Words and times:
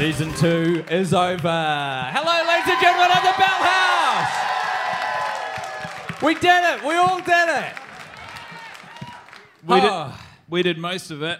Season 0.00 0.32
two 0.36 0.82
is 0.90 1.12
over. 1.12 2.08
Hello, 2.10 2.48
ladies 2.48 2.70
and 2.72 2.80
gentlemen 2.80 3.10
of 3.10 3.22
the 3.22 3.34
Bell 3.36 3.60
House. 3.68 4.32
We 6.22 6.32
did 6.36 6.64
it. 6.74 6.82
We 6.82 6.94
all 6.94 7.18
did 7.18 7.48
it. 7.50 7.74
We, 9.66 9.74
Oh. 9.74 10.06
did, 10.08 10.14
we 10.48 10.62
did 10.62 10.78
most 10.78 11.10
of 11.10 11.22
it. 11.22 11.38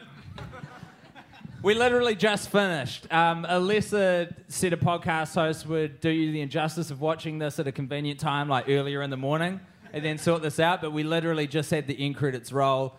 We 1.62 1.72
literally 1.72 2.14
just 2.14 2.50
finished. 2.50 3.10
Um, 3.10 3.46
a 3.48 3.58
lesser 3.58 4.36
set 4.48 4.74
of 4.74 4.80
podcast 4.80 5.34
hosts 5.34 5.64
would 5.64 5.98
do 6.02 6.10
you 6.10 6.30
the 6.30 6.42
injustice 6.42 6.90
of 6.90 7.00
watching 7.00 7.38
this 7.38 7.58
at 7.58 7.66
a 7.66 7.72
convenient 7.72 8.20
time, 8.20 8.46
like 8.50 8.68
earlier 8.68 9.00
in 9.00 9.08
the 9.08 9.16
morning, 9.16 9.60
and 9.94 10.04
then 10.04 10.18
sort 10.18 10.42
this 10.42 10.60
out. 10.60 10.82
But 10.82 10.92
we 10.92 11.02
literally 11.02 11.46
just 11.46 11.70
had 11.70 11.86
the 11.86 11.98
end 11.98 12.16
credits 12.16 12.52
roll. 12.52 12.98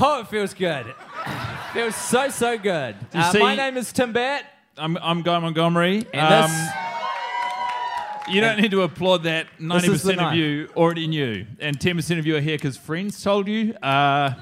Oh, 0.00 0.18
it 0.22 0.26
feels 0.26 0.54
good. 0.54 0.92
Feels 1.72 1.94
so 1.94 2.28
so 2.28 2.58
good. 2.58 2.96
Uh, 3.14 3.32
see- 3.32 3.38
my 3.40 3.54
name 3.54 3.76
is 3.76 3.92
Tim 3.92 4.12
Batt, 4.12 4.44
I'm, 4.76 4.96
I'm 4.98 5.22
Guy 5.22 5.38
Montgomery. 5.38 6.06
and 6.12 6.34
Um, 6.44 6.50
this. 6.50 8.34
you 8.34 8.40
don't 8.40 8.60
need 8.60 8.70
to 8.72 8.82
applaud 8.82 9.24
that. 9.24 9.46
This 9.58 9.84
is 9.84 10.02
the 10.02 10.12
90% 10.12 10.14
of 10.14 10.16
night. 10.16 10.36
you 10.36 10.68
already 10.76 11.06
knew, 11.06 11.46
and 11.60 11.78
10% 11.78 12.18
of 12.18 12.26
you 12.26 12.36
are 12.36 12.40
here 12.40 12.56
because 12.56 12.76
friends 12.76 13.22
told 13.22 13.46
you. 13.48 13.74
Uh, 13.82 14.32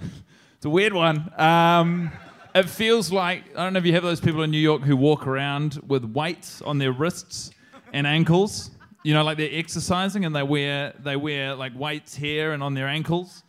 it's 0.56 0.64
a 0.66 0.70
weird 0.70 0.92
one. 0.92 1.30
Um, 1.38 2.10
it 2.54 2.68
feels 2.68 3.10
like 3.12 3.44
I 3.56 3.64
don't 3.64 3.72
know 3.72 3.78
if 3.78 3.84
you 3.86 3.94
have 3.94 4.02
those 4.02 4.20
people 4.20 4.42
in 4.42 4.50
New 4.50 4.58
York 4.58 4.82
who 4.82 4.96
walk 4.96 5.26
around 5.26 5.80
with 5.86 6.04
weights 6.04 6.62
on 6.62 6.78
their 6.78 6.92
wrists 6.92 7.50
and 7.92 8.06
ankles. 8.06 8.70
You 9.02 9.12
know, 9.12 9.22
like 9.22 9.36
they're 9.36 9.50
exercising 9.52 10.24
and 10.24 10.34
they 10.34 10.42
wear 10.42 10.94
they 11.02 11.16
wear 11.16 11.54
like 11.54 11.78
weights 11.78 12.14
here 12.14 12.52
and 12.52 12.62
on 12.62 12.74
their 12.74 12.88
ankles. 12.88 13.42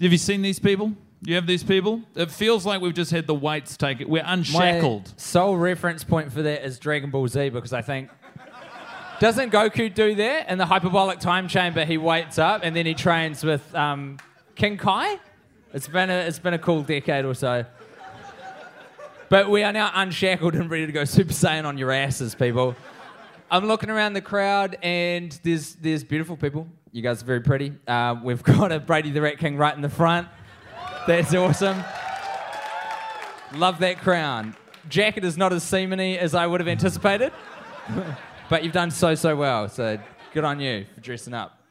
Have 0.00 0.10
you 0.12 0.18
seen 0.18 0.42
these 0.42 0.58
people? 0.58 0.92
You 1.22 1.34
have 1.34 1.46
these 1.46 1.64
people? 1.64 2.02
It 2.14 2.30
feels 2.30 2.64
like 2.64 2.80
we've 2.80 2.94
just 2.94 3.10
had 3.10 3.26
the 3.26 3.34
weights 3.34 3.76
taken. 3.76 4.08
We're 4.08 4.22
My 4.22 4.34
unshackled. 4.34 5.12
sole 5.16 5.56
reference 5.56 6.04
point 6.04 6.32
for 6.32 6.42
that 6.42 6.64
is 6.64 6.78
Dragon 6.78 7.10
Ball 7.10 7.26
Z 7.26 7.48
because 7.48 7.72
I 7.72 7.82
think 7.82 8.08
doesn't 9.18 9.52
Goku 9.52 9.92
do 9.92 10.14
that 10.14 10.48
in 10.48 10.58
the 10.58 10.66
hyperbolic 10.66 11.18
time 11.18 11.48
chamber? 11.48 11.84
He 11.84 11.98
waits 11.98 12.38
up 12.38 12.60
and 12.62 12.74
then 12.76 12.86
he 12.86 12.94
trains 12.94 13.42
with 13.42 13.74
um, 13.74 14.18
King 14.54 14.76
Kai. 14.76 15.18
It's 15.74 15.88
been 15.88 16.08
a 16.08 16.14
it's 16.20 16.38
been 16.38 16.54
a 16.54 16.58
cool 16.58 16.82
decade 16.82 17.24
or 17.24 17.34
so. 17.34 17.64
But 19.28 19.50
we 19.50 19.62
are 19.62 19.72
now 19.72 19.90
unshackled 19.94 20.54
and 20.54 20.70
ready 20.70 20.86
to 20.86 20.92
go 20.92 21.04
Super 21.04 21.32
Saiyan 21.34 21.64
on 21.66 21.76
your 21.76 21.90
asses, 21.90 22.34
people. 22.34 22.74
I'm 23.50 23.66
looking 23.66 23.90
around 23.90 24.12
the 24.14 24.22
crowd 24.22 24.78
and 24.82 25.38
there's 25.42 25.74
there's 25.74 26.04
beautiful 26.04 26.36
people. 26.36 26.68
You 26.92 27.02
guys 27.02 27.22
are 27.22 27.26
very 27.26 27.40
pretty. 27.40 27.74
Um, 27.88 28.22
we've 28.22 28.42
got 28.44 28.70
a 28.70 28.78
Brady 28.78 29.10
the 29.10 29.20
Rat 29.20 29.38
King 29.38 29.56
right 29.56 29.74
in 29.74 29.82
the 29.82 29.88
front. 29.90 30.28
That's 31.08 31.34
awesome. 31.34 31.82
Love 33.54 33.78
that 33.78 33.96
crown. 33.96 34.54
Jacket 34.90 35.24
is 35.24 35.38
not 35.38 35.54
as 35.54 35.64
seamany 35.64 36.18
as 36.18 36.34
I 36.34 36.46
would 36.46 36.60
have 36.60 36.68
anticipated, 36.68 37.32
but 38.50 38.62
you've 38.62 38.74
done 38.74 38.90
so, 38.90 39.14
so 39.14 39.34
well. 39.34 39.70
So 39.70 39.98
good 40.34 40.44
on 40.44 40.60
you 40.60 40.84
for 40.94 41.00
dressing 41.00 41.32
up. 41.32 41.62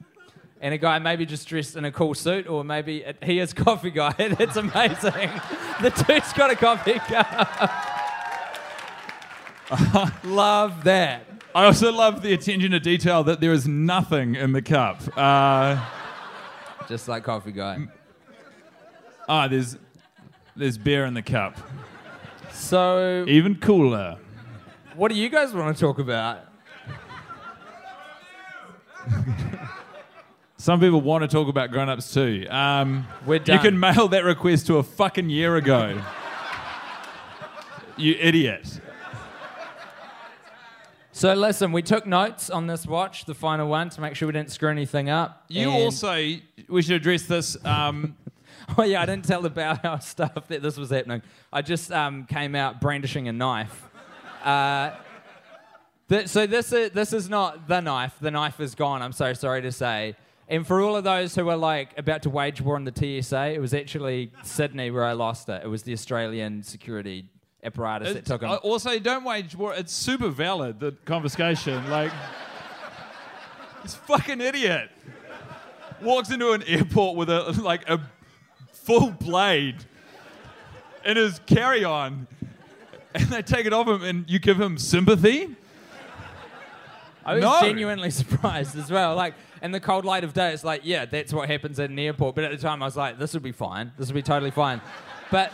And 0.60 0.74
a 0.74 0.80
guy 0.80 0.98
maybe 0.98 1.24
just 1.28 1.48
dressed 1.48 1.76
in 1.76 1.86
a 1.86 1.92
cool 1.92 2.16
suit, 2.16 2.48
or 2.48 2.64
maybe 2.64 3.04
it, 3.04 3.18
he 3.22 3.38
is 3.38 3.54
coffee 3.54 3.92
guy. 3.92 4.12
That's 4.18 4.58
amazing. 4.58 5.30
The 5.84 5.92
dude's 5.92 6.34
got 6.34 6.50
a 6.50 6.56
coffee 6.56 6.98
cup. 6.98 7.70
Love 10.24 10.84
that. 10.86 11.28
I 11.54 11.66
also 11.66 11.92
love 11.92 12.24
the 12.24 12.34
attention 12.34 12.72
to 12.72 12.80
detail 12.80 13.24
that 13.26 13.40
there 13.40 13.54
is 13.54 13.68
nothing 13.68 14.34
in 14.34 14.54
the 14.54 14.64
cup. 14.64 15.00
Uh, 15.16 15.80
Just 16.88 17.08
like 17.08 17.24
coffee 17.24 17.52
guy. 17.52 17.88
Ah, 19.28 19.48
there's 19.48 19.78
there's 20.56 20.78
beer 20.78 21.06
in 21.06 21.14
the 21.14 21.22
cup. 21.22 21.56
So, 22.52 23.24
Even 23.28 23.56
cooler. 23.56 24.18
what 24.96 25.10
do 25.12 25.16
you 25.18 25.30
guys 25.30 25.54
want 25.54 25.76
to 25.78 25.80
talk 25.80 26.00
about? 26.00 26.40
Some 30.60 30.80
people 30.80 31.00
want 31.02 31.22
to 31.22 31.28
talk 31.28 31.48
about 31.48 31.72
grown-ups 31.72 32.14
too. 32.14 32.46
Um, 32.50 33.08
We're 33.26 33.40
done. 33.40 33.58
you 33.58 33.62
can 33.62 33.80
mail 33.80 34.08
that 34.10 34.24
request 34.26 34.68
to 34.68 34.78
a 34.78 34.84
fucking 34.84 35.30
year 35.30 35.56
ago. 35.56 36.02
you 37.96 38.16
idiot. 38.20 38.80
So, 41.12 41.34
listen, 41.34 41.72
we 41.72 41.82
took 41.82 42.06
notes 42.06 42.50
on 42.50 42.68
this 42.68 42.86
watch, 42.86 43.26
the 43.26 43.34
final 43.34 43.68
one, 43.70 43.90
to 43.92 44.02
make 44.02 44.16
sure 44.16 44.28
we 44.28 44.34
didn't 44.34 44.52
screw 44.52 44.70
anything 44.70 45.10
up. 45.10 45.46
You 45.48 45.70
And- 45.70 45.84
also 45.84 46.14
we 46.68 46.82
should 46.82 46.96
address 46.96 47.24
this. 47.24 47.56
Um, 47.66 48.16
Oh 48.78 48.84
yeah, 48.84 49.02
I 49.02 49.06
didn't 49.06 49.26
tell 49.26 49.42
the 49.42 49.50
Bell 49.50 49.76
House 49.76 50.08
stuff 50.08 50.48
that 50.50 50.62
this 50.62 50.78
was 50.78 50.90
happening. 50.90 51.22
I 51.54 51.62
just 51.62 51.92
um, 51.92 52.26
came 52.26 52.54
out 52.54 52.82
brandishing 52.82 53.28
a 53.28 53.34
knife. 53.34 53.84
Uh, 54.44 54.92
th- 56.10 56.28
so 56.28 56.46
this 56.46 56.72
is 56.74 56.92
this 56.92 57.14
is 57.14 57.30
not 57.30 57.68
the 57.68 57.80
knife. 57.80 58.16
The 58.20 58.30
knife 58.32 58.60
is 58.60 58.76
gone. 58.76 59.02
I'm 59.02 59.14
so 59.14 59.34
sorry 59.34 59.62
to 59.62 59.72
say. 59.72 60.16
And 60.50 60.66
for 60.68 60.82
all 60.82 60.96
of 60.96 61.04
those 61.04 61.34
who 61.36 61.46
were 61.46 61.56
like 61.56 61.98
about 61.98 62.24
to 62.24 62.30
wage 62.30 62.62
war 62.62 62.76
on 62.76 62.84
the 62.86 62.94
TSA, 63.22 63.54
it 63.54 63.60
was 63.60 63.74
actually 63.74 64.32
Sydney 64.44 64.92
where 64.92 65.04
I 65.06 65.14
lost 65.14 65.50
it. 65.50 65.62
It 65.64 65.68
was 65.68 65.84
the 65.84 65.94
Australian 65.94 66.62
security 66.64 67.26
apparatus 67.64 68.14
that 68.14 68.26
took 68.26 68.44
him. 68.44 68.52
I- 68.52 68.58
also, 68.58 69.00
don't 69.00 69.24
wage 69.24 69.56
war. 69.56 69.74
It's 69.74 69.94
super 69.94 70.30
valid 70.30 70.80
the 70.80 70.92
confiscation. 71.06 71.90
Like, 71.90 72.12
this 73.84 73.96
fucking 73.96 74.42
idiot 74.42 74.90
walks 76.02 76.30
into 76.30 76.52
an 76.52 76.64
airport 76.64 77.16
with 77.18 77.30
a 77.30 77.52
like 77.62 77.90
a 77.90 78.00
full 78.88 79.12
blade 79.12 79.76
in 81.04 81.18
his 81.18 81.40
carry-on, 81.46 82.26
and 83.14 83.26
they 83.28 83.42
take 83.42 83.66
it 83.66 83.74
off 83.74 83.86
him, 83.86 84.02
and 84.02 84.30
you 84.30 84.40
give 84.40 84.60
him 84.60 84.78
sympathy. 84.78 85.54
I 87.26 87.34
was 87.36 87.44
No. 87.44 87.60
genuinely 87.62 88.10
surprised 88.22 88.78
as 88.78 88.90
well. 88.90 89.14
Like 89.14 89.34
in 89.62 89.72
the 89.74 89.82
cold 89.82 90.06
light 90.06 90.24
of 90.24 90.34
day, 90.34 90.54
it's 90.54 90.64
like, 90.64 90.82
yeah, 90.86 91.04
that's 91.04 91.34
what 91.34 91.50
happens 91.50 91.78
at 91.82 91.90
an 91.90 92.00
airport. 92.00 92.36
But 92.36 92.46
at 92.46 92.52
the 92.52 92.58
time, 92.58 92.82
I 92.82 92.86
was 92.86 92.96
like, 92.96 93.20
this 93.20 93.34
would 93.34 93.44
be 93.44 93.52
fine. 93.52 93.92
This 93.98 94.08
would 94.08 94.16
be 94.16 94.22
totally 94.22 94.52
fine. 94.52 94.80
But 95.30 95.52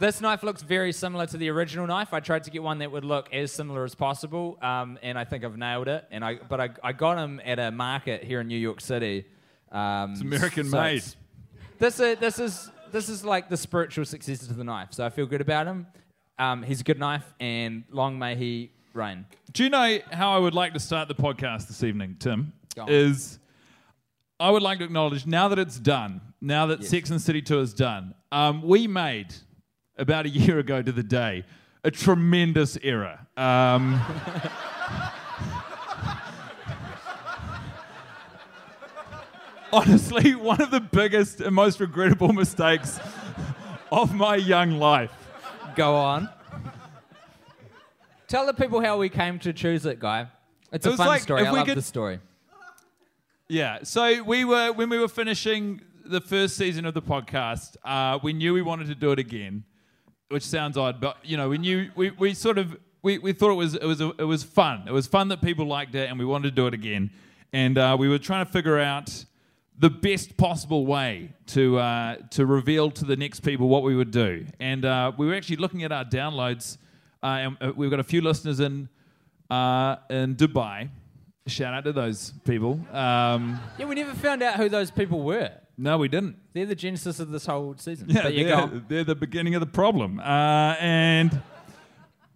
this 0.00 0.20
knife 0.20 0.42
looks 0.42 0.62
very 0.62 0.90
similar 0.90 1.26
to 1.26 1.36
the 1.36 1.48
original 1.50 1.86
knife. 1.86 2.12
I 2.12 2.18
tried 2.18 2.42
to 2.44 2.50
get 2.50 2.64
one 2.64 2.78
that 2.78 2.90
would 2.90 3.04
look 3.04 3.32
as 3.32 3.52
similar 3.52 3.84
as 3.84 3.94
possible, 3.94 4.58
um, 4.60 4.98
and 5.04 5.16
I 5.16 5.22
think 5.22 5.44
I've 5.44 5.56
nailed 5.56 5.86
it. 5.86 6.04
And 6.10 6.24
I, 6.24 6.34
but 6.48 6.60
I, 6.60 6.70
I 6.82 6.92
got 6.92 7.14
them 7.14 7.40
at 7.44 7.60
a 7.60 7.70
market 7.70 8.24
here 8.24 8.40
in 8.40 8.48
New 8.48 8.58
York 8.58 8.80
City. 8.80 9.26
Um, 9.70 10.10
it's 10.14 10.20
American 10.22 10.68
made. 10.70 11.04
This 11.78 12.00
is 12.00 12.18
this 12.18 12.38
is 12.38 12.70
this 12.92 13.08
is 13.08 13.24
like 13.24 13.48
the 13.48 13.56
spiritual 13.56 14.04
successor 14.04 14.46
to 14.46 14.54
the 14.54 14.64
knife. 14.64 14.88
So 14.92 15.04
I 15.04 15.10
feel 15.10 15.26
good 15.26 15.40
about 15.40 15.66
him. 15.66 15.86
Um, 16.38 16.62
he's 16.62 16.80
a 16.80 16.84
good 16.84 16.98
knife, 16.98 17.24
and 17.40 17.84
long 17.90 18.18
may 18.18 18.36
he 18.36 18.70
reign. 18.92 19.26
Do 19.52 19.64
you 19.64 19.70
know 19.70 19.98
how 20.12 20.32
I 20.32 20.38
would 20.38 20.54
like 20.54 20.72
to 20.74 20.80
start 20.80 21.08
the 21.08 21.14
podcast 21.14 21.68
this 21.68 21.82
evening, 21.82 22.16
Tim? 22.18 22.52
Is 22.88 23.38
I 24.40 24.50
would 24.50 24.62
like 24.62 24.78
to 24.78 24.84
acknowledge 24.84 25.26
now 25.26 25.48
that 25.48 25.58
it's 25.58 25.78
done, 25.78 26.20
now 26.40 26.66
that 26.66 26.80
Yes. 26.80 26.90
Sex 26.90 27.10
and 27.10 27.22
City 27.22 27.40
2 27.40 27.60
is 27.60 27.72
done, 27.74 28.14
um, 28.32 28.62
we 28.62 28.88
made 28.88 29.34
about 29.96 30.26
a 30.26 30.28
year 30.28 30.58
ago 30.58 30.82
to 30.82 30.90
the 30.90 31.04
day 31.04 31.44
a 31.84 31.90
tremendous 31.90 32.76
error. 32.82 33.18
Um, 33.36 34.00
honestly, 39.74 40.34
one 40.52 40.60
of 40.62 40.70
the 40.70 40.80
biggest 40.80 41.40
and 41.40 41.54
most 41.54 41.80
regrettable 41.80 42.32
mistakes 42.32 42.98
of 43.90 44.14
my 44.14 44.36
young 44.36 44.72
life. 44.78 45.12
Go 45.74 45.96
on. 45.96 46.28
Tell 48.28 48.46
the 48.46 48.54
people 48.54 48.80
how 48.80 48.98
we 48.98 49.08
came 49.08 49.38
to 49.40 49.52
choose 49.52 49.84
it, 49.86 49.98
guy. 49.98 50.28
It's 50.72 50.86
It 50.86 50.94
a 50.94 50.96
fun 50.96 51.06
like, 51.08 51.22
story. 51.22 51.46
I 51.46 51.50
love 51.50 51.66
could- 51.66 51.76
the 51.76 51.82
story. 51.82 52.20
Yeah. 53.48 53.80
So 53.82 54.22
we 54.22 54.44
were 54.44 54.72
when 54.72 54.88
we 54.88 54.98
were 54.98 55.08
finishing 55.08 55.82
the 56.04 56.20
first 56.20 56.56
season 56.56 56.86
of 56.86 56.94
the 56.94 57.02
podcast, 57.02 57.76
uh, 57.84 58.18
we 58.22 58.32
knew 58.32 58.54
we 58.54 58.62
wanted 58.62 58.86
to 58.88 58.94
do 58.94 59.12
it 59.12 59.18
again, 59.18 59.64
which 60.28 60.42
sounds 60.42 60.76
odd, 60.78 61.00
but 61.00 61.18
you 61.22 61.36
know, 61.36 61.48
we 61.48 61.58
knew 61.58 61.90
we, 61.94 62.10
we 62.10 62.32
sort 62.34 62.56
of 62.58 62.76
we, 63.02 63.18
we 63.18 63.32
thought 63.32 63.50
it 63.50 63.54
was 63.54 63.74
it 63.74 63.84
was 63.84 64.00
it 64.00 64.24
was 64.26 64.42
fun. 64.42 64.84
It 64.86 64.92
was 64.92 65.06
fun 65.06 65.28
that 65.28 65.42
people 65.42 65.66
liked 65.66 65.94
it, 65.94 66.08
and 66.08 66.18
we 66.18 66.24
wanted 66.24 66.44
to 66.48 66.50
do 66.52 66.66
it 66.66 66.74
again. 66.74 67.10
And 67.52 67.76
uh, 67.76 67.96
we 67.98 68.08
were 68.08 68.18
trying 68.18 68.44
to 68.46 68.50
figure 68.50 68.78
out 68.78 69.24
the 69.78 69.90
best 69.90 70.36
possible 70.36 70.86
way 70.86 71.32
to 71.46 71.78
uh, 71.78 72.16
to 72.30 72.46
reveal 72.46 72.90
to 72.92 73.04
the 73.04 73.16
next 73.16 73.40
people 73.40 73.68
what 73.68 73.82
we 73.82 73.96
would 73.96 74.10
do. 74.10 74.46
And 74.60 74.84
uh, 74.84 75.12
we 75.16 75.26
were 75.26 75.34
actually 75.34 75.56
looking 75.56 75.82
at 75.82 75.92
our 75.92 76.04
downloads. 76.04 76.78
Uh, 77.22 77.26
and 77.26 77.56
uh, 77.60 77.72
we've 77.74 77.90
got 77.90 78.00
a 78.00 78.04
few 78.04 78.20
listeners 78.20 78.60
in 78.60 78.88
uh, 79.50 79.96
in 80.10 80.36
Dubai. 80.36 80.90
Shout 81.46 81.74
out 81.74 81.84
to 81.84 81.92
those 81.92 82.32
people. 82.44 82.80
Um, 82.92 83.60
Yeah, 83.78 83.86
we 83.86 83.94
never 83.94 84.14
found 84.14 84.42
out 84.42 84.54
who 84.56 84.68
those 84.68 84.90
people 84.90 85.22
were. 85.22 85.50
no, 85.76 85.98
we 85.98 86.08
didn't. 86.08 86.36
They're 86.54 86.64
the 86.66 86.74
genesis 86.74 87.20
of 87.20 87.30
this 87.30 87.44
whole 87.46 87.74
season. 87.76 88.08
Yeah, 88.08 88.30
they're, 88.30 88.44
go. 88.44 88.82
they're 88.88 89.04
the 89.04 89.14
beginning 89.14 89.54
of 89.54 89.60
the 89.60 89.66
problem. 89.66 90.20
Uh, 90.20 90.76
and 90.80 91.42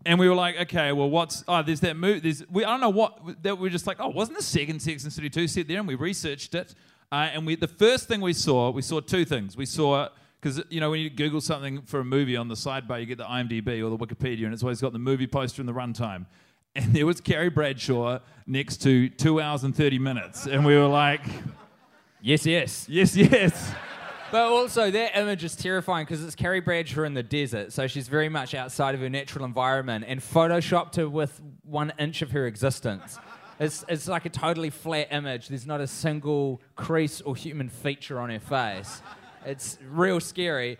and 0.04 0.18
we 0.18 0.28
were 0.28 0.34
like, 0.34 0.58
okay, 0.62 0.92
well, 0.92 1.08
what's 1.10 1.44
oh, 1.48 1.62
there's 1.62 1.80
that 1.80 1.96
move. 1.96 2.22
There's 2.22 2.42
we 2.50 2.64
I 2.64 2.70
don't 2.70 2.80
know 2.80 2.90
what 2.90 3.42
that 3.42 3.58
we 3.58 3.68
are 3.68 3.70
just 3.70 3.86
like. 3.86 3.98
Oh, 4.00 4.08
wasn't 4.08 4.38
the 4.38 4.44
second 4.44 4.80
Sex 4.80 5.04
and 5.04 5.12
City 5.12 5.30
two 5.30 5.46
set 5.48 5.68
there? 5.68 5.78
And 5.78 5.88
we 5.88 5.94
researched 5.94 6.54
it. 6.54 6.74
Uh, 7.10 7.30
and 7.32 7.46
we 7.46 7.56
the 7.56 7.68
first 7.68 8.08
thing 8.08 8.20
we 8.20 8.32
saw, 8.32 8.70
we 8.70 8.82
saw 8.82 9.00
two 9.00 9.24
things. 9.24 9.56
We 9.56 9.66
saw 9.66 10.08
because 10.40 10.62
you 10.68 10.80
know 10.80 10.90
when 10.90 11.00
you 11.00 11.10
Google 11.10 11.40
something 11.40 11.82
for 11.82 12.00
a 12.00 12.04
movie 12.04 12.36
on 12.36 12.48
the 12.48 12.54
sidebar, 12.54 13.00
you 13.00 13.06
get 13.06 13.18
the 13.18 13.24
IMDb 13.24 13.84
or 13.84 13.90
the 13.90 13.98
Wikipedia, 13.98 14.44
and 14.44 14.52
it's 14.52 14.62
always 14.62 14.80
got 14.80 14.92
the 14.92 14.98
movie 14.98 15.26
poster 15.26 15.62
and 15.62 15.68
the 15.68 15.74
runtime. 15.74 16.26
And 16.76 16.94
there 16.94 17.06
was 17.06 17.20
Carrie 17.20 17.48
Bradshaw 17.48 18.20
next 18.46 18.82
to 18.82 19.08
two 19.08 19.40
hours 19.40 19.64
and 19.64 19.74
thirty 19.74 19.98
minutes, 19.98 20.46
and 20.46 20.64
we 20.64 20.76
were 20.76 20.86
like, 20.86 21.22
Yes, 22.20 22.44
yes. 22.46 22.86
yes, 22.88 23.16
yes. 23.16 23.72
But 24.30 24.42
also, 24.42 24.90
that 24.90 25.18
image 25.18 25.42
is 25.42 25.56
terrifying 25.56 26.04
because 26.04 26.22
it's 26.22 26.34
Carrie 26.34 26.60
Bradshaw 26.60 27.04
in 27.04 27.14
the 27.14 27.22
desert, 27.22 27.72
so 27.72 27.86
she's 27.86 28.06
very 28.06 28.28
much 28.28 28.54
outside 28.54 28.94
of 28.94 29.00
her 29.00 29.08
natural 29.08 29.44
environment 29.46 30.04
and 30.06 30.20
photoshopped 30.20 30.96
her 30.96 31.08
with 31.08 31.40
one 31.64 31.92
inch 31.98 32.20
of 32.20 32.32
her 32.32 32.46
existence. 32.46 33.18
It's, 33.60 33.84
it's 33.88 34.06
like 34.06 34.24
a 34.24 34.30
totally 34.30 34.70
flat 34.70 35.08
image. 35.10 35.48
There's 35.48 35.66
not 35.66 35.80
a 35.80 35.86
single 35.86 36.60
crease 36.76 37.20
or 37.20 37.34
human 37.34 37.68
feature 37.68 38.20
on 38.20 38.30
her 38.30 38.38
face. 38.38 39.02
It's 39.44 39.78
real 39.88 40.20
scary. 40.20 40.78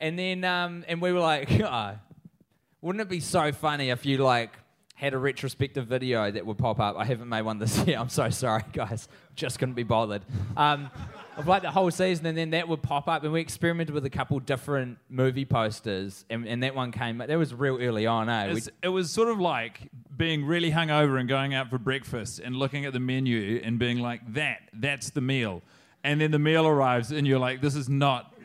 And 0.00 0.18
then, 0.18 0.44
um, 0.44 0.84
and 0.88 1.00
we 1.00 1.12
were 1.12 1.20
like, 1.20 1.50
oh, 1.60 1.94
wouldn't 2.80 3.00
it 3.02 3.08
be 3.08 3.20
so 3.20 3.52
funny 3.52 3.90
if 3.90 4.04
you 4.04 4.18
like 4.18 4.52
had 4.94 5.12
a 5.12 5.18
retrospective 5.18 5.86
video 5.86 6.30
that 6.30 6.44
would 6.44 6.58
pop 6.58 6.80
up? 6.80 6.96
I 6.98 7.04
haven't 7.04 7.28
made 7.28 7.42
one 7.42 7.58
this 7.58 7.78
year. 7.86 7.98
I'm 7.98 8.08
so 8.08 8.28
sorry, 8.30 8.62
guys. 8.72 9.08
Just 9.34 9.58
couldn't 9.58 9.74
be 9.74 9.82
bothered. 9.84 10.22
Um, 10.56 10.90
of 11.36 11.46
like 11.46 11.60
the 11.62 11.70
whole 11.70 11.90
season, 11.90 12.24
and 12.26 12.36
then 12.36 12.50
that 12.50 12.66
would 12.66 12.82
pop 12.82 13.08
up, 13.08 13.22
and 13.22 13.30
we 13.32 13.42
experimented 13.42 13.94
with 13.94 14.06
a 14.06 14.10
couple 14.10 14.38
different 14.40 14.96
movie 15.10 15.44
posters, 15.44 16.24
and, 16.30 16.46
and 16.48 16.62
that 16.62 16.74
one 16.74 16.92
came. 16.92 17.18
But 17.18 17.28
that 17.28 17.36
was 17.36 17.52
real 17.52 17.78
early 17.80 18.06
on, 18.06 18.30
eh? 18.30 18.44
It's- 18.46 18.68
it 18.82 18.88
was 18.88 19.10
sort 19.10 19.28
of 19.28 19.38
like 19.38 19.90
being 20.16 20.44
really 20.44 20.70
hungover 20.70 21.18
and 21.18 21.28
going 21.28 21.54
out 21.54 21.70
for 21.70 21.78
breakfast 21.78 22.38
and 22.38 22.56
looking 22.56 22.84
at 22.84 22.92
the 22.92 23.00
menu 23.00 23.60
and 23.62 23.78
being 23.78 23.98
like, 23.98 24.20
that, 24.34 24.60
that's 24.72 25.10
the 25.10 25.20
meal. 25.20 25.62
And 26.04 26.20
then 26.20 26.30
the 26.30 26.38
meal 26.38 26.66
arrives 26.66 27.12
and 27.12 27.26
you're 27.26 27.38
like, 27.38 27.60
this 27.60 27.74
is 27.74 27.88
not. 27.88 28.32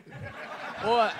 Or 0.84 1.12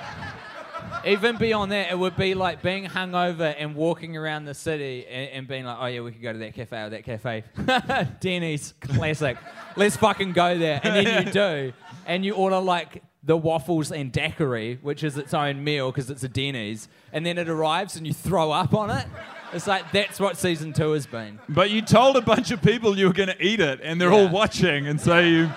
even 1.04 1.36
beyond 1.36 1.70
that, 1.70 1.90
it 1.90 1.98
would 1.98 2.16
be 2.16 2.34
like 2.34 2.62
being 2.62 2.86
hungover 2.86 3.54
and 3.56 3.76
walking 3.76 4.16
around 4.16 4.44
the 4.44 4.54
city 4.54 5.06
and, 5.06 5.30
and 5.30 5.48
being 5.48 5.64
like, 5.64 5.76
oh 5.80 5.86
yeah, 5.86 6.00
we 6.00 6.10
could 6.12 6.22
go 6.22 6.32
to 6.32 6.38
that 6.40 6.54
cafe 6.54 6.82
or 6.82 6.90
that 6.90 7.04
cafe. 7.04 7.44
Denny's, 8.20 8.74
classic. 8.80 9.38
Let's 9.76 9.96
fucking 9.96 10.32
go 10.32 10.58
there. 10.58 10.80
And 10.82 11.06
then 11.06 11.26
you 11.26 11.32
do. 11.32 11.72
And 12.06 12.24
you 12.24 12.34
order 12.34 12.58
like 12.58 13.02
the 13.24 13.36
waffles 13.36 13.92
and 13.92 14.10
daiquiri, 14.10 14.78
which 14.82 15.04
is 15.04 15.16
its 15.16 15.32
own 15.32 15.62
meal 15.62 15.90
because 15.92 16.10
it's 16.10 16.24
a 16.24 16.28
Denny's. 16.28 16.88
And 17.12 17.24
then 17.24 17.38
it 17.38 17.48
arrives 17.48 17.96
and 17.96 18.06
you 18.06 18.12
throw 18.12 18.50
up 18.50 18.74
on 18.74 18.90
it. 18.90 19.06
It's 19.52 19.66
like, 19.66 19.92
that's 19.92 20.18
what 20.18 20.36
season 20.36 20.72
two 20.72 20.92
has 20.92 21.06
been. 21.06 21.38
But 21.48 21.70
you 21.70 21.82
told 21.82 22.16
a 22.16 22.22
bunch 22.22 22.50
of 22.50 22.60
people 22.62 22.98
you 22.98 23.06
were 23.06 23.12
going 23.12 23.28
to 23.28 23.40
eat 23.44 23.60
it 23.60 23.80
and 23.82 24.00
they're 24.00 24.12
all 24.12 24.28
watching. 24.28 24.86
And 24.88 25.00
so 25.00 25.18
you, 25.20 25.50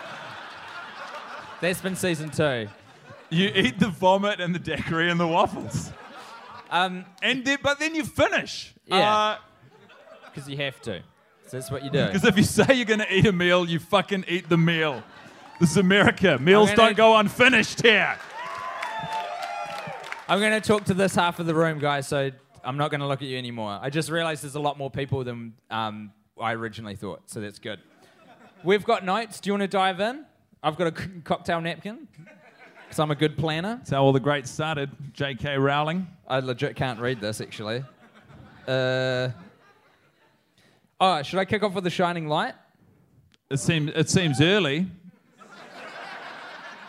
That's 1.62 1.82
been 1.82 1.96
season 1.96 2.30
two. 2.30 2.68
you 3.30 3.52
eat 3.56 3.80
the 3.80 3.88
vomit 3.88 4.40
and 4.40 4.54
the 4.54 4.60
daiquiri 4.60 5.10
and 5.10 5.20
the 5.20 5.28
waffles. 5.28 5.92
Um, 6.70 7.06
And 7.22 7.46
then, 7.46 7.58
but 7.64 7.80
then 7.80 7.96
you 7.96 8.04
finish. 8.04 8.74
Yeah. 8.86 9.38
Because 10.34 10.50
you 10.50 10.58
have 10.58 10.80
to. 10.82 11.00
So 11.48 11.58
that's 11.58 11.72
what 11.72 11.84
you 11.84 11.90
do. 11.90 12.06
Because 12.08 12.26
if 12.26 12.38
you 12.38 12.44
say 12.44 12.66
you're 12.74 12.86
going 12.86 13.00
to 13.00 13.14
eat 13.14 13.26
a 13.26 13.32
meal, 13.32 13.68
you 13.68 13.80
fucking 13.80 14.26
eat 14.28 14.50
the 14.50 14.58
meal. 14.58 15.04
This 15.60 15.72
is 15.72 15.78
America. 15.78 16.38
Meals 16.40 16.70
gonna- 16.72 16.76
don't 16.78 16.98
go 16.98 17.18
unfinished 17.18 17.82
here. 17.82 18.18
I'm 20.28 20.40
going 20.40 20.60
to 20.60 20.68
talk 20.68 20.86
to 20.86 20.94
this 20.96 21.14
half 21.14 21.40
of 21.40 21.46
the 21.46 21.54
room, 21.54 21.78
guys, 21.80 22.08
so 22.08 22.32
I'm 22.64 22.78
not 22.78 22.90
going 22.90 23.02
to 23.02 23.08
look 23.08 23.22
at 23.22 23.28
you 23.28 23.38
anymore. 23.38 23.78
I 23.80 23.92
just 23.92 24.10
realized 24.10 24.44
there's 24.44 24.56
a 24.56 24.60
lot 24.60 24.76
more 24.78 24.90
people 24.90 25.24
than 25.24 25.54
um, 25.70 26.12
I 26.40 26.54
originally 26.54 26.96
thought, 26.96 27.22
so 27.28 27.40
that's 27.42 27.60
good. 27.60 27.80
We've 28.64 28.84
got 28.84 29.06
notes. 29.06 29.40
Do 29.40 29.50
you 29.50 29.54
want 29.54 29.62
to 29.62 29.68
dive 29.68 30.00
in? 30.00 30.26
I've 30.64 30.78
got 30.78 30.88
a 30.88 30.92
cocktail 31.24 31.62
napkin 31.62 32.08
because 32.84 32.98
I'm 33.00 33.12
a 33.12 33.16
good 33.16 33.38
planner. 33.38 33.76
That's 33.76 33.92
how 33.92 34.04
all 34.04 34.14
the 34.14 34.20
greats 34.20 34.50
started. 34.50 34.90
J.K. 35.14 35.58
Rowling. 35.60 36.08
I 36.28 36.40
legit 36.40 36.76
can't 36.76 37.00
read 37.00 37.22
this, 37.22 37.40
actually. 37.40 37.84
Uh, 38.68 39.30
oh, 41.00 41.22
should 41.22 41.38
I 41.38 41.46
kick 41.46 41.62
off 41.62 41.74
with 41.76 41.84
the 41.84 41.92
shining 41.92 42.28
light? 42.28 42.56
It 43.52 43.58
seems 43.60 43.92
it 43.94 44.10
seems 44.10 44.42
early. 44.42 44.88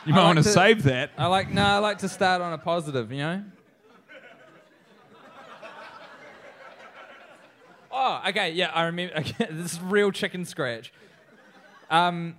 You 0.07 0.13
might 0.15 0.19
like 0.21 0.27
want 0.27 0.39
to 0.39 0.45
to- 0.45 0.49
save 0.51 0.83
that. 0.85 1.11
I 1.19 1.27
like 1.27 1.51
no, 1.53 1.63
I 1.65 1.79
like 1.79 1.99
to 1.99 2.09
start 2.09 2.41
on 2.41 2.53
a 2.53 2.59
positive, 2.59 3.11
you 3.13 3.19
know. 3.19 3.43
Oh, 7.93 8.21
okay, 8.29 8.51
yeah, 8.53 8.71
I 8.75 8.85
remember. 8.85 9.15
Okay, 9.19 9.47
this 9.51 9.73
is 9.75 9.81
real 9.81 10.11
chicken 10.13 10.45
scratch. 10.45 10.93
Um, 11.91 12.37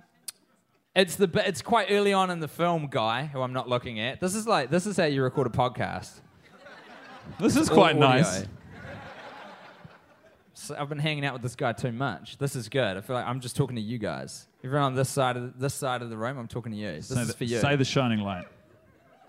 it's 0.94 1.16
the 1.16 1.28
it's 1.46 1.62
quite 1.62 1.88
early 1.90 2.12
on 2.12 2.30
in 2.30 2.40
the 2.40 2.48
film, 2.48 2.88
guy, 2.90 3.26
who 3.26 3.40
I'm 3.40 3.52
not 3.52 3.68
looking 3.68 4.00
at. 4.00 4.20
This 4.20 4.34
is 4.34 4.46
like 4.46 4.70
this 4.70 4.86
is 4.86 4.96
how 4.96 5.04
you 5.04 5.22
record 5.22 5.46
a 5.46 5.50
podcast. 5.50 6.20
This 7.38 7.56
is 7.56 7.68
quite 7.68 7.96
audio. 7.96 8.08
nice. 8.08 8.44
So 10.54 10.74
I've 10.78 10.88
been 10.88 10.98
hanging 10.98 11.24
out 11.24 11.34
with 11.34 11.42
this 11.42 11.54
guy 11.54 11.72
too 11.72 11.92
much. 11.92 12.38
This 12.38 12.56
is 12.56 12.68
good. 12.68 12.96
I 12.96 13.00
feel 13.00 13.14
like 13.14 13.26
I'm 13.26 13.40
just 13.40 13.54
talking 13.54 13.76
to 13.76 13.82
you 13.82 13.98
guys. 13.98 14.47
Everyone 14.64 14.86
on 14.86 14.94
this 14.94 15.08
side 15.08 15.36
of 15.36 15.58
this 15.58 15.74
side 15.74 16.02
of 16.02 16.10
the 16.10 16.16
room, 16.16 16.36
I'm 16.36 16.48
talking 16.48 16.72
to 16.72 16.78
you. 16.78 16.88
This 16.92 17.08
Say 17.08 17.20
is 17.20 17.28
the, 17.28 17.32
for 17.34 17.44
you. 17.44 17.60
say 17.60 17.76
the 17.76 17.84
shining 17.84 18.18
light. 18.20 18.46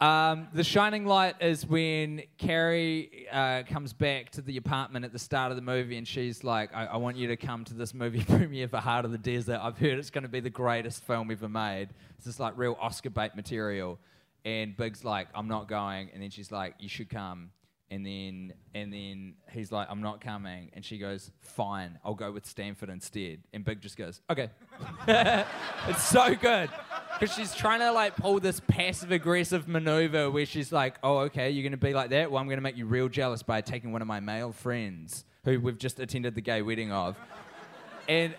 Um, 0.02 0.48
the 0.54 0.64
shining 0.64 1.06
light 1.06 1.36
is 1.42 1.66
when 1.68 2.24
Carrie 2.38 3.28
uh, 3.32 3.64
comes 3.70 3.92
back 3.94 4.30
to 4.32 4.42
the 4.42 4.58
apartment 4.58 5.04
at 5.06 5.12
the 5.12 5.20
start 5.20 5.52
of 5.52 5.58
the 5.58 5.62
movie, 5.62 5.98
and 5.98 6.08
she's 6.08 6.44
like, 6.44 6.74
I-, 6.74 6.86
"I 6.86 6.98
want 6.98 7.18
you 7.18 7.28
to 7.28 7.38
come 7.38 7.64
to 7.66 7.74
this 7.76 7.94
movie 7.94 8.24
premiere 8.28 8.68
for 8.68 8.78
Heart 8.78 9.06
of 9.06 9.12
the 9.12 9.18
Desert. 9.18 9.60
I've 9.62 9.78
heard 9.78 10.00
it's 10.00 10.10
going 10.10 10.24
to 10.24 10.30
be 10.30 10.40
the 10.40 10.50
greatest 10.50 11.04
film 11.04 11.30
ever 11.30 11.50
made. 11.50 11.90
It's 12.18 12.26
just 12.26 12.40
like 12.40 12.58
real 12.58 12.78
Oscar 12.80 13.10
bait 13.10 13.36
material." 13.36 14.00
And 14.46 14.76
Big's 14.76 15.04
like, 15.04 15.28
"I'm 15.36 15.48
not 15.48 15.68
going," 15.68 16.10
and 16.14 16.24
then 16.24 16.30
she's 16.32 16.52
like, 16.52 16.76
"You 16.80 16.90
should 16.90 17.10
come." 17.10 17.52
And 17.92 18.06
then 18.06 18.54
and 18.76 18.94
then 18.94 19.34
he's 19.52 19.72
like, 19.72 19.88
"I'm 19.90 20.02
not 20.02 20.22
coming," 20.22 20.70
and 20.74 20.86
she 20.86 21.00
goes, 21.00 21.32
"Fine, 21.42 21.98
I'll 22.06 22.14
go 22.14 22.32
with 22.32 22.46
Stanford 22.46 22.90
instead." 22.90 23.40
And 23.52 23.66
Big 23.66 23.82
just 23.82 23.98
goes, 23.98 24.22
"Okay." 24.30 24.50
it's 25.08 26.04
so 26.04 26.36
good 26.36 26.70
because 27.20 27.36
she's 27.36 27.56
trying 27.56 27.80
to 27.80 27.92
like 27.92 28.16
pull 28.16 28.40
this 28.40 28.60
passive 28.60 29.12
aggressive 29.12 29.68
maneuver 29.68 30.30
where 30.30 30.46
she's 30.46 30.72
like, 30.72 31.00
"Oh, 31.02 31.20
okay, 31.20 31.50
you're 31.50 31.64
gonna 31.64 31.78
be 31.78 31.94
like 31.94 32.12
that. 32.12 32.30
Well, 32.30 32.40
I'm 32.40 32.48
gonna 32.48 32.62
make 32.62 32.78
you 32.78 32.86
real 32.86 33.10
jealous 33.10 33.42
by 33.42 33.62
taking 33.62 33.92
one 33.92 34.04
of 34.04 34.08
my 34.08 34.20
male 34.20 34.52
friends 34.52 35.26
who 35.44 35.60
we've 35.60 35.80
just 35.80 36.00
attended 36.00 36.36
the 36.36 36.42
gay 36.42 36.62
wedding 36.62 36.92
of." 36.92 37.18
And 38.08 38.36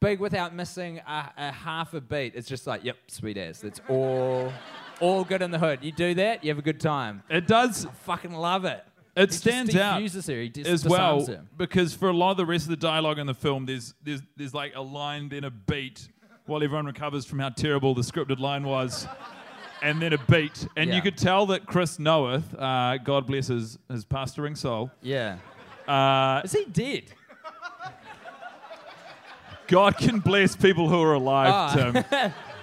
big 0.00 0.20
without 0.20 0.54
missing 0.54 0.98
a, 1.06 1.30
a 1.36 1.50
half 1.52 1.94
a 1.94 2.00
beat. 2.00 2.34
It's 2.34 2.48
just 2.48 2.66
like, 2.66 2.84
"Yep, 2.84 2.96
sweet 3.08 3.38
ass. 3.38 3.60
That's 3.60 3.80
all, 3.88 4.52
all 5.00 5.24
good 5.24 5.42
in 5.42 5.50
the 5.50 5.58
hood. 5.58 5.80
You 5.82 5.92
do 5.92 6.14
that, 6.14 6.44
you 6.44 6.50
have 6.50 6.58
a 6.58 6.62
good 6.62 6.80
time. 6.80 7.22
It 7.28 7.46
does. 7.46 7.86
Fucking 8.04 8.32
love 8.32 8.64
it." 8.64 8.84
It 9.16 9.32
stands 9.32 9.76
out 9.76 10.02
her. 10.02 10.40
He 10.40 10.48
dis- 10.48 10.66
as 10.66 10.84
well 10.84 11.24
her. 11.26 11.44
because 11.56 11.94
for 11.94 12.08
a 12.08 12.12
lot 12.12 12.32
of 12.32 12.36
the 12.36 12.46
rest 12.46 12.64
of 12.64 12.70
the 12.70 12.76
dialogue 12.76 13.18
in 13.20 13.26
the 13.26 13.34
film, 13.34 13.64
there's 13.66 13.94
there's 14.02 14.22
there's 14.36 14.54
like 14.54 14.72
a 14.74 14.80
line 14.82 15.28
then 15.28 15.44
a 15.44 15.50
beat 15.50 16.08
while 16.46 16.62
everyone 16.64 16.84
recovers 16.86 17.24
from 17.24 17.38
how 17.38 17.48
terrible 17.50 17.94
the 17.94 18.02
scripted 18.02 18.38
line 18.40 18.64
was. 18.64 19.06
And 19.82 20.00
then 20.00 20.14
a 20.14 20.18
beat, 20.18 20.66
and 20.76 20.88
Yeah. 20.88 20.96
you 20.96 21.02
could 21.02 21.18
tell 21.18 21.44
that 21.46 21.66
Chris 21.66 21.98
Noth, 21.98 22.54
uh, 22.58 22.96
God 22.98 23.26
bless 23.26 23.48
his, 23.48 23.78
his 23.90 24.04
pastoring 24.06 24.56
soul, 24.56 24.90
Yeah. 25.02 25.36
uh, 25.86 26.40
Is 26.42 26.52
he 26.52 26.64
dead? 26.64 27.04
God 29.66 29.96
can 29.98 30.20
bless 30.20 30.56
people 30.56 30.88
who 30.88 31.00
are 31.02 31.14
alive, 31.14 31.50
Ah. 31.52 31.74
Tim. 32.10 32.32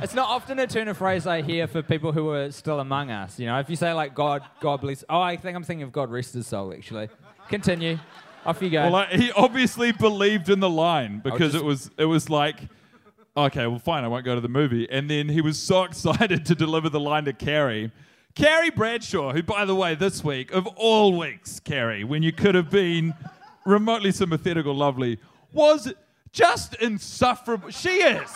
It's 0.00 0.14
not 0.14 0.28
often 0.28 0.60
a 0.60 0.66
turn 0.66 0.86
of 0.86 0.96
phrase 0.96 1.26
I 1.26 1.42
hear 1.42 1.66
for 1.66 1.82
people 1.82 2.12
who 2.12 2.30
are 2.30 2.52
still 2.52 2.78
among 2.78 3.10
us. 3.10 3.38
You 3.40 3.46
know, 3.46 3.58
if 3.58 3.68
you 3.68 3.74
say 3.74 3.92
like 3.92 4.14
God, 4.14 4.42
God 4.60 4.80
bless. 4.80 5.02
Oh, 5.10 5.20
I 5.20 5.36
think 5.36 5.56
I'm 5.56 5.64
thinking 5.64 5.82
of 5.82 5.90
God 5.90 6.08
rest 6.10 6.34
his 6.34 6.46
soul. 6.46 6.72
Actually, 6.72 7.08
continue. 7.48 7.98
Off 8.46 8.62
you 8.62 8.70
go. 8.70 8.82
Well, 8.82 8.92
like, 8.92 9.08
he 9.10 9.32
obviously 9.32 9.90
believed 9.90 10.48
in 10.50 10.60
the 10.60 10.70
line 10.70 11.18
because 11.18 11.52
just- 11.52 11.64
it 11.64 11.66
was 11.66 11.90
it 11.98 12.04
was 12.04 12.30
like, 12.30 12.60
okay, 13.36 13.66
well, 13.66 13.80
fine, 13.80 14.04
I 14.04 14.08
won't 14.08 14.24
go 14.24 14.36
to 14.36 14.40
the 14.40 14.48
movie. 14.48 14.88
And 14.88 15.10
then 15.10 15.28
he 15.28 15.40
was 15.40 15.58
so 15.58 15.82
excited 15.84 16.46
to 16.46 16.54
deliver 16.54 16.88
the 16.88 17.00
line 17.00 17.24
to 17.24 17.32
Carrie. 17.32 17.90
Carrie 18.36 18.70
Bradshaw, 18.70 19.32
who, 19.32 19.42
by 19.42 19.64
the 19.64 19.74
way, 19.74 19.96
this 19.96 20.22
week 20.22 20.52
of 20.52 20.68
all 20.76 21.18
weeks, 21.18 21.58
Carrie, 21.58 22.04
when 22.04 22.22
you 22.22 22.30
could 22.30 22.54
have 22.54 22.70
been 22.70 23.14
remotely 23.66 24.12
sympathetic 24.12 24.64
or 24.64 24.74
lovely, 24.74 25.18
was 25.52 25.92
just 26.30 26.74
insufferable. 26.76 27.70
She 27.70 28.00
is. 28.00 28.30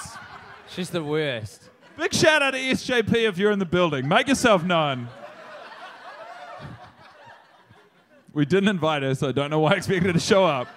She's 0.75 0.91
the 0.91 1.03
worst. 1.05 1.69
Big 1.99 2.15
shout 2.15 2.43
out 2.43 2.53
to 2.53 2.59
SJP 2.59 3.29
if 3.29 3.37
you're 3.39 3.51
in 3.53 3.59
the 3.59 3.67
building. 3.67 4.09
Make 4.09 4.29
yourself 4.29 4.65
known. 4.65 5.09
We 8.33 8.47
didn't 8.47 8.69
invite 8.71 9.03
her, 9.03 9.15
so 9.15 9.29
I 9.29 9.33
don't 9.33 9.51
know 9.51 9.61
why 9.61 9.73
I 9.73 9.77
expected 9.77 10.07
her 10.07 10.13
to 10.15 10.19
show 10.21 10.45
up. 10.47 10.69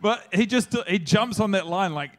But 0.00 0.22
he 0.32 0.46
just 0.46 0.74
he 0.86 0.98
jumps 0.98 1.40
on 1.40 1.50
that 1.50 1.66
line 1.66 1.92
like, 1.92 2.12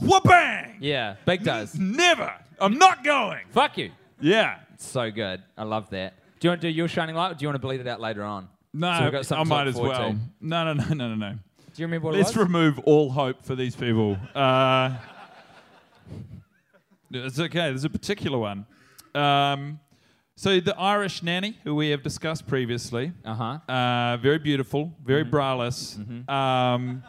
whoopang! 0.00 0.76
Yeah, 0.80 1.16
Big 1.26 1.42
does. 1.44 1.74
Never. 1.74 2.32
I'm 2.58 2.78
not 2.78 3.04
going. 3.04 3.40
Fuck 3.50 3.76
you. 3.78 3.90
Yeah. 4.20 4.60
It's 4.72 4.86
so 4.86 5.10
good. 5.10 5.42
I 5.58 5.64
love 5.64 5.90
that. 5.90 6.14
Do 6.40 6.46
you 6.48 6.50
want 6.50 6.60
to 6.62 6.68
do 6.68 6.72
your 6.72 6.88
shining 6.88 7.14
light, 7.14 7.32
or 7.32 7.34
do 7.34 7.42
you 7.42 7.48
want 7.48 7.56
to 7.56 7.66
bleed 7.66 7.80
it 7.80 7.86
out 7.86 8.00
later 8.00 8.22
on? 8.22 8.48
No, 8.72 9.20
So 9.22 9.36
I 9.36 9.44
might 9.44 9.66
as 9.66 9.76
well. 9.76 10.12
to. 10.12 10.16
No, 10.40 10.64
no, 10.64 10.72
no, 10.72 10.84
no, 10.94 11.08
no, 11.08 11.14
no. 11.14 11.30
Do 11.32 11.82
you 11.82 11.86
remember 11.86 12.06
what 12.06 12.14
it 12.14 12.18
was? 12.18 12.26
Let's 12.28 12.36
remove 12.36 12.78
all 12.80 13.10
hope 13.10 13.44
for 13.44 13.54
these 13.54 13.76
people. 13.76 14.16
Uh, 14.34 14.96
it's 17.12 17.38
okay. 17.38 17.68
There's 17.70 17.84
a 17.84 17.90
particular 17.90 18.38
one. 18.38 18.66
Um, 19.14 19.78
so 20.36 20.58
the 20.60 20.76
Irish 20.78 21.22
nanny, 21.22 21.58
who 21.64 21.74
we 21.74 21.90
have 21.90 22.02
discussed 22.02 22.46
previously, 22.46 23.12
Uh 23.24 23.34
huh. 23.34 23.72
uh, 23.72 24.16
very 24.16 24.38
beautiful, 24.38 24.92
very 25.04 25.24
braless, 25.24 25.98
um, 26.28 27.02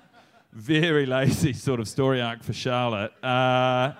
very 0.51 1.05
lazy 1.05 1.53
sort 1.53 1.79
of 1.79 1.87
story 1.87 2.21
arc 2.21 2.43
for 2.43 2.53
Charlotte. 2.53 3.11
Uh, 3.23 3.93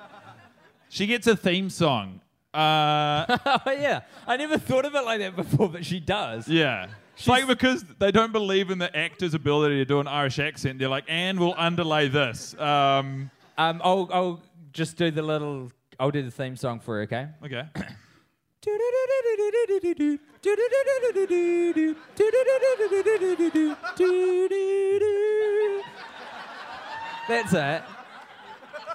she 0.89 1.07
gets 1.07 1.25
a 1.27 1.35
theme 1.35 1.69
song. 1.69 2.19
Uh, 2.53 3.25
oh 3.65 3.71
yeah, 3.71 4.01
I 4.27 4.37
never 4.37 4.57
thought 4.59 4.85
of 4.85 4.93
it 4.93 5.03
like 5.05 5.19
that 5.19 5.35
before, 5.35 5.69
but 5.69 5.85
she 5.85 5.99
does. 5.99 6.47
yeah. 6.47 6.87
It's 7.15 7.27
like 7.27 7.47
because 7.47 7.83
they 7.99 8.11
don't 8.11 8.31
believe 8.31 8.71
in 8.71 8.79
the 8.79 8.95
actor's 8.95 9.35
ability 9.35 9.75
to 9.77 9.85
do 9.85 9.99
an 9.99 10.07
Irish 10.07 10.39
accent. 10.39 10.79
They're 10.79 10.89
like, 10.89 11.05
and 11.07 11.39
we'll 11.39 11.53
underlay 11.57 12.07
this. 12.07 12.55
Um, 12.59 13.29
Um, 13.57 13.81
I'll 13.83 14.09
I'll 14.11 14.41
just 14.73 14.97
do 14.97 15.11
the 15.11 15.21
little. 15.21 15.71
I'll 15.99 16.11
do 16.11 16.23
the 16.23 16.31
theme 16.31 16.55
song 16.55 16.79
for 16.79 16.97
her. 16.97 17.01
Okay. 17.03 17.27
okay. 17.43 17.67
That's 27.27 27.53
it. 27.53 27.83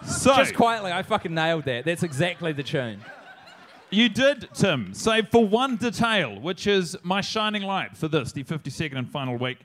So 0.06 0.36
Just 0.36 0.54
quietly, 0.54 0.92
I 0.92 1.02
fucking 1.02 1.34
nailed 1.34 1.64
that. 1.64 1.84
That's 1.84 2.02
exactly 2.02 2.52
the 2.52 2.62
tune. 2.62 3.00
You 3.90 4.08
did, 4.08 4.48
Tim, 4.52 4.92
save 4.92 5.28
for 5.28 5.46
one 5.46 5.76
detail, 5.76 6.38
which 6.38 6.66
is 6.66 6.96
my 7.02 7.20
shining 7.20 7.62
light 7.62 7.96
for 7.96 8.06
this, 8.06 8.32
the 8.32 8.44
52nd 8.44 8.98
and 8.98 9.10
final 9.10 9.36
week. 9.36 9.58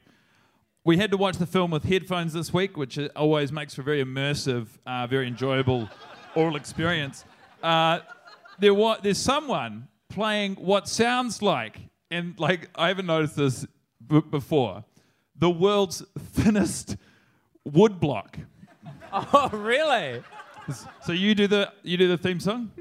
We 0.86 0.98
had 0.98 1.12
to 1.12 1.18
watch 1.18 1.38
the 1.38 1.46
film 1.46 1.72
with 1.72 1.84
headphones 1.84 2.34
this 2.34 2.54
week, 2.54 2.78
which 2.78 2.98
always 3.16 3.52
makes 3.52 3.76
for 3.76 3.84
very 3.84 4.04
immersive, 4.04 4.68
uh, 4.86 5.08
very 5.08 5.28
enjoyable 5.28 5.90
oral 6.36 6.56
experience. 6.56 7.26
Uh, 7.62 8.00
there 8.60 8.74
wa- 8.74 8.98
there's 9.02 9.18
someone 9.18 9.88
playing 10.10 10.56
what 10.56 10.88
sounds 10.88 11.42
like, 11.42 11.80
and 12.12 12.38
like 12.40 12.70
I 12.76 12.88
haven't 12.90 13.06
noticed 13.08 13.36
this 13.36 13.66
b- 14.08 14.22
before, 14.30 14.84
the 15.36 15.50
world's 15.50 16.04
thinnest 16.20 16.98
woodblock. 17.68 18.36
Oh 19.16 19.50
really? 19.54 20.24
So 21.06 21.12
you 21.12 21.36
do 21.36 21.46
the 21.46 21.72
you 21.84 21.98
do 21.98 22.08
the 22.08 22.18
theme 22.18 22.40
song. 22.40 22.72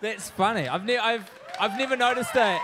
That's 0.00 0.30
funny. 0.30 0.68
I've 0.68 0.84
never 0.84 1.00
I've 1.02 1.30
I've 1.58 1.78
never 1.78 1.96
noticed 1.96 2.30
it, 2.34 2.60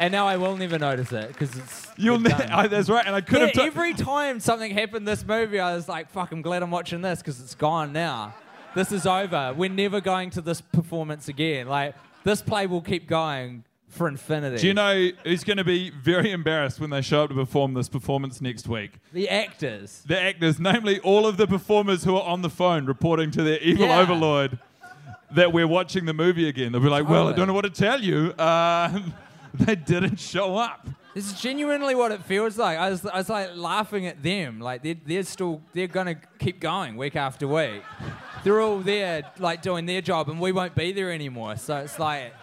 and 0.00 0.12
now 0.12 0.26
I 0.26 0.36
will 0.36 0.56
never 0.56 0.78
notice 0.78 1.12
it 1.12 1.28
because 1.28 1.56
it's. 1.56 1.86
You'll 1.96 2.20
ne-. 2.20 2.30
I, 2.32 2.66
that's 2.66 2.88
right, 2.88 3.04
and 3.06 3.14
I 3.14 3.20
could 3.20 3.38
Yeah, 3.40 3.46
have. 3.46 3.54
ta- 3.54 3.62
every 3.64 3.94
time 3.94 4.40
something 4.40 4.72
happened 4.72 5.06
this 5.06 5.24
movie, 5.26 5.60
I 5.60 5.74
was 5.74 5.88
like, 5.88 6.10
"Fuck! 6.10 6.32
I'm 6.32 6.42
glad 6.42 6.62
I'm 6.62 6.70
watching 6.70 7.02
this 7.02 7.18
because 7.20 7.40
it's 7.40 7.54
gone 7.54 7.92
now. 7.92 8.34
This 8.74 8.90
is 8.92 9.06
over. 9.06 9.54
We're 9.56 9.68
never 9.70 10.00
going 10.00 10.30
to 10.30 10.40
this 10.40 10.60
performance 10.60 11.28
again. 11.28 11.68
Like 11.68 11.94
this 12.24 12.40
play 12.42 12.66
will 12.66 12.80
keep 12.82 13.06
going 13.06 13.64
for 13.88 14.08
infinity." 14.08 14.56
Do 14.58 14.66
you 14.68 14.74
know 14.74 15.10
who's 15.24 15.44
going 15.44 15.58
to 15.58 15.64
be 15.64 15.90
very 15.90 16.30
embarrassed 16.30 16.80
when 16.80 16.88
they 16.90 17.02
show 17.02 17.24
up 17.24 17.28
to 17.28 17.34
perform 17.34 17.74
this 17.74 17.88
performance 17.90 18.40
next 18.40 18.66
week? 18.68 18.92
the 19.12 19.28
actors? 19.28 20.02
The 20.06 20.18
actors, 20.20 20.58
namely 20.58 20.98
all 21.00 21.26
of 21.26 21.36
the 21.36 21.46
performers 21.46 22.04
who 22.04 22.16
are 22.16 22.22
on 22.24 22.40
the 22.42 22.50
phone 22.50 22.86
reporting 22.86 23.30
to 23.32 23.42
their 23.42 23.58
evil 23.58 23.86
Yeah. 23.86 24.00
overlord 24.00 24.58
that 25.32 25.52
we're 25.52 25.66
watching 25.68 26.04
the 26.06 26.12
movie 26.14 26.48
again. 26.48 26.72
They'll 26.72 26.80
be 26.82 26.88
like, 26.88 27.08
well, 27.08 27.28
I 27.28 27.32
don't 27.32 27.46
know 27.46 27.54
what 27.54 27.62
to 27.62 27.70
tell 27.70 28.00
you. 28.00 28.32
Uh, 28.32 29.00
they 29.54 29.74
didn't 29.76 30.18
show 30.20 30.56
up. 30.56 30.88
This 31.14 31.26
is 31.30 31.40
genuinely 31.40 31.94
what 31.94 32.10
it 32.10 32.22
feels 32.24 32.56
like. 32.56 32.78
I 32.78 32.88
was, 32.90 33.04
I 33.04 33.18
was 33.18 33.28
like 33.28 33.50
laughing 33.54 34.06
at 34.06 34.22
them. 34.22 34.60
Like 34.60 34.82
they're, 34.82 34.96
they're 35.04 35.22
still, 35.24 35.60
they're 35.74 35.86
gonna 35.86 36.16
keep 36.38 36.58
going 36.58 36.96
week 36.96 37.16
after 37.16 37.46
week. 37.46 37.82
They're 38.44 38.60
all 38.60 38.78
there, 38.78 39.30
like 39.38 39.60
doing 39.62 39.86
their 39.86 40.00
job, 40.00 40.28
and 40.30 40.40
we 40.40 40.52
won't 40.52 40.74
be 40.74 40.92
there 40.92 41.12
anymore. 41.12 41.56
So 41.56 41.76
it's 41.76 41.98
like, 41.98 42.34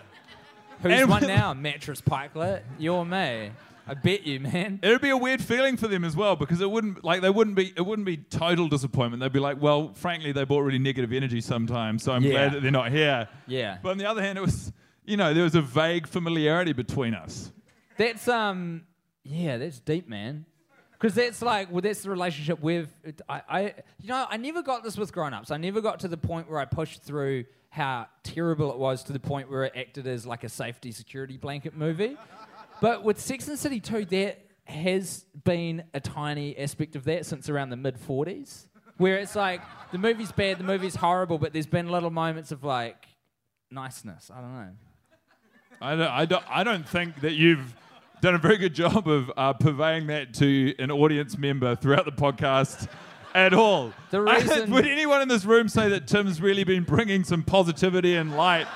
who's 0.82 0.92
And 1.02 1.10
won 1.10 1.24
now? 1.28 1.54
Mattress 1.54 2.00
Pikelet, 2.00 2.62
you 2.78 2.94
or 2.94 3.06
me? 3.06 3.52
I 3.88 3.96
bet 3.96 4.24
you, 4.28 4.40
man. 4.40 4.80
It 4.84 4.88
would 4.90 5.02
be 5.02 5.10
a 5.10 5.18
weird 5.18 5.42
feeling 5.42 5.76
for 5.76 5.88
them 5.88 6.04
as 6.06 6.16
well 6.16 6.36
because 6.36 6.62
it 6.62 6.70
wouldn't 6.70 7.04
like 7.04 7.22
they 7.22 7.32
wouldn't 7.32 7.56
be 7.56 7.74
it 7.76 7.82
wouldn't 7.84 8.06
be 8.06 8.18
total 8.18 8.68
disappointment. 8.70 9.20
They'd 9.22 9.34
be 9.34 9.40
like, 9.40 9.60
well, 9.60 9.94
frankly, 9.96 10.32
they 10.32 10.44
brought 10.44 10.60
really 10.62 10.78
negative 10.78 11.12
energy 11.12 11.42
sometimes, 11.42 12.04
so 12.04 12.12
I'm 12.12 12.22
Yeah. 12.24 12.32
glad 12.32 12.54
that 12.54 12.62
they're 12.62 12.70
not 12.72 12.92
here. 12.92 13.28
Yeah, 13.48 13.80
But 13.82 13.90
on 13.90 13.98
the 13.98 14.06
other 14.06 14.22
hand, 14.22 14.38
it 14.38 14.42
was 14.42 14.72
you 15.10 15.18
know 15.18 15.34
there 15.34 15.44
was 15.44 15.56
a 15.56 15.62
vague 15.62 16.08
familiarity 16.08 16.74
between 16.74 17.14
us. 17.14 17.52
that's 17.98 18.28
um, 18.28 18.84
yeah, 19.24 19.58
that's 19.58 19.80
deep, 19.80 20.08
man. 20.08 20.46
Because 20.92 21.16
that's 21.16 21.42
like, 21.42 21.72
well, 21.72 21.82
that's 21.82 22.02
the 22.02 22.10
relationship 22.10 22.60
with. 22.62 22.90
I, 23.28 23.42
I, 23.50 23.62
you 24.02 24.10
know, 24.10 24.26
I 24.30 24.36
never 24.36 24.62
got 24.62 24.84
this 24.84 24.98
with 24.98 25.14
grown-ups. 25.14 25.50
I 25.50 25.56
never 25.56 25.80
got 25.80 26.02
to 26.02 26.10
the 26.10 26.18
point 26.18 26.50
where 26.50 26.60
I 26.60 26.66
pushed 26.66 27.04
through 27.04 27.46
how 27.70 28.08
terrible 28.24 28.72
it 28.72 28.78
was 28.78 29.04
to 29.04 29.14
the 29.14 29.20
point 29.20 29.50
where 29.50 29.64
it 29.64 29.74
acted 29.78 30.08
as 30.08 30.26
like 30.26 30.44
a 30.44 30.50
safety 30.50 30.92
security 30.92 31.38
blanket 31.38 31.76
movie. 31.76 32.18
But 32.82 33.04
with 33.04 33.20
Sex 33.20 33.48
and 33.48 33.58
City 33.58 33.80
2, 33.80 34.06
there 34.06 34.36
has 34.66 35.26
been 35.44 35.84
a 35.94 36.00
tiny 36.00 36.58
aspect 36.58 36.96
of 36.96 37.06
that 37.06 37.26
since 37.26 37.50
around 37.50 37.70
the 37.70 37.78
mid 37.78 37.98
40s, 37.98 38.68
where 38.98 39.18
it's 39.18 39.36
like 39.36 39.62
the 39.92 39.98
movie's 39.98 40.32
bad, 40.34 40.60
the 40.60 40.64
movie's 40.64 40.96
horrible, 40.96 41.38
but 41.38 41.54
there's 41.54 41.68
been 41.68 41.90
little 41.90 42.12
moments 42.12 42.52
of 42.52 42.64
like 42.64 43.08
niceness. 43.72 44.30
I 44.34 44.42
don't 44.42 44.54
know. 44.54 44.70
I 45.82 45.96
don't, 45.96 46.08
I 46.12 46.26
don't, 46.26 46.44
I 46.50 46.64
don't 46.64 46.88
think 46.88 47.22
that 47.22 47.34
you've 47.34 47.74
done 48.22 48.36
a 48.36 48.38
very 48.38 48.58
good 48.58 48.74
job 48.76 49.08
of 49.08 49.32
uh, 49.38 49.54
purveying 49.54 50.08
that 50.08 50.34
to 50.36 50.76
an 50.78 50.92
audience 50.92 51.38
member 51.38 51.76
throughout 51.76 52.06
the 52.06 52.12
podcast 52.12 52.88
at 53.36 53.54
all. 53.54 53.94
The 54.12 54.20
I- 54.20 54.40
reason- 54.40 54.72
would 54.72 54.86
anyone 54.88 55.22
in 55.22 55.28
this 55.30 55.46
room 55.46 55.70
say 55.70 55.88
that 55.90 56.08
Tim's 56.08 56.42
really 56.42 56.64
been 56.66 56.84
bringing 56.84 57.24
some 57.24 57.44
positivity 57.44 58.16
and 58.16 58.36
light? 58.36 58.68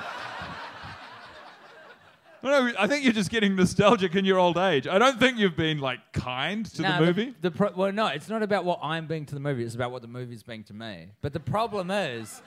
No, 2.41 2.73
I 2.77 2.87
think 2.87 3.05
you're 3.05 3.13
just 3.13 3.29
getting 3.29 3.55
nostalgic 3.55 4.15
in 4.15 4.25
your 4.25 4.37
old 4.37 4.57
age. 4.57 4.85
I 4.85 4.99
don't 4.99 5.17
think 5.17 5.37
you've 5.37 5.55
been 5.55 5.79
like 5.79 5.99
kind 6.11 6.65
to 6.73 6.81
Nah, 6.81 6.99
the 6.99 7.05
movie. 7.05 7.33
The, 7.39 7.51
pro- 7.51 7.71
well, 7.73 7.91
no, 7.93 8.07
it's 8.07 8.27
not 8.27 8.43
about 8.43 8.65
what 8.65 8.79
I'm 8.83 9.07
being 9.07 9.25
to 9.27 9.33
the 9.33 9.39
movie. 9.39 9.63
It's 9.63 9.75
about 9.75 9.91
what 9.91 10.01
the 10.01 10.09
movie's 10.09 10.43
being 10.43 10.65
to 10.65 10.73
me. 10.73 11.07
But 11.21 11.31
the 11.31 11.39
problem 11.39 11.89
is, 11.89 12.41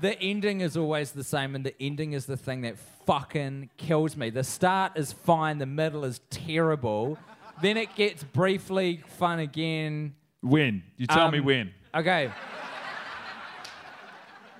the 0.00 0.20
ending 0.20 0.60
is 0.60 0.76
always 0.76 1.12
the 1.12 1.24
same, 1.24 1.54
and 1.54 1.64
the 1.64 1.74
ending 1.80 2.12
is 2.12 2.26
the 2.26 2.36
thing 2.36 2.62
that 2.62 2.76
fucking 3.06 3.70
kills 3.76 4.16
me. 4.16 4.30
The 4.30 4.44
start 4.44 4.92
is 4.96 5.12
fine, 5.12 5.58
the 5.58 5.66
middle 5.66 6.04
is 6.04 6.20
terrible, 6.30 7.18
then 7.62 7.76
it 7.76 7.94
gets 7.94 8.22
briefly 8.24 9.02
fun 9.18 9.38
again. 9.38 10.14
when? 10.42 10.82
You 10.96 11.06
tell 11.06 11.30
me 11.30 11.38
Um, 11.38 11.44
when. 11.44 11.74
Okay. 11.94 12.30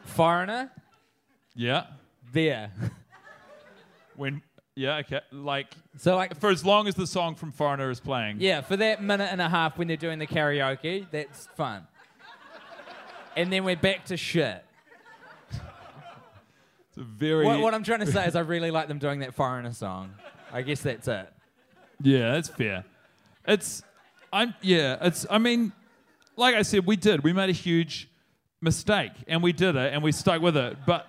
Foreigner, 0.04 0.70
Yeah. 1.54 1.86
there. 2.32 2.70
When? 4.16 4.42
Yeah. 4.74 4.96
Okay. 4.98 5.20
Like 5.32 5.74
So 5.96 6.16
like, 6.16 6.38
for 6.40 6.50
as 6.50 6.64
long 6.64 6.86
as 6.88 6.94
the 6.94 7.06
song 7.06 7.34
from 7.34 7.52
Foreigner 7.52 7.90
is 7.90 8.00
playing. 8.00 8.36
yeah, 8.40 8.60
for 8.62 8.76
that 8.76 9.02
minute 9.02 9.28
and 9.30 9.40
a 9.40 9.48
half 9.48 9.78
when 9.78 9.88
they're 9.88 9.96
doing 9.96 10.18
the 10.18 10.26
karaoke, 10.26 11.06
that's 11.10 11.46
fun. 11.56 11.86
And 13.36 13.52
then 13.52 13.64
we're 13.64 13.76
back 13.76 14.04
to 14.06 14.16
shit. 14.16 14.64
It's 16.96 17.02
a 17.02 17.04
very. 17.04 17.44
What, 17.44 17.60
what 17.60 17.74
I'm 17.74 17.82
trying 17.84 18.00
to 18.00 18.06
say 18.10 18.26
is 18.26 18.34
I 18.36 18.40
really 18.40 18.70
like 18.70 18.88
them 18.88 18.98
doing 18.98 19.20
that 19.20 19.34
foreigner 19.34 19.72
song. 19.72 20.12
I 20.52 20.62
guess 20.62 20.80
that's 20.82 21.08
it. 21.08 21.28
Yeah, 22.02 22.32
that's 22.32 22.48
fair. 22.48 22.84
It's, 23.46 23.82
I'm, 24.32 24.54
yeah, 24.60 24.96
it's, 25.00 25.26
I 25.30 25.38
mean, 25.38 25.72
like 26.36 26.54
I 26.54 26.62
said, 26.62 26.84
we 26.86 26.96
did. 26.96 27.22
We 27.22 27.32
made 27.32 27.48
a 27.48 27.52
huge 27.52 28.08
mistake 28.60 29.12
and 29.28 29.42
we 29.42 29.52
did 29.52 29.76
it 29.76 29.92
and 29.92 30.02
we 30.02 30.12
stuck 30.12 30.42
with 30.42 30.56
it. 30.56 30.76
But 30.86 31.06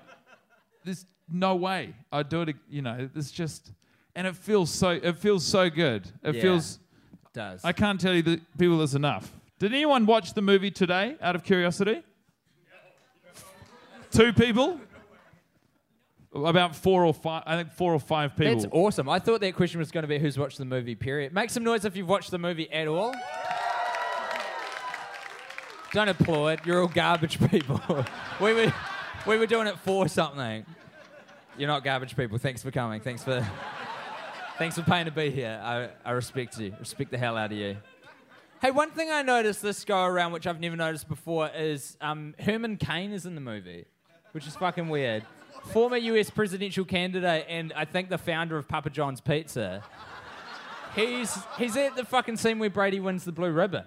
there's 0.85 1.05
no 1.31 1.55
way 1.55 1.93
I'd 2.11 2.29
do 2.29 2.41
it, 2.43 2.55
you 2.69 2.81
know, 2.81 3.09
it's 3.15 3.31
just, 3.31 3.71
and 4.15 4.27
it 4.27 4.35
feels 4.35 4.69
so, 4.69 4.89
it 4.91 5.17
feels 5.17 5.43
so 5.45 5.69
good. 5.69 6.09
It 6.23 6.35
Yeah. 6.35 6.41
feels, 6.41 6.79
It 7.25 7.33
does. 7.33 7.65
I 7.65 7.73
can't 7.73 7.99
tell 7.99 8.13
you 8.13 8.21
the 8.21 8.39
people 8.57 8.77
this 8.77 8.93
enough. 8.93 9.31
Did 9.59 9.73
anyone 9.73 10.05
watch 10.05 10.33
the 10.33 10.41
movie 10.41 10.71
today 10.71 11.17
out 11.21 11.35
of 11.35 11.43
curiosity? 11.43 12.03
Two 14.11 14.31
people? 14.31 14.79
About 16.45 16.75
four 16.75 17.03
or 17.03 17.13
five, 17.13 17.43
I 17.45 17.55
think 17.55 17.71
four 17.71 17.93
or 17.93 17.99
five 17.99 18.35
people. 18.35 18.53
that's 18.53 18.65
awesome. 18.71 19.09
I 19.09 19.19
thought 19.19 19.41
that 19.41 19.55
question 19.55 19.79
was 19.79 19.91
going 19.91 20.03
to 20.03 20.07
be 20.07 20.19
who's 20.19 20.37
watched 20.37 20.57
the 20.57 20.65
movie, 20.65 20.95
period. 20.95 21.33
Make 21.33 21.49
some 21.49 21.63
noise 21.63 21.83
if 21.83 21.95
you've 21.95 22.07
watched 22.07 22.31
the 22.31 22.37
movie 22.37 22.71
at 22.71 22.87
all. 22.87 23.13
Don't 25.93 26.09
applaud. 26.09 26.65
You're 26.65 26.81
all 26.81 26.87
garbage 26.87 27.39
people. 27.51 27.81
we, 28.39 28.53
were, 28.53 28.73
we 29.25 29.37
were 29.37 29.47
doing 29.47 29.67
it 29.67 29.79
for 29.79 30.07
something. 30.07 30.65
You're 31.57 31.67
not 31.67 31.83
garbage 31.83 32.15
people. 32.15 32.37
Thanks 32.37 32.61
for 32.61 32.71
coming. 32.71 33.01
Thanks 33.01 33.23
for, 33.23 33.45
thanks 34.57 34.75
for 34.75 34.83
paying 34.83 35.05
to 35.05 35.11
be 35.11 35.31
here. 35.31 35.59
I, 35.63 35.89
I 36.05 36.11
respect 36.11 36.59
you. 36.59 36.75
Respect 36.79 37.09
the 37.09 37.17
hell 37.17 37.35
out 37.35 37.51
of 37.51 37.57
you. 37.57 37.77
Hey, 38.61 38.71
one 38.71 38.91
thing 38.91 39.09
I 39.11 39.21
noticed 39.21 39.61
this 39.61 39.85
go 39.85 40.03
around, 40.03 40.33
which 40.33 40.45
I've 40.45 40.59
never 40.59 40.75
noticed 40.75 41.07
before, 41.07 41.49
is 41.55 41.97
um, 42.01 42.35
Herman 42.39 42.77
Cain 42.77 43.11
is 43.11 43.25
in 43.25 43.35
the 43.35 43.41
movie, 43.41 43.85
which 44.33 44.45
is 44.45 44.55
fucking 44.55 44.89
weird. 44.89 45.23
Former 45.65 45.97
US 45.97 46.29
presidential 46.29 46.85
candidate, 46.85 47.45
and 47.49 47.73
I 47.73 47.85
think 47.85 48.09
the 48.09 48.17
founder 48.17 48.57
of 48.57 48.67
Papa 48.67 48.89
John's 48.89 49.21
Pizza. 49.21 49.83
He's 50.95 51.37
he's 51.57 51.75
at 51.77 51.95
the 51.95 52.05
fucking 52.05 52.37
scene 52.37 52.57
where 52.59 52.69
Brady 52.69 52.99
wins 52.99 53.23
the 53.25 53.31
blue 53.31 53.51
ribbon. 53.51 53.83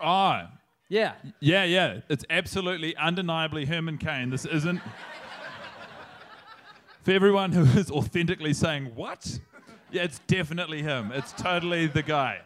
Oh, 0.00 0.42
Yeah. 0.88 1.14
yeah, 1.40 1.64
yeah. 1.64 2.00
It's 2.08 2.24
absolutely, 2.30 2.96
undeniably 2.96 3.66
Herman 3.66 3.98
Cain. 3.98 4.30
This 4.30 4.44
isn't. 4.44 4.80
For 7.02 7.12
everyone 7.12 7.52
who 7.52 7.62
is 7.78 7.90
authentically 7.90 8.52
saying, 8.52 8.94
what? 8.94 9.38
Yeah, 9.90 10.02
it's 10.02 10.18
definitely 10.26 10.82
him. 10.82 11.12
It's 11.12 11.32
totally 11.32 11.86
the 11.86 12.02
guy. 12.02 12.40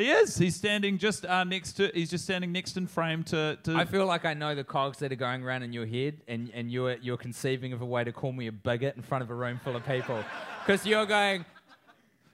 He 0.00 0.10
is. 0.10 0.36
He's 0.36 0.56
standing 0.56 0.96
just 0.96 1.26
uh, 1.26 1.44
next 1.44 1.74
to. 1.74 1.90
He's 1.92 2.08
just 2.08 2.24
standing 2.24 2.52
next 2.52 2.76
in 2.76 2.86
frame 2.86 3.22
to. 3.24 3.58
to 3.64 3.74
I 3.74 3.84
feel 3.84 4.06
like 4.06 4.24
I 4.24 4.32
know 4.32 4.54
the 4.54 4.64
cogs 4.64 4.98
that 4.98 5.12
are 5.12 5.16
going 5.16 5.42
around 5.42 5.62
in 5.62 5.72
your 5.72 5.86
head, 5.86 6.22
and, 6.26 6.50
and 6.54 6.72
you're 6.72 6.96
you're 6.96 7.18
conceiving 7.18 7.72
of 7.72 7.82
a 7.82 7.86
way 7.86 8.02
to 8.04 8.12
call 8.12 8.32
me 8.32 8.46
a 8.46 8.52
bigot 8.52 8.96
in 8.96 9.02
front 9.02 9.22
of 9.22 9.30
a 9.30 9.34
room 9.34 9.60
full 9.62 9.76
of 9.76 9.86
people, 9.86 10.24
because 10.66 10.86
you're 10.86 11.04
going. 11.04 11.44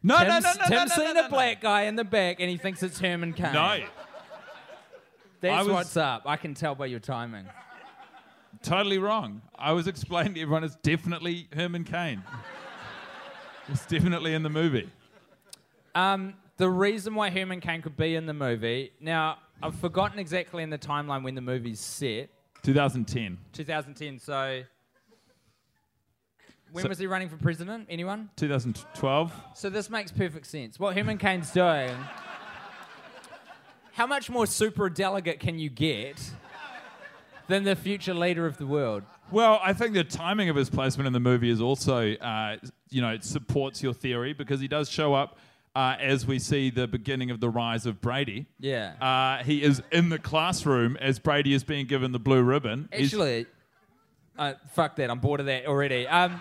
no, 0.02 0.18
Tim's, 0.18 0.28
no, 0.28 0.38
no, 0.38 0.40
no, 0.40 0.52
no, 0.52 0.78
Tim's 0.78 0.90
no, 0.90 1.04
seen 1.04 1.14
no, 1.14 1.20
a 1.20 1.23
no, 1.25 1.28
black 1.28 1.61
guy 1.61 1.82
in 1.82 1.96
the 1.96 2.04
back, 2.04 2.37
and 2.38 2.49
he 2.49 2.56
thinks 2.56 2.82
it's 2.82 3.00
Herman 3.00 3.32
Cain. 3.32 3.52
No. 3.52 3.80
That's 5.40 5.66
was- 5.66 5.75
what's 5.75 5.96
up. 5.96 6.23
I 6.25 6.37
can 6.37 6.54
tell 6.54 6.75
by 6.75 6.87
your 6.87 7.00
timing. 7.00 7.46
Totally 8.62 8.99
wrong. 8.99 9.42
I 9.58 9.73
was 9.73 9.87
explaining 9.87 10.35
to 10.35 10.40
everyone 10.40 10.64
it's 10.64 10.76
definitely 10.76 11.49
Herman 11.54 11.85
Cain. 11.85 12.23
it's 13.68 13.85
definitely 13.87 14.35
in 14.35 14.42
the 14.42 14.50
movie. 14.50 14.88
Um, 15.94 16.35
the 16.57 16.69
reason 16.71 17.15
why 17.15 17.31
Herman 17.31 17.61
Cain 17.61 17.83
could 17.83 17.97
be 17.97 18.15
in 18.15 18.27
the 18.27 18.35
movie. 18.35 18.93
Now, 19.01 19.39
I've 19.63 19.75
forgotten 19.75 20.19
exactly 20.19 20.63
in 20.63 20.71
the 20.71 20.79
timeline 20.79 21.23
when 21.23 21.35
the 21.35 21.41
movie's 21.41 21.81
set. 21.81 22.31
2010. 22.63 23.39
2010. 23.53 24.19
So, 24.19 24.63
when 26.73 26.83
So- 26.83 26.89
was 26.89 26.99
he 26.99 27.07
running 27.07 27.29
for 27.29 27.37
president? 27.37 27.87
Anyone? 27.91 28.31
2012. 28.37 29.33
So 29.55 29.71
this 29.71 29.89
makes 29.91 30.11
perfect 30.13 30.47
sense. 30.47 30.79
What 30.81 30.97
Herman 30.97 31.19
Cain's 31.19 31.51
doing. 31.53 31.95
How 33.93 34.07
much 34.07 34.29
more 34.29 34.47
super 34.47 34.91
delegate 34.91 35.41
can 35.41 35.59
you 35.59 35.71
get 35.71 36.33
than 37.49 37.65
the 37.65 37.75
future 37.75 38.13
leader 38.13 38.45
of 38.45 38.59
the 38.59 38.67
world? 38.67 39.05
Well, 39.31 39.59
I 39.63 39.73
think 39.73 39.95
the 39.95 40.05
timing 40.05 40.51
of 40.51 40.57
his 40.57 40.69
placement 40.69 41.07
in 41.07 41.13
the 41.15 41.21
movie 41.21 41.49
is 41.51 41.61
also, 41.63 42.13
uh, 42.17 42.59
you 42.91 43.01
know, 43.01 43.09
it 43.11 43.25
supports 43.25 43.83
your 43.83 43.95
theory 43.95 44.35
because 44.35 44.61
he 44.61 44.69
does 44.69 44.91
show 44.91 45.15
up 45.15 45.39
uh, 45.76 45.95
as 46.00 46.26
we 46.26 46.38
see 46.38 46.71
the 46.71 46.87
beginning 46.88 47.30
of 47.30 47.38
the 47.40 47.50
rise 47.50 47.85
of 47.85 48.00
Brady. 48.00 48.47
Yeah. 48.59 48.95
Uh, 48.99 49.45
he 49.45 49.62
is 49.62 49.83
in 49.92 50.09
the 50.09 50.18
classroom 50.18 50.97
as 50.97 51.18
Brady 51.18 51.52
is 51.52 51.64
being 51.64 51.87
given 51.87 52.12
the 52.12 52.18
blue 52.18 52.42
ribbon. 52.42 52.88
Actually, 52.92 53.45
uh, 54.38 54.54
fuck 54.73 54.97
that. 54.97 55.11
I'm 55.11 55.18
bored 55.18 55.40
of 55.40 55.47
that 55.47 55.66
already. 55.66 56.09
Um, 56.09 56.40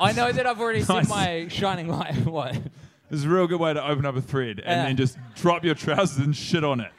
I 0.00 0.12
know 0.12 0.32
that 0.32 0.46
I've 0.46 0.58
already 0.58 0.78
Nice. 0.88 1.06
seen 1.06 1.08
my 1.08 1.48
shining 1.48 1.88
light. 1.88 2.24
what? 2.24 2.54
This 3.10 3.20
is 3.20 3.24
a 3.26 3.28
real 3.28 3.46
good 3.46 3.60
way 3.60 3.74
to 3.74 3.86
open 3.86 4.06
up 4.06 4.16
a 4.16 4.22
thread 4.22 4.60
and 4.64 4.88
then 4.88 4.96
just 4.96 5.18
drop 5.34 5.62
your 5.62 5.74
trousers 5.74 6.24
and 6.24 6.34
shit 6.34 6.64
on 6.64 6.80
it. 6.80 6.90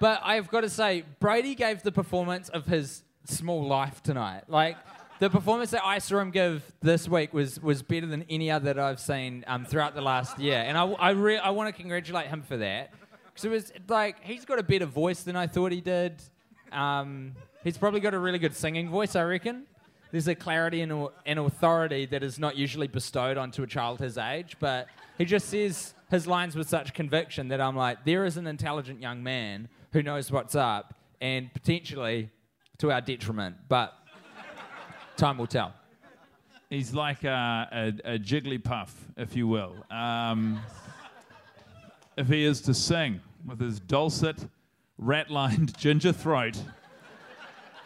But 0.00 0.20
I've 0.24 0.48
got 0.48 0.62
to 0.62 0.68
say, 0.68 1.04
Brady 1.20 1.54
gave 1.54 1.82
the 1.82 1.92
performance 1.92 2.48
of 2.48 2.66
his 2.66 3.04
small 3.24 3.64
life 3.66 4.02
tonight. 4.02 4.44
Like, 4.48 4.76
the 5.20 5.28
performance 5.28 5.70
that 5.70 5.84
I 5.84 5.98
saw 5.98 6.18
him 6.18 6.30
give 6.30 6.64
this 6.80 7.06
week 7.06 7.34
was, 7.34 7.60
was 7.60 7.82
better 7.82 8.06
than 8.06 8.24
any 8.30 8.50
other 8.50 8.72
that 8.72 8.78
I've 8.78 8.98
seen 8.98 9.44
um, 9.46 9.66
throughout 9.66 9.94
the 9.94 10.00
last 10.00 10.38
year. 10.38 10.64
And 10.66 10.76
I, 10.76 10.84
I, 10.84 11.10
re- 11.10 11.38
I 11.38 11.50
want 11.50 11.74
to 11.74 11.78
congratulate 11.78 12.26
him 12.28 12.42
for 12.42 12.56
that. 12.56 12.92
Because 13.26 13.44
it 13.44 13.50
was 13.50 13.72
like, 13.86 14.24
he's 14.24 14.46
got 14.46 14.58
a 14.58 14.62
better 14.62 14.86
voice 14.86 15.22
than 15.22 15.36
I 15.36 15.46
thought 15.46 15.72
he 15.72 15.82
did. 15.82 16.22
Um, 16.72 17.32
he's 17.62 17.76
probably 17.76 18.00
got 18.00 18.14
a 18.14 18.18
really 18.18 18.38
good 18.38 18.56
singing 18.56 18.88
voice, 18.88 19.14
I 19.14 19.22
reckon. 19.24 19.66
There's 20.10 20.26
a 20.26 20.34
clarity 20.34 20.80
and, 20.80 21.08
and 21.26 21.38
authority 21.38 22.06
that 22.06 22.22
is 22.22 22.38
not 22.38 22.56
usually 22.56 22.88
bestowed 22.88 23.36
onto 23.36 23.62
a 23.62 23.66
child 23.66 24.00
his 24.00 24.16
age, 24.16 24.56
but 24.58 24.88
he 25.18 25.26
just 25.26 25.50
says 25.50 25.94
his 26.10 26.26
lines 26.26 26.56
with 26.56 26.68
such 26.68 26.94
conviction 26.94 27.48
that 27.48 27.60
I'm 27.60 27.76
like, 27.76 28.04
there 28.04 28.24
is 28.24 28.38
an 28.38 28.46
intelligent 28.46 29.00
young 29.00 29.22
man 29.22 29.68
who 29.92 30.02
knows 30.02 30.32
what's 30.32 30.54
up, 30.54 30.94
and 31.20 31.52
potentially 31.52 32.30
to 32.78 32.90
our 32.90 33.00
detriment, 33.00 33.56
but 33.68 33.92
time 35.20 35.36
will 35.36 35.46
tell. 35.46 35.74
He's 36.70 36.94
like 36.94 37.24
a, 37.24 37.68
a, 38.04 38.14
a 38.14 38.18
Jigglypuff, 38.18 38.88
if 39.16 39.36
you 39.36 39.46
will. 39.46 39.74
Um, 39.90 40.60
if 42.16 42.28
he 42.28 42.44
is 42.44 42.60
to 42.62 42.74
sing 42.74 43.20
with 43.46 43.60
his 43.60 43.80
dulcet, 43.80 44.38
rat-lined 44.96 45.76
ginger 45.78 46.12
throat. 46.12 46.56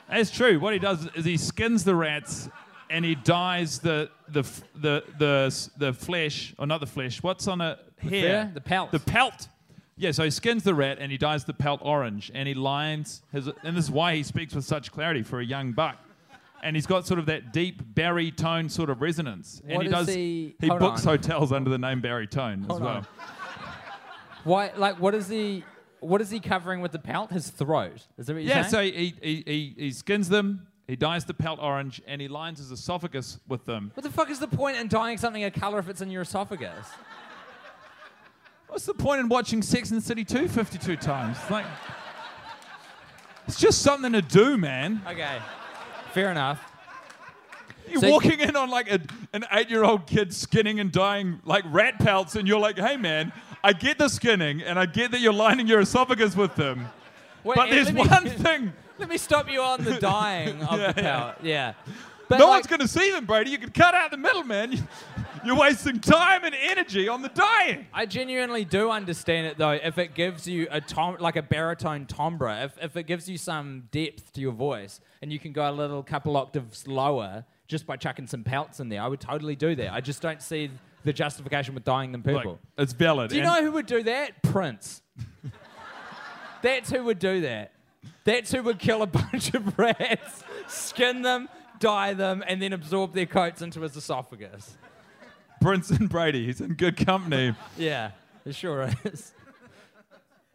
That's 0.09 0.31
true. 0.31 0.61
What 0.61 0.75
he 0.75 0.79
does 0.79 1.09
is 1.15 1.25
he 1.25 1.37
skins 1.37 1.83
the 1.83 1.97
rats 1.97 2.49
and 2.91 3.05
he 3.05 3.15
dyes 3.15 3.81
the 3.81 4.11
the 4.29 4.43
the 4.77 5.03
the 5.19 5.71
the 5.79 5.93
flesh, 5.93 6.55
or 6.59 6.67
not 6.67 6.81
the 6.81 6.87
flesh. 6.87 7.23
What's 7.23 7.49
on 7.49 7.61
a 7.61 7.79
hair? 7.99 8.51
The 8.53 8.61
pelt. 8.61 8.93
The 8.93 9.01
pelt. 9.01 9.49
Yeah, 9.97 10.13
so 10.13 10.25
he 10.25 10.31
skins 10.31 10.63
the 10.63 10.75
rat 10.75 10.99
and 11.01 11.11
he 11.11 11.19
dyes 11.19 11.45
the 11.45 11.55
pelt 11.55 11.81
orange 11.83 12.31
and 12.35 12.47
he 12.47 12.55
lines 12.55 13.23
his, 13.33 13.49
and 13.63 13.77
this 13.77 13.87
is 13.87 13.91
why 13.91 14.15
he 14.15 14.23
speaks 14.23 14.55
with 14.55 14.65
such 14.65 14.93
clarity 14.93 15.23
for 15.23 15.41
a 15.41 15.45
young 15.45 15.73
buck. 15.73 15.97
And 16.65 16.75
he's 16.75 16.87
got 16.87 17.07
sort 17.07 17.21
of 17.21 17.27
that 17.27 17.53
deep 17.53 17.83
Barry 17.95 18.31
Tone 18.31 18.69
sort 18.71 18.89
of 18.91 19.03
resonance. 19.03 19.61
And 19.69 19.83
he 19.83 19.89
does 19.89 20.09
he- 20.09 20.57
he 20.59 20.67
hold 20.69 20.81
books 20.81 21.07
on. 21.07 21.13
hotels 21.19 21.53
under 21.53 21.69
the 21.71 21.77
name 21.79 22.01
baritone 22.01 22.63
as 22.63 22.67
Hold 22.69 22.83
well. 22.83 22.97
on. 22.97 23.07
Why? 24.45 24.73
Like, 24.77 24.99
what 24.99 25.15
is 25.15 25.29
he? 25.29 25.63
What 26.01 26.21
is 26.21 26.31
he 26.31 26.41
covering 26.41 26.81
with 26.81 26.93
the 26.93 26.99
pelt? 26.99 27.31
His 27.31 27.49
throat. 27.51 28.07
Is 28.19 28.27
that 28.27 28.35
what 28.35 28.43
you're 28.43 28.51
Yeah, 28.57 28.63
saying? 28.67 28.93
so 28.93 28.99
he, 28.99 29.15
he, 29.23 29.43
he, 29.47 29.75
he 29.79 29.91
skins 29.91 30.29
them, 30.29 30.67
he 30.89 30.97
dyes 30.97 31.25
the 31.25 31.33
pelt 31.35 31.59
orange, 31.63 32.03
and 32.07 32.21
he 32.21 32.29
lines 32.29 32.59
his 32.59 32.71
esophagus 32.71 33.39
with 33.49 33.65
them. 33.67 33.91
what 33.95 34.03
the 34.05 34.11
fuck 34.11 34.29
is 34.31 34.39
the 34.39 34.49
point 34.49 34.77
in 34.77 34.89
dyeing 34.89 35.17
something 35.19 35.45
a 35.45 35.51
color 35.51 35.79
if 35.79 35.89
it's 35.89 36.01
in 36.03 36.11
your 36.11 36.23
esophagus? 36.23 36.87
What's 38.69 38.87
the 38.87 38.95
point 38.95 39.21
in 39.21 39.29
watching 39.29 39.63
Sex 39.63 39.91
and 39.91 40.01
the 40.01 40.05
City 40.05 40.25
2 40.25 40.49
52 40.49 40.97
times? 40.97 41.39
It's 41.41 41.51
like, 41.51 41.65
it's 43.47 43.59
just 43.61 43.83
something 43.83 44.13
to 44.13 44.23
do, 44.23 44.57
man. 44.59 45.01
Okay, 45.09 45.39
fair 46.15 46.31
enough. 46.31 46.63
You're 47.91 48.01
So- 48.01 48.11
walking 48.11 48.41
in 48.41 48.57
on 48.57 48.71
like 48.71 48.91
a, 48.91 49.01
an 49.33 49.45
eight 49.53 49.69
year 49.69 49.85
old 49.85 50.07
kid 50.07 50.33
skinning 50.33 50.81
and 50.81 50.91
dying 50.91 51.41
like 51.45 51.65
rat 51.69 51.99
pelts, 51.99 52.35
and 52.37 52.49
you're 52.49 52.59
like, 52.59 52.79
hey, 52.79 52.97
man, 52.97 53.33
I 53.63 53.73
get 53.73 53.99
the 53.99 54.09
skinning, 54.09 54.63
and 54.63 54.79
I 54.79 54.87
get 54.87 55.11
that 55.11 55.21
you're 55.21 55.33
lining 55.35 55.67
your 55.67 55.81
esophagus 55.81 56.35
with 56.37 56.55
them. 56.55 56.87
Wait, 57.43 57.57
But 57.57 57.69
eh, 57.69 57.75
there's 57.75 57.93
me- 57.93 58.01
one 58.07 58.25
thing. 58.29 58.73
Let 58.99 59.09
me 59.09 59.19
stop 59.19 59.51
you 59.51 59.61
on 59.61 59.83
the 59.85 59.95
dying 60.01 60.63
of 60.63 60.79
Yeah, 60.81 60.93
the 60.93 61.03
pelt. 61.03 61.35
Yeah. 61.43 61.73
But 62.29 62.39
no 62.39 62.47
like, 62.47 62.55
one's 62.55 62.67
going 62.69 62.81
to 62.81 62.89
see 62.89 63.11
them, 63.11 63.27
Brady. 63.27 63.51
You 63.51 63.59
can 63.59 63.71
cut 63.71 63.95
out 63.95 64.11
the 64.11 64.17
middle, 64.17 64.45
man. 64.45 64.73
You- 65.45 65.53
You're 65.53 65.61
wasting 65.61 66.01
time 66.01 66.45
and 66.45 66.55
energy 66.55 67.09
on 67.09 67.23
the 67.23 67.29
dyeing. 67.29 67.87
I 67.93 68.07
genuinely 68.07 68.65
do 68.65 68.91
understand 68.91 69.47
it 69.47 69.59
though. 69.59 69.71
If 69.73 69.99
it 69.99 70.15
gives 70.15 70.47
you 70.49 70.67
a 70.71 70.81
tom, 70.81 71.17
like 71.21 71.37
a 71.37 71.43
baritone 71.43 72.07
timbre, 72.07 72.65
if, 72.65 72.83
if 72.83 72.97
it 72.97 73.05
gives 73.05 73.29
you 73.29 73.39
some 73.39 73.89
depth 73.91 74.33
to 74.35 74.41
your 74.41 74.53
voice, 74.53 75.01
and 75.23 75.33
you 75.33 75.39
can 75.39 75.53
go 75.53 75.69
a 75.69 75.73
little 75.73 76.03
couple 76.03 76.37
octaves 76.37 76.87
lower 76.89 77.45
just 77.69 77.87
by 77.87 77.97
chucking 77.97 78.27
some 78.27 78.43
pelts 78.45 78.81
in 78.81 78.89
there, 78.89 79.01
I 79.03 79.07
would 79.09 79.21
totally 79.21 79.57
do 79.57 79.75
that. 79.77 79.93
I 79.93 80.01
just 80.01 80.21
don't 80.23 80.43
see 80.43 80.71
the 81.05 81.13
justification 81.13 81.75
with 81.75 81.85
dyeing 81.85 82.13
them 82.13 82.23
purple. 82.23 82.53
Like, 82.53 82.61
it's 82.79 82.93
valid. 82.95 83.31
do 83.31 83.37
you 83.37 83.43
know 83.43 83.63
who 83.63 83.73
would 83.73 83.87
do 83.87 84.03
that? 84.05 84.43
Prince. 84.43 85.03
That's 86.63 86.91
who 86.91 87.05
would 87.05 87.19
do 87.19 87.43
that. 87.43 87.73
That's 88.25 88.51
who 88.53 88.63
would 88.63 88.79
kill 88.79 89.03
a 89.03 89.07
bunch 89.23 89.53
of 89.55 89.79
rats, 89.79 90.43
skin 90.67 91.23
them, 91.23 91.49
dye 91.79 92.15
them, 92.15 92.43
and 92.47 92.61
then 92.63 92.73
absorb 92.73 93.13
their 93.13 93.27
coats 93.27 93.61
into 93.63 93.83
his 93.83 93.97
esophagus. 93.97 94.77
Prince 95.61 95.91
and 95.91 96.09
Brady. 96.09 96.47
He's 96.47 96.61
in 96.61 96.75
good 96.75 96.97
company. 96.97 97.55
Yeah, 97.79 98.11
it 98.45 98.55
sure 98.55 98.91
is. 99.05 99.33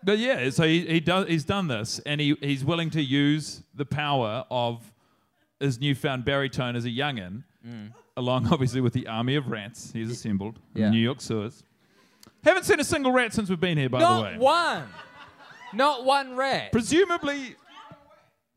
But 0.03 0.17
yeah, 0.17 0.49
so 0.49 0.63
he, 0.63 0.85
he 0.85 0.99
does, 0.99 1.27
he's 1.27 1.43
done 1.43 1.67
this, 1.67 1.99
and 2.05 2.21
he, 2.21 2.35
he's 2.39 2.63
willing 2.63 2.89
to 2.91 3.01
use 3.01 3.63
the 3.75 3.85
power 3.85 4.45
of 4.49 4.93
his 5.59 5.79
newfound 5.79 6.23
baritone 6.23 6.75
as 6.77 6.85
a 6.85 6.89
youngin, 6.89 7.43
mm. 7.67 7.91
along 8.15 8.47
obviously 8.47 8.79
with 8.79 8.93
the 8.93 9.07
army 9.07 9.35
of 9.35 9.47
rats 9.49 9.91
he's 9.91 10.09
assembled 10.09 10.57
Yeah. 10.73 10.85
the 10.85 10.91
New 10.91 10.99
York 10.99 11.19
sewers. 11.19 11.63
Haven't 12.43 12.63
seen 12.63 12.79
a 12.79 12.83
single 12.85 13.11
rat 13.11 13.33
since 13.33 13.49
we've 13.49 13.59
been 13.59 13.77
here, 13.77 13.89
by 13.89 13.99
the 13.99 14.05
way. 14.05 14.31
Not 14.31 14.39
one. 14.39 14.83
Not 15.73 16.05
one 16.05 16.35
rat. 16.37 16.71
Presumably, 16.71 17.55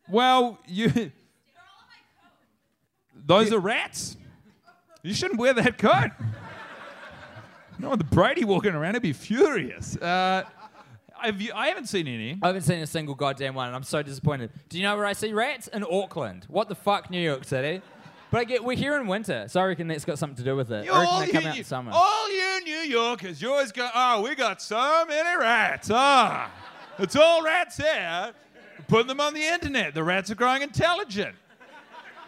well, 0.09 0.59
you. 0.67 1.11
Those 3.27 3.53
are 3.53 3.59
rats. 3.59 4.17
You 5.03 5.15
shouldn't 5.15 5.39
wear 5.41 5.53
that 5.55 5.79
coat. 5.79 6.11
No, 7.83 7.97
the 7.97 8.05
Brady 8.05 8.45
walking 8.45 8.75
around, 8.75 8.95
he'd 8.95 9.03
be 9.03 9.13
furious. 9.13 9.97
Uh, 9.97 10.45
I've, 11.21 11.41
I 11.55 11.69
haven't 11.69 11.87
seen 11.87 12.07
any. 12.07 12.39
I 12.41 12.47
haven't 12.47 12.63
seen 12.63 12.81
a 12.81 12.87
single 12.87 13.15
goddamn 13.15 13.55
one, 13.55 13.67
and 13.67 13.77
I'm 13.77 13.83
so 13.83 14.03
disappointed. 14.03 14.51
Do 14.69 14.79
you 14.79 14.85
know 14.85 14.97
where 14.97 15.07
I 15.07 15.13
see 15.13 15.33
rats? 15.33 15.69
In 15.69 15.85
Auckland. 15.85 16.47
What 16.49 16.69
the 16.69 16.75
fuck, 16.75 17.11
New 17.11 17.21
York 17.21 17.45
City? 17.45 17.83
But 18.31 18.41
I 18.41 18.45
get 18.45 18.65
we're 18.65 18.77
here 18.77 18.97
in 18.97 19.07
winter, 19.07 19.47
so 19.49 19.61
I 19.61 19.65
reckon 19.65 19.89
that's 19.89 20.05
got 20.05 20.19
something 20.19 20.37
to 20.37 20.43
do 20.43 20.57
with 20.57 20.73
it. 20.73 20.89
I 20.91 21.01
reckon 21.03 21.27
they 21.27 21.33
come 21.33 21.47
out 21.47 21.59
in 21.59 21.65
summer. 21.65 21.91
all 21.93 22.33
you 22.33 22.65
New 22.65 22.79
Yorkers, 22.89 23.43
you 23.43 23.51
always 23.51 23.73
go, 23.73 23.89
oh, 23.95 24.23
we 24.23 24.35
got 24.35 24.63
so 24.63 25.05
many 25.07 25.37
rats. 25.37 25.91
Ah, 25.93 26.51
it's 26.99 27.17
all 27.17 27.43
rats 27.43 27.77
here. 27.77 28.33
Put 28.89 29.07
them 29.07 29.21
on 29.21 29.35
the 29.35 29.43
internet. 29.43 29.95
The 29.95 30.03
rats 30.03 30.31
are 30.31 30.35
growing 30.35 30.63
intelligent. 30.63 31.35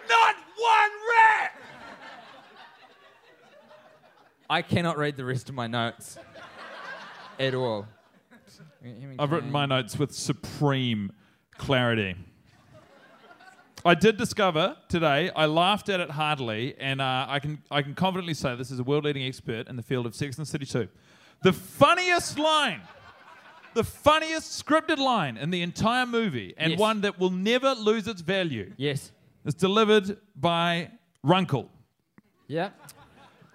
Not 0.08 0.34
one 0.56 0.90
rat. 1.16 1.52
I 4.48 4.62
cannot 4.62 4.98
read 4.98 5.16
the 5.16 5.24
rest 5.24 5.48
of 5.48 5.54
my 5.54 5.66
notes 5.66 6.18
at 7.38 7.54
all. 7.54 7.86
I've 9.18 9.32
written 9.32 9.50
my 9.50 9.64
notes 9.66 9.98
with 9.98 10.12
supreme 10.14 11.12
clarity. 11.56 12.14
I 13.86 13.94
did 13.94 14.16
discover 14.16 14.76
today, 14.88 15.30
I 15.36 15.46
laughed 15.46 15.88
at 15.90 16.00
it 16.00 16.10
heartily, 16.10 16.74
and 16.78 17.00
uh, 17.02 17.26
I, 17.28 17.38
can, 17.38 17.62
I 17.70 17.82
can 17.82 17.94
confidently 17.94 18.32
say 18.34 18.54
this 18.56 18.70
is 18.70 18.78
a 18.78 18.84
world 18.84 19.04
leading 19.04 19.24
expert 19.26 19.68
in 19.68 19.76
the 19.76 19.82
field 19.82 20.06
of 20.06 20.14
Sex 20.14 20.36
and 20.38 20.46
the 20.46 20.50
City 20.50 20.64
2. 20.64 20.88
The 21.42 21.52
funniest 21.52 22.38
line, 22.38 22.80
the 23.74 23.84
funniest 23.84 24.64
scripted 24.64 24.96
line 24.98 25.36
in 25.36 25.50
the 25.50 25.60
entire 25.60 26.06
movie, 26.06 26.54
and 26.56 26.72
Yes. 26.72 26.80
one 26.80 27.02
that 27.02 27.18
will 27.18 27.30
never 27.30 27.74
lose 27.74 28.08
its 28.08 28.22
value, 28.22 28.72
Yes. 28.78 29.12
is 29.44 29.54
delivered 29.54 30.18
by 30.36 30.90
Runkle 31.22 31.70
Yeah. 32.48 32.70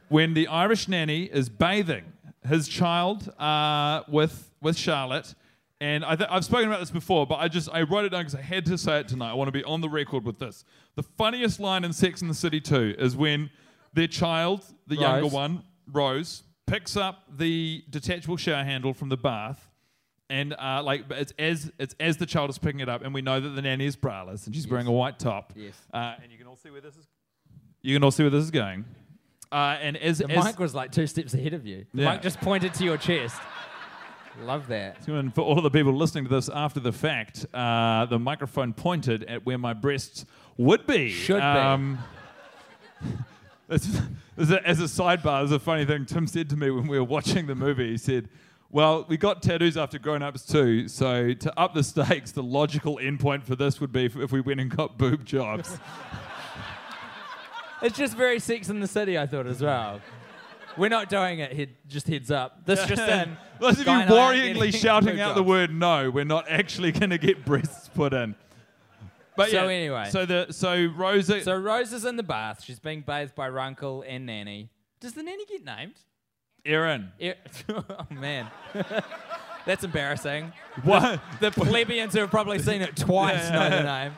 When 0.10 0.34
the 0.34 0.48
Irish 0.48 0.88
nanny 0.88 1.24
is 1.24 1.50
bathing 1.50 2.14
his 2.48 2.68
child 2.68 3.30
uh, 3.40 4.04
with 4.08 4.52
with 4.62 4.78
Charlotte. 4.78 5.34
And 5.82 6.04
I 6.04 6.18
th- 6.18 6.30
I've 6.30 6.44
spoken 6.44 6.68
about 6.68 6.82
this 6.82 6.92
before, 6.92 7.26
but 7.26 7.36
I 7.36 7.48
just 7.48 7.70
I 7.72 7.84
wrote 7.84 8.04
it 8.06 8.10
down 8.10 8.22
because 8.22 8.36
I 8.36 8.42
had 8.42 8.66
to 8.66 8.78
say 8.78 9.00
it 9.00 9.08
tonight. 9.08 9.32
I 9.32 9.34
want 9.34 9.48
to 9.48 9.54
be 9.54 9.64
on 9.64 9.80
the 9.80 9.88
record 9.90 10.26
with 10.26 10.38
this. 10.38 10.66
The 10.96 11.04
funniest 11.04 11.60
line 11.62 11.86
in 11.86 11.94
Sex 11.94 12.22
and 12.22 12.30
the 12.30 12.36
City 12.36 12.60
2 12.60 12.96
is 12.98 13.16
when 13.16 13.50
their 13.94 14.08
child, 14.08 14.66
the 14.88 14.98
younger 14.98 15.28
one, 15.28 15.64
Rose, 15.90 16.44
picks 16.68 16.98
up 16.98 17.24
the 17.38 17.84
detachable 17.90 18.36
shower 18.36 18.64
handle 18.64 18.94
from 18.94 19.08
the 19.08 19.18
bath. 19.18 19.70
And 20.30 20.54
uh, 20.60 20.84
like 20.84 21.06
it's 21.12 21.34
as 21.40 21.72
it's 21.80 21.96
as 22.00 22.18
the 22.18 22.26
child 22.26 22.50
is 22.50 22.60
picking 22.60 22.82
it 22.82 22.90
up, 22.90 23.02
and 23.04 23.14
we 23.14 23.22
know 23.22 23.40
that 23.40 23.50
the 23.50 23.62
nanny 23.62 23.86
is 23.86 23.96
braless, 23.96 24.46
and 24.46 24.54
she's 24.54 24.68
wearing 24.68 24.86
a 24.86 24.92
white 24.92 25.18
top. 25.18 25.54
Yes. 25.56 25.74
Uh, 25.94 26.16
and 26.22 26.32
you 26.32 26.38
can 26.38 26.46
all 26.46 26.58
see 26.58 26.70
where 26.70 26.82
this 26.82 26.96
is. 26.98 27.08
You 27.82 27.96
can 27.96 28.04
all 28.04 28.12
see 28.12 28.24
where 28.24 28.30
this 28.30 28.44
is 28.44 28.52
going. 28.52 28.86
Uh, 29.52 29.78
and 29.82 29.98
as, 29.98 30.20
The 30.20 30.30
as 30.32 30.46
mic 30.46 30.60
was 30.60 30.76
like 30.76 30.92
two 30.92 31.08
steps 31.08 31.34
ahead 31.34 31.54
of 31.54 31.66
you. 31.66 31.86
The 31.94 32.04
Yeah. 32.04 32.12
mic 32.14 32.22
just 32.22 32.40
pointed 32.40 32.74
to 32.76 32.84
your 32.84 32.98
chest. 32.98 33.40
Love 34.44 34.68
that. 34.68 35.08
And 35.08 35.34
for 35.34 35.42
all 35.42 35.58
of 35.58 35.64
the 35.64 35.72
people 35.72 35.94
listening 35.94 36.24
to 36.26 36.30
this 36.30 36.50
after 36.50 36.80
the 36.80 36.92
fact, 36.94 37.46
uh, 37.54 38.06
the 38.06 38.20
microphone 38.20 38.74
pointed 38.74 39.24
at 39.26 39.46
where 39.46 39.58
my 39.58 39.74
breasts 39.74 40.26
would 40.58 40.86
be. 40.88 41.10
Should 41.10 41.38
be. 41.38 41.42
um, 41.42 41.98
it's- 43.70 44.02
as, 44.38 44.52
a, 44.52 44.66
as 44.68 44.80
a 44.80 44.84
sidebar, 44.86 45.42
there's 45.42 45.52
a 45.52 45.60
funny 45.60 45.84
thing 45.86 46.06
Tim 46.06 46.26
said 46.28 46.50
to 46.52 46.56
me 46.56 46.70
when 46.72 46.88
we 46.88 46.98
were 46.98 47.04
watching 47.04 47.46
the 47.48 47.56
movie. 47.56 47.90
He 47.92 47.98
said, 47.98 48.30
Well, 48.72 49.06
we 49.10 49.18
got 49.18 49.42
tattoos 49.42 49.76
after 49.76 50.00
grown 50.00 50.22
ups 50.22 50.46
too, 50.46 50.88
so 50.88 51.34
to 51.34 51.60
up 51.60 51.74
the 51.74 51.84
stakes, 51.84 52.32
the 52.32 52.44
logical 52.44 52.98
endpoint 53.02 53.44
for 53.44 53.56
this 53.56 53.82
would 53.82 53.92
be 53.92 54.06
if 54.06 54.32
we 54.32 54.40
went 54.42 54.60
and 54.62 54.70
got 54.74 54.98
boob 54.98 55.26
jobs. 55.26 55.78
It's 57.82 57.98
just 57.98 58.16
very 58.16 58.40
Sex 58.40 58.70
in 58.70 58.80
the 58.80 58.88
City, 58.88 59.18
I 59.18 59.26
thought 59.26 59.48
as 59.48 59.62
well. 59.62 60.02
We're 60.78 60.90
not 60.90 61.10
doing 61.10 61.40
it. 61.40 61.54
Head, 61.54 61.70
just 61.88 62.08
heads 62.08 62.32
up. 62.32 62.66
This 62.66 62.86
just 62.86 63.02
in. 63.10 63.38
Those 63.60 63.74
of 63.74 63.80
you 63.80 63.86
Guy 63.86 64.02
and 64.04 64.14
I 64.14 64.18
aren't 64.18 64.38
worryingly 64.40 64.74
shouting 64.82 65.20
out 65.20 65.36
the 65.36 65.44
word 65.44 65.74
no, 65.74 66.10
we're 66.10 66.24
not 66.24 66.46
actually 66.50 66.92
going 66.92 67.10
to 67.10 67.18
get 67.18 67.46
breasts 67.46 67.90
put 67.90 68.14
in. 68.14 68.36
But 69.36 69.50
So 69.50 69.64
yeah, 69.64 69.70
anyway. 69.70 70.10
so 70.10 70.26
the 70.26 70.48
so 70.52 70.86
Rosa, 70.96 71.42
So 71.44 71.56
Rose 71.56 71.94
is 71.94 72.04
in 72.06 72.18
the 72.18 72.24
bath. 72.24 72.64
She's 72.64 72.80
being 72.80 73.02
bathed 73.02 73.36
by 73.36 73.50
Runkle 73.50 74.04
and 74.08 74.26
Nanny. 74.26 74.70
Does 75.00 75.14
the 75.14 75.24
nanny 75.24 75.46
get 75.46 75.64
named? 75.66 75.96
Erin, 76.66 77.12
oh 77.70 77.84
man, 78.10 78.48
that's 79.66 79.86
embarrassing. 79.86 80.52
what? 80.84 81.22
The 81.40 81.52
plebeians 81.52 82.14
who 82.14 82.20
have 82.20 82.30
probably 82.30 82.60
seen 82.60 82.82
it 82.82 82.98
twice 82.98 83.50
Yeah, 83.50 83.52
know 83.52 83.70
the 83.78 83.84
name. 83.84 84.12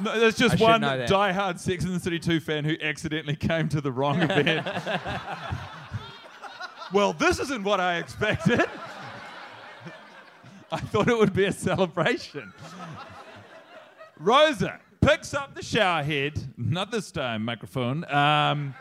No, 0.00 0.18
there's 0.18 0.36
just 0.36 0.60
I 0.60 0.64
one 0.64 0.80
that. 0.82 1.08
diehard 1.08 1.58
Sex 1.58 1.84
and 1.84 1.94
the 1.94 2.00
City 2.00 2.18
2 2.18 2.40
fan 2.40 2.64
who 2.64 2.76
accidentally 2.80 3.34
came 3.36 3.68
to 3.70 3.80
the 3.80 3.90
wrong 3.90 4.20
event. 4.22 4.66
well, 6.92 7.12
this 7.12 7.38
isn't 7.40 7.64
what 7.64 7.80
I 7.80 7.96
expected. 7.98 8.64
I 10.70 10.78
thought 10.78 11.08
it 11.08 11.18
would 11.18 11.32
be 11.32 11.46
a 11.46 11.52
celebration. 11.52 12.52
Rosa 14.18 14.78
picks 15.00 15.32
up 15.34 15.54
the 15.54 15.62
shower 15.62 16.02
head, 16.02 16.34
not 16.56 16.90
this 16.90 17.10
time, 17.10 17.44
microphone, 17.44 18.04
um, 18.12 18.74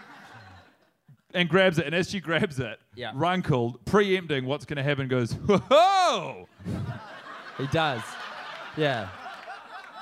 and 1.33 1.47
grabs 1.47 1.79
it. 1.79 1.85
And 1.85 1.95
as 1.95 2.09
she 2.09 2.19
grabs 2.19 2.59
it, 2.59 2.79
Yeah. 2.95 3.11
Runkle, 3.15 3.79
preempting 3.85 4.45
what's 4.45 4.65
going 4.65 4.77
to 4.77 4.83
happen, 4.83 5.07
goes, 5.07 5.31
Whoa! 5.33 6.47
He 7.57 7.67
does. 7.67 8.01
Yeah. 8.75 9.09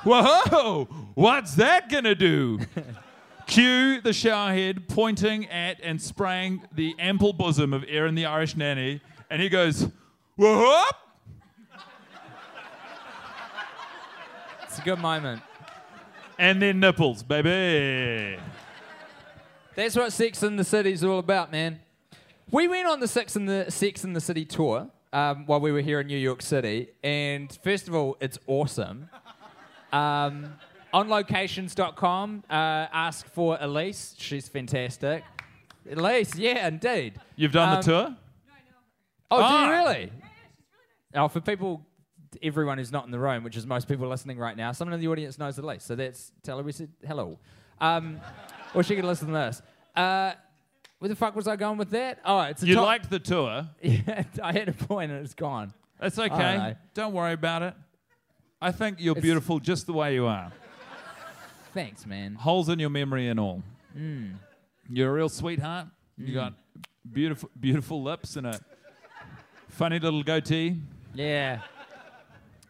Whoa! 0.05 0.87
What's 1.15 1.55
that 1.55 1.89
gonna 1.89 2.13
do? 2.13 2.59
Cue 3.47 4.01
the 4.01 4.11
showerhead 4.11 4.87
pointing 4.87 5.49
at 5.49 5.79
and 5.81 5.99
spraying 5.99 6.61
the 6.71 6.95
ample 6.99 7.33
bosom 7.33 7.73
of 7.73 7.83
Erin 7.87 8.13
the 8.13 8.27
Irish 8.27 8.55
nanny, 8.55 9.01
and 9.31 9.41
he 9.41 9.49
goes, 9.49 9.87
Whoop! 10.35 10.95
It's 14.63 14.77
a 14.77 14.81
good 14.83 14.99
moment. 14.99 15.41
And 16.37 16.61
then 16.61 16.79
nipples, 16.79 17.23
baby. 17.23 18.37
That's 19.73 19.95
what 19.95 20.13
Sex 20.13 20.43
in 20.43 20.55
the 20.57 20.63
City 20.63 20.91
is 20.91 21.03
all 21.03 21.17
about, 21.19 21.51
man. 21.51 21.79
We 22.51 22.67
went 22.67 22.87
on 22.87 22.99
the 22.99 23.07
Sex 23.07 23.35
in 23.35 23.47
the 23.47 23.71
Sex 23.71 24.03
in 24.03 24.13
the 24.13 24.21
City 24.21 24.45
tour 24.45 24.89
um, 25.13 25.47
while 25.47 25.59
we 25.59 25.71
were 25.71 25.81
here 25.81 26.01
in 26.01 26.07
New 26.07 26.17
York 26.17 26.43
City, 26.43 26.89
and 27.03 27.57
first 27.63 27.87
of 27.87 27.95
all, 27.95 28.17
it's 28.19 28.37
awesome. 28.45 29.09
Um, 29.95 30.53
onlocations.com, 30.93 32.43
uh, 32.49 32.53
ask 32.53 33.27
for 33.27 33.57
Elise. 33.59 34.15
She's 34.17 34.47
fantastic. 34.49 35.23
Elise, 35.89 36.35
yeah, 36.35 36.67
indeed. 36.67 37.13
You've 37.35 37.51
done 37.51 37.69
Um, 37.69 37.75
the 37.75 37.81
tour? 37.83 38.15
Oh, 39.31 39.49
do 39.49 39.65
you 39.65 39.71
really? 39.71 40.11
Oh, 41.13 41.27
for 41.27 41.39
people, 41.41 41.85
everyone 42.41 42.77
who's 42.77 42.91
not 42.91 43.05
in 43.05 43.11
the 43.11 43.19
room, 43.19 43.43
which 43.43 43.55
is 43.55 43.65
most 43.65 43.87
people 43.87 44.07
listening 44.07 44.37
right 44.37 44.55
now, 44.57 44.71
someone 44.71 44.93
in 44.93 44.99
the 44.99 45.07
audience 45.07 45.37
knows 45.37 45.57
Elise, 45.57 45.83
so 45.83 45.95
that's 45.95 46.31
tell 46.43 46.57
her 46.57 46.63
we 46.63 46.71
said 46.71 46.89
hello. 47.07 47.39
Um, 47.79 48.19
or 48.73 48.83
she 48.83 48.95
can 48.95 49.05
listen 49.05 49.27
to 49.27 49.33
this. 49.33 49.61
Uh, 49.95 50.33
where 50.99 51.09
the 51.09 51.15
fuck 51.15 51.35
was 51.35 51.47
I 51.47 51.55
going 51.55 51.77
with 51.77 51.89
that? 51.91 52.19
Oh, 52.25 52.39
it's 52.41 52.63
a 52.63 52.67
You 52.67 52.75
top- 52.75 52.85
liked 52.85 53.09
the 53.09 53.19
tour. 53.19 53.67
Yeah, 53.81 54.23
I 54.43 54.51
had 54.53 54.69
a 54.69 54.73
point 54.73 55.11
and 55.11 55.23
it's 55.23 55.33
gone. 55.33 55.73
That's 55.99 56.15
don't 56.15 56.31
okay. 56.31 56.75
Don't 56.93 57.13
worry 57.13 57.33
about 57.33 57.61
it. 57.63 57.73
I 58.61 58.71
think 58.71 58.97
you're 58.99 59.11
It's- 59.13 59.21
beautiful 59.23 59.59
just 59.59 59.85
the 59.85 59.93
way 59.93 60.13
you 60.13 60.25
are. 60.25 60.51
Thanks, 61.73 62.05
man. 62.05 62.35
Holes 62.35 62.69
in 62.69 62.79
your 62.79 62.89
memory 62.89 63.27
and 63.27 63.39
all. 63.39 63.61
Hmm. 63.93 64.33
You're 64.89 65.09
a 65.09 65.13
real 65.13 65.29
sweetheart. 65.29 65.87
You 66.17 66.33
got 66.33 66.53
beautiful, 67.11 67.49
beautiful 67.59 68.01
lips 68.01 68.35
and 68.37 68.47
a 68.47 68.59
funny 69.67 69.99
little 69.99 70.23
goatee. 70.23 70.79
Yeah. 71.13 71.59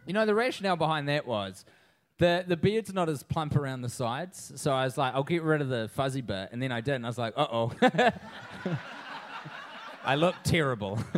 You 0.06 0.12
know, 0.12 0.26
the 0.26 0.34
rationale 0.34 0.76
behind 0.76 1.08
that 1.08 1.26
was 1.26 1.64
the, 2.18 2.44
the 2.46 2.56
beard's 2.56 2.92
not 2.92 3.08
as 3.08 3.22
plump 3.22 3.54
around 3.54 3.82
the 3.82 3.88
sides. 3.88 4.52
So 4.56 4.72
I 4.72 4.84
was 4.84 4.98
like, 4.98 5.14
I'll 5.14 5.22
get 5.22 5.42
rid 5.42 5.60
of 5.60 5.68
the 5.68 5.88
fuzzy 5.94 6.20
bit. 6.20 6.48
And 6.50 6.60
then 6.60 6.72
I 6.72 6.80
did. 6.80 6.94
And 6.94 7.06
I 7.06 7.08
was 7.08 7.18
like, 7.18 7.34
uh 7.36 7.46
oh. 7.50 7.72
I 10.04 10.14
look 10.16 10.34
terrible. 10.44 10.98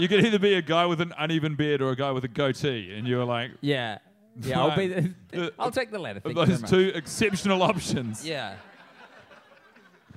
You 0.00 0.08
could 0.08 0.24
either 0.24 0.38
be 0.38 0.54
a 0.54 0.62
guy 0.62 0.86
with 0.86 1.00
an 1.00 1.12
uneven 1.18 1.56
beard 1.56 1.82
or 1.82 1.90
a 1.90 1.96
guy 1.96 2.10
with 2.10 2.24
a 2.24 2.28
goatee, 2.28 2.94
and 2.96 3.06
you 3.06 3.18
were 3.18 3.24
like, 3.24 3.52
yeah. 3.60 3.98
Yeah, 4.40 4.60
I'll 4.60 4.76
be. 4.76 4.86
The, 4.86 5.52
I'll 5.58 5.70
take 5.70 5.90
the 5.90 5.98
latter. 5.98 6.20
Thank 6.20 6.36
those 6.36 6.62
much. 6.62 6.70
two 6.70 6.92
exceptional 6.94 7.62
options. 7.62 8.26
Yeah. 8.26 8.54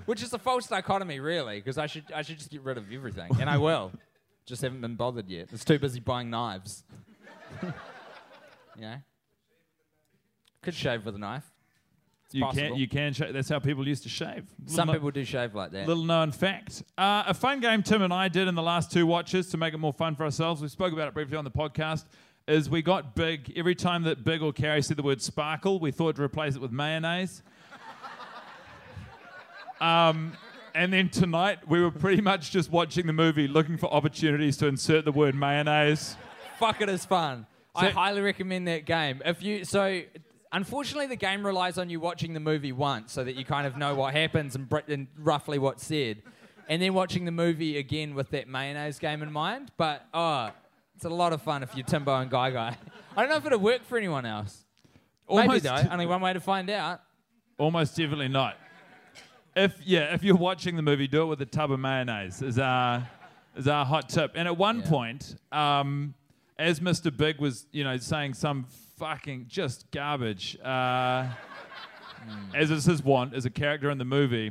Which 0.06 0.22
is 0.22 0.32
a 0.34 0.40
false 0.40 0.68
dichotomy, 0.68 1.20
really, 1.20 1.58
because 1.58 1.78
I 1.78 1.88
should 1.88 2.06
I 2.14 2.22
should 2.22 2.38
just 2.38 2.50
get 2.50 2.62
rid 2.62 2.78
of 2.78 2.92
everything, 2.92 3.30
and 3.40 3.50
I 3.50 3.58
will. 3.58 3.92
Just 4.46 4.62
haven't 4.62 4.82
been 4.82 4.96
bothered 4.96 5.30
yet. 5.30 5.48
It's 5.54 5.64
too 5.64 5.80
busy 5.80 6.02
buying 6.02 6.30
knives. 6.30 6.84
yeah. 8.78 8.98
Could 10.62 10.74
shave 10.74 11.06
with 11.06 11.16
a 11.16 11.18
knife. 11.18 11.50
It's 12.34 12.40
You 12.40 12.46
possible. 12.46 12.68
can, 12.70 12.78
you 12.78 12.88
can. 12.88 13.14
Sh- 13.14 13.22
that's 13.32 13.48
how 13.48 13.60
people 13.60 13.88
used 13.88 14.02
to 14.04 14.10
shave. 14.10 14.46
Some 14.66 14.88
little, 14.88 14.94
people 15.02 15.12
do 15.12 15.24
shave 15.24 15.54
like 15.54 15.70
that. 15.72 15.88
Little 15.88 16.04
known 16.04 16.32
fact. 16.32 16.82
Uh, 16.98 17.24
a 17.28 17.34
fun 17.36 17.60
game 17.60 17.84
Tim 17.84 18.02
and 18.02 18.12
I 18.12 18.28
did 18.28 18.48
in 18.48 18.56
the 18.56 18.64
last 18.64 18.92
two 18.92 19.06
watches 19.06 19.50
to 19.50 19.58
make 19.58 19.76
it 19.76 19.78
more 19.78 19.94
fun 19.94 20.16
for 20.16 20.24
ourselves. 20.24 20.60
We 20.60 20.68
spoke 20.68 20.94
about 20.94 21.08
it 21.08 21.14
briefly 21.14 21.38
on 21.38 21.44
the 21.44 21.52
podcast. 21.52 22.06
Is 22.48 22.72
we 22.72 22.82
got 22.82 23.14
big 23.14 23.54
every 23.56 23.76
time 23.76 24.02
that 24.04 24.24
Big 24.24 24.42
or 24.42 24.52
Carrie 24.52 24.82
said 24.82 24.98
the 24.98 25.04
word 25.04 25.22
sparkle, 25.22 25.80
we 25.80 25.92
thought 25.92 26.16
to 26.16 26.24
replace 26.24 26.56
it 26.56 26.62
with 26.62 26.72
mayonnaise. 26.72 27.44
um, 29.80 30.34
and 30.74 30.92
then 30.92 31.10
tonight 31.10 31.60
we 31.68 31.82
were 31.82 31.92
pretty 31.92 32.22
much 32.22 32.50
just 32.50 32.72
watching 32.72 33.06
the 33.06 33.14
movie, 33.14 33.48
looking 33.48 33.78
for 33.78 33.94
opportunities 33.94 34.58
to 34.58 34.66
insert 34.68 35.06
the 35.06 35.12
word 35.12 35.36
mayonnaise. 35.36 36.18
Fuck 36.58 36.82
it 36.82 36.90
is 36.90 37.06
fun. 37.06 37.46
I 37.76 37.90
highly 37.90 38.22
recommend 38.22 38.68
that 38.68 38.86
game. 38.86 39.22
If 39.24 39.42
you 39.42 39.66
so, 39.66 40.02
unfortunately, 40.54 41.08
the 41.08 41.16
game 41.18 41.46
relies 41.46 41.78
on 41.78 41.90
you 41.90 42.00
watching 42.00 42.34
the 42.34 42.40
movie 42.40 42.72
once 42.72 43.12
so 43.12 43.24
that 43.24 43.36
you 43.36 43.44
kind 43.44 43.68
of 43.68 43.76
know 43.78 43.96
what 43.96 44.14
happens 44.14 44.56
and, 44.56 44.70
br- 44.70 44.80
and 44.88 45.08
roughly 45.18 45.60
what's 45.60 45.86
said, 45.86 46.22
and 46.70 46.82
then 46.82 46.94
watching 46.94 47.26
the 47.26 47.32
movie 47.32 47.78
again 47.78 48.16
with 48.16 48.30
that 48.30 48.48
mayonnaise 48.48 49.00
game 49.00 49.22
in 49.22 49.32
mind. 49.32 49.72
But 49.76 50.06
oh, 50.14 50.52
it's 50.96 51.06
a 51.06 51.10
lot 51.10 51.34
of 51.34 51.42
fun 51.42 51.64
if 51.64 51.76
you're 51.76 51.86
Timbo 51.86 52.16
and 52.16 52.32
Guy 52.32 52.52
Guy. 52.52 52.78
I 53.18 53.22
don't 53.22 53.30
know 53.30 53.38
if 53.38 53.46
it'll 53.46 53.60
work 53.60 53.84
for 53.84 53.98
anyone 53.98 54.26
else. 54.26 54.64
Maybe 55.30 55.42
Almost- 55.42 55.64
though. 55.64 55.84
Only 55.92 56.06
one 56.06 56.22
way 56.22 56.34
to 56.34 56.40
find 56.40 56.70
out. 56.70 57.02
Almost 57.58 57.96
definitely 57.98 58.30
not. 58.30 58.58
If 59.56 59.80
yeah, 59.86 60.14
if 60.16 60.24
you're 60.24 60.36
watching 60.36 60.76
the 60.76 60.82
movie, 60.82 61.08
do 61.08 61.22
it 61.24 61.26
with 61.26 61.42
a 61.42 61.46
tub 61.46 61.72
of 61.72 61.80
mayonnaise. 61.80 62.42
Is 62.42 62.58
uh, 62.58 63.02
is 63.56 63.68
our 63.68 63.86
hot 63.86 64.10
tip. 64.10 64.32
And 64.36 64.48
at 64.48 64.58
one 64.58 64.80
Yeah. 64.80 64.90
point, 64.90 65.36
um, 65.52 66.16
as 66.58 66.80
Mr. 66.80 67.16
Big 67.16 67.40
was, 67.40 67.68
you 67.72 67.84
know, 67.84 67.98
saying 67.98 68.34
some 68.34 68.66
fucking 69.04 69.46
just 69.50 69.92
garbage, 69.92 70.58
uh, 70.64 71.28
as 72.56 72.72
is 72.72 72.86
his 72.86 73.04
want 73.04 73.34
as 73.34 73.44
a 73.46 73.50
character 73.50 73.90
in 73.90 73.98
the 73.98 74.06
movie, 74.06 74.50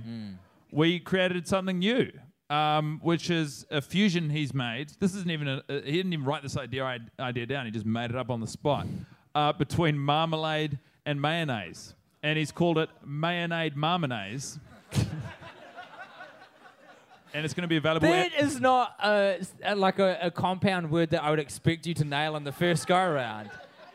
we 0.71 1.01
created 1.01 1.49
something 1.49 1.79
new. 1.79 2.13
Um, 2.51 3.01
which 3.03 3.31
is 3.31 3.65
a 3.71 3.81
fusion 3.81 4.29
he's 4.29 4.53
made. 4.53 4.91
This 5.01 5.15
isn't 5.15 5.31
even 5.31 5.49
a, 5.49 5.63
he 5.69 5.93
didn't 5.93 6.13
even 6.13 6.27
write 6.27 6.43
this 6.43 6.59
idea 6.59 6.99
idea 7.19 7.47
down. 7.47 7.65
He 7.65 7.71
just 7.71 7.87
made 7.87 8.11
it 8.11 8.17
up 8.17 8.29
on 8.29 8.43
the 8.43 8.47
spot 8.47 8.87
uh, 9.35 9.55
between 9.55 9.99
marmalade 9.99 10.79
and 11.07 11.19
mayonnaise, 11.19 11.95
and 12.23 12.37
he's 12.37 12.53
called 12.53 12.77
it 12.77 12.91
mayonnaise 13.07 13.73
marmonnaise. 13.75 14.59
and 17.33 17.45
it's 17.45 17.55
going 17.55 17.63
to 17.63 17.69
be 17.69 17.79
available. 17.79 18.07
That 18.09 18.35
at- 18.35 18.43
is 18.45 18.61
not 18.61 18.97
a, 19.03 19.41
a- 19.65 19.75
like 19.75 19.99
a, 19.99 20.19
a 20.21 20.31
compound 20.31 20.91
word 20.91 21.09
that 21.11 21.23
I 21.23 21.31
would 21.31 21.39
expect 21.39 21.87
you 21.87 21.95
to 21.95 22.05
nail 22.05 22.37
in 22.37 22.45
the 22.45 22.53
first 22.53 22.87
go 22.87 22.99
around. 22.99 23.49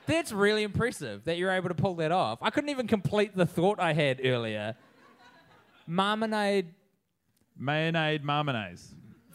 That's 0.08 0.32
really 0.32 0.64
impressive 0.64 1.26
that 1.26 1.38
you're 1.38 1.52
able 1.52 1.70
to 1.70 1.76
pull 1.76 1.96
that 1.96 2.12
off. 2.12 2.40
I 2.42 2.50
couldn't 2.50 2.70
even 2.70 2.88
complete 2.88 3.36
the 3.36 3.46
thought 3.46 3.80
I 3.80 3.94
had 3.94 4.22
earlier. 4.24 4.76
Marmonade, 5.86 6.68
mayonnaise 7.58 8.22
marmonnaise. 8.24 8.94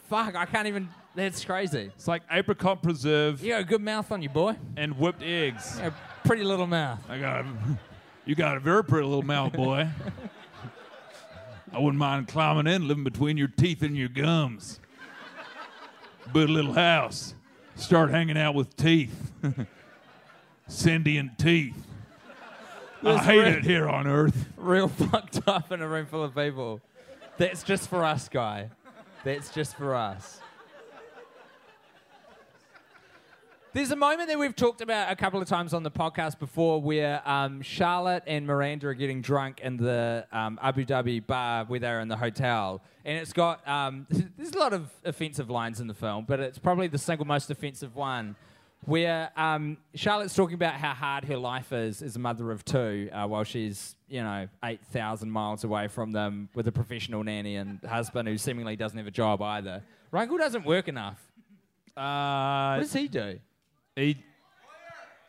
fuck, 0.08 0.34
I 0.34 0.44
can't 0.46 0.66
even. 0.68 0.88
That's 1.14 1.44
crazy. 1.44 1.90
It's 1.94 2.08
like 2.08 2.22
apricot 2.30 2.82
preserve 2.82 3.42
You 3.42 3.50
got 3.50 3.60
a 3.60 3.64
good 3.64 3.82
mouth 3.82 4.10
on 4.10 4.22
you, 4.22 4.30
boy. 4.30 4.56
and 4.78 4.98
whipped 4.98 5.22
eggs. 5.22 5.78
A 5.80 5.92
pretty 6.24 6.42
little 6.42 6.66
mouth. 6.66 7.00
I 7.08 7.18
got 7.18 7.40
a, 7.44 7.46
you 8.24 8.34
got 8.34 8.56
a 8.56 8.60
very 8.60 8.82
pretty 8.82 9.06
little 9.06 9.22
mouth, 9.22 9.52
boy. 9.52 9.88
I 11.74 11.78
wouldn't 11.78 11.98
mind 11.98 12.28
climbing 12.28 12.66
in, 12.72 12.88
living 12.88 13.04
between 13.04 13.36
your 13.36 13.48
teeth 13.48 13.82
and 13.82 13.96
your 13.96 14.08
gums. 14.08 14.80
Build 16.32 16.48
a 16.50 16.52
little 16.52 16.72
house. 16.74 17.34
Start 17.76 18.10
hanging 18.10 18.38
out 18.38 18.54
with 18.54 18.74
teeth. 18.76 19.32
Sentient 20.66 21.38
teeth. 21.38 21.86
I 23.04 23.18
hate 23.18 23.38
re- 23.38 23.50
it 23.50 23.64
here 23.64 23.88
on 23.88 24.06
Earth. 24.06 24.46
Real 24.56 24.88
fucked 25.10 25.46
up 25.46 25.72
in 25.72 25.82
a 25.82 25.88
room 25.88 26.06
full 26.06 26.22
of 26.22 26.34
people. 26.34 26.80
That's 27.36 27.62
just 27.62 27.88
for 27.88 28.04
us, 28.04 28.28
guy. 28.28 28.70
That's 29.24 29.50
just 29.50 29.76
for 29.76 29.94
us. 29.94 30.40
There's 33.74 33.90
a 33.90 33.96
moment 33.96 34.28
that 34.28 34.38
we've 34.38 34.54
talked 34.54 34.82
about 34.82 35.10
a 35.10 35.16
couple 35.16 35.40
of 35.40 35.48
times 35.48 35.72
on 35.72 35.82
the 35.82 35.90
podcast 35.90 36.38
before 36.38 36.82
where 36.82 37.26
um, 37.26 37.62
Charlotte 37.62 38.22
and 38.26 38.46
Miranda 38.46 38.88
are 38.88 38.94
getting 38.94 39.22
drunk 39.22 39.60
in 39.60 39.78
the 39.78 40.26
um, 40.30 40.60
Abu 40.62 40.84
Dhabi 40.84 41.26
bar 41.26 41.64
where 41.64 41.80
they're 41.80 42.00
in 42.00 42.08
the 42.08 42.18
hotel. 42.18 42.82
And 43.06 43.16
it's 43.16 43.32
got, 43.32 43.66
um, 43.66 44.06
there's 44.36 44.52
a 44.52 44.58
lot 44.58 44.74
of 44.74 44.90
offensive 45.06 45.48
lines 45.48 45.80
in 45.80 45.86
the 45.86 45.94
film, 45.94 46.26
but 46.28 46.38
it's 46.38 46.58
probably 46.58 46.86
the 46.86 46.98
single 46.98 47.26
most 47.26 47.50
offensive 47.50 47.96
one 47.96 48.36
where 48.84 49.30
um, 49.36 49.76
Charlotte's 49.94 50.34
talking 50.34 50.54
about 50.54 50.74
how 50.74 50.92
hard 50.92 51.24
her 51.24 51.36
life 51.36 51.72
is 51.72 52.02
as 52.02 52.16
a 52.16 52.18
mother 52.18 52.50
of 52.50 52.64
two 52.64 53.08
uh, 53.12 53.26
while 53.26 53.44
she's, 53.44 53.94
you 54.08 54.22
know, 54.22 54.48
8,000 54.64 55.30
miles 55.30 55.62
away 55.64 55.88
from 55.88 56.10
them 56.12 56.48
with 56.54 56.66
a 56.66 56.72
professional 56.72 57.22
nanny 57.22 57.56
and 57.56 57.78
husband 57.84 58.28
who 58.28 58.36
seemingly 58.36 58.74
doesn't 58.76 58.98
have 58.98 59.06
a 59.06 59.12
job 59.12 59.40
either. 59.40 59.82
Runkle 60.10 60.38
doesn't 60.38 60.64
work 60.66 60.88
enough. 60.88 61.20
Uh, 61.96 62.74
What 62.76 62.82
does 62.82 62.92
he 62.92 63.06
do? 63.08 63.38
he, 63.94 64.16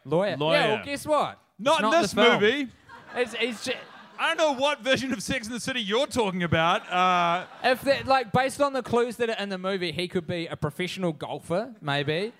Lawyer. 0.05 0.35
Lawyer. 0.37 0.57
Yeah, 0.59 0.67
well, 0.75 0.85
guess 0.85 1.05
what? 1.05 1.39
not, 1.59 1.83
It's 1.83 1.93
in 1.93 2.01
this 2.01 2.15
movie. 2.15 2.67
It's, 3.15 3.35
it's 3.39 3.65
ju- 3.65 3.73
I 4.19 4.33
don't 4.33 4.37
know 4.37 4.59
what 4.61 4.81
version 4.81 5.11
of 5.13 5.21
Sex 5.21 5.47
in 5.47 5.53
the 5.53 5.59
City 5.59 5.81
you're 5.81 6.07
talking 6.07 6.43
about. 6.43 6.89
Uh, 6.91 7.45
if 7.63 7.81
that, 7.81 8.07
like, 8.07 8.31
based 8.31 8.61
on 8.61 8.73
the 8.73 8.81
clues 8.83 9.17
that 9.17 9.29
are 9.29 9.37
in 9.37 9.49
the 9.49 9.57
movie, 9.57 9.91
he 9.91 10.07
could 10.07 10.25
be 10.27 10.47
a 10.47 10.55
professional 10.55 11.11
golfer, 11.13 11.73
maybe. 11.81 12.33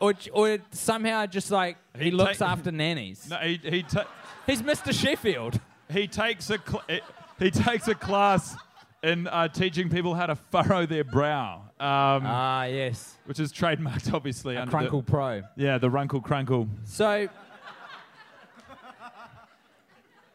Or, 0.00 0.12
or 0.32 0.58
somehow 0.72 1.26
just 1.26 1.50
like 1.50 1.76
he, 1.98 2.04
He 2.06 2.10
looks 2.10 2.38
ta- 2.38 2.46
after 2.52 2.70
nannies. 2.70 3.28
no, 3.30 3.36
he, 3.38 3.60
he, 3.62 3.82
ta- 3.82 4.06
He's 4.46 4.62
Mr. 4.62 4.92
Sheffield. 4.92 5.58
he 5.90 6.06
takes 6.06 6.50
a 6.50 6.58
cl- 6.58 6.82
eh, 6.88 7.00
he 7.38 7.50
takes 7.50 7.88
a 7.88 7.94
class 7.94 8.56
in 9.02 9.26
uh, 9.28 9.48
teaching 9.48 9.88
people 9.88 10.14
how 10.14 10.26
to 10.26 10.34
furrow 10.36 10.84
their 10.86 11.04
brow, 11.04 11.56
um, 11.78 12.22
Ah, 12.26 12.64
yes. 12.64 13.16
which 13.26 13.38
is 13.40 13.52
trademarked, 13.52 14.12
obviously. 14.12 14.56
A 14.56 14.62
under 14.62 14.88
the- 14.90 15.02
Pro. 15.02 15.42
yeah, 15.56 15.78
the 15.78 15.88
Runkle 15.90 16.20
Crunkle. 16.20 16.68
So, 16.84 17.28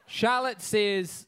Charlotte 0.08 0.62
says, 0.62 1.26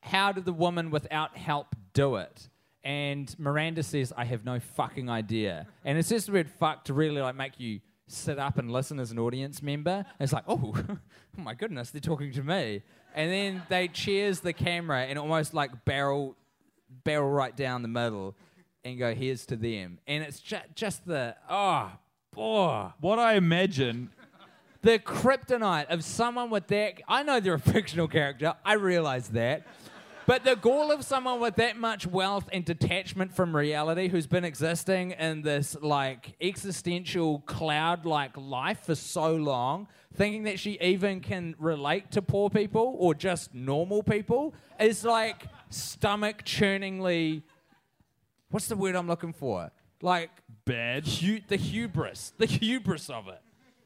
How 0.00 0.32
did 0.32 0.44
the 0.44 0.52
woman 0.52 0.90
without 0.90 1.36
help 1.36 1.74
do 1.92 2.16
it? 2.16 2.48
And 2.84 3.34
Miranda 3.38 3.82
says, 3.82 4.12
I 4.16 4.24
have 4.24 4.44
no 4.44 4.58
fucking 4.58 5.08
idea. 5.08 5.66
And 5.84 5.98
it's 5.98 6.08
just 6.08 6.26
the 6.26 6.32
word 6.32 6.50
fuck 6.50 6.84
to 6.86 6.94
really 6.94 7.20
like 7.20 7.36
make 7.36 7.60
you 7.60 7.80
sit 8.08 8.38
up 8.38 8.58
and 8.58 8.70
listen 8.70 8.98
as 8.98 9.10
an 9.10 9.18
audience 9.18 9.62
member. 9.62 10.04
It's 10.18 10.32
like, 10.32 10.44
oh, 10.48 10.74
oh 10.76 10.98
my 11.36 11.54
goodness, 11.54 11.90
they're 11.90 12.00
talking 12.00 12.32
to 12.32 12.42
me. 12.42 12.82
And 13.14 13.30
then 13.30 13.62
they 13.68 13.88
cheers 13.88 14.40
the 14.40 14.52
camera 14.52 15.02
and 15.02 15.18
almost 15.18 15.54
like 15.54 15.84
barrel 15.84 16.36
barrel 17.04 17.30
right 17.30 17.56
down 17.56 17.82
the 17.82 17.88
middle 17.88 18.34
and 18.84 18.98
go, 18.98 19.14
here's 19.14 19.46
to 19.46 19.56
them. 19.56 19.98
And 20.06 20.22
it's 20.22 20.40
ju- 20.40 20.56
just 20.74 21.06
the, 21.06 21.36
oh, 21.48 21.90
boy 22.34 22.88
What 23.00 23.18
I 23.18 23.34
imagine, 23.34 24.10
the 24.82 24.98
kryptonite 24.98 25.86
of 25.86 26.04
someone 26.04 26.50
with 26.50 26.66
that. 26.68 26.94
I 27.08 27.22
know 27.22 27.40
they're 27.40 27.54
a 27.54 27.58
fictional 27.58 28.08
character. 28.08 28.54
I 28.64 28.74
realize 28.74 29.28
that. 29.28 29.66
But 30.26 30.44
the 30.44 30.54
goal 30.54 30.92
of 30.92 31.04
someone 31.04 31.40
with 31.40 31.56
that 31.56 31.76
much 31.76 32.06
wealth 32.06 32.48
and 32.52 32.64
detachment 32.64 33.34
from 33.34 33.54
reality 33.56 34.08
who's 34.08 34.26
been 34.26 34.44
existing 34.44 35.12
in 35.12 35.42
this 35.42 35.76
like 35.80 36.36
existential 36.40 37.40
cloud 37.40 38.06
like 38.06 38.36
life 38.36 38.84
for 38.86 38.94
so 38.94 39.34
long, 39.34 39.88
thinking 40.14 40.44
that 40.44 40.60
she 40.60 40.78
even 40.80 41.20
can 41.20 41.54
relate 41.58 42.12
to 42.12 42.22
poor 42.22 42.50
people 42.50 42.94
or 42.98 43.14
just 43.14 43.52
normal 43.54 44.02
people, 44.02 44.54
is 44.78 45.04
like 45.04 45.46
stomach 45.70 46.44
churningly. 46.44 47.42
What's 48.50 48.68
the 48.68 48.76
word 48.76 48.94
I'm 48.94 49.08
looking 49.08 49.32
for? 49.32 49.70
Like 50.02 50.30
bad. 50.64 51.06
hu- 51.06 51.40
the 51.48 51.56
hubris, 51.56 52.32
the 52.38 52.46
hubris 52.46 53.10
of 53.10 53.28
it. 53.28 53.40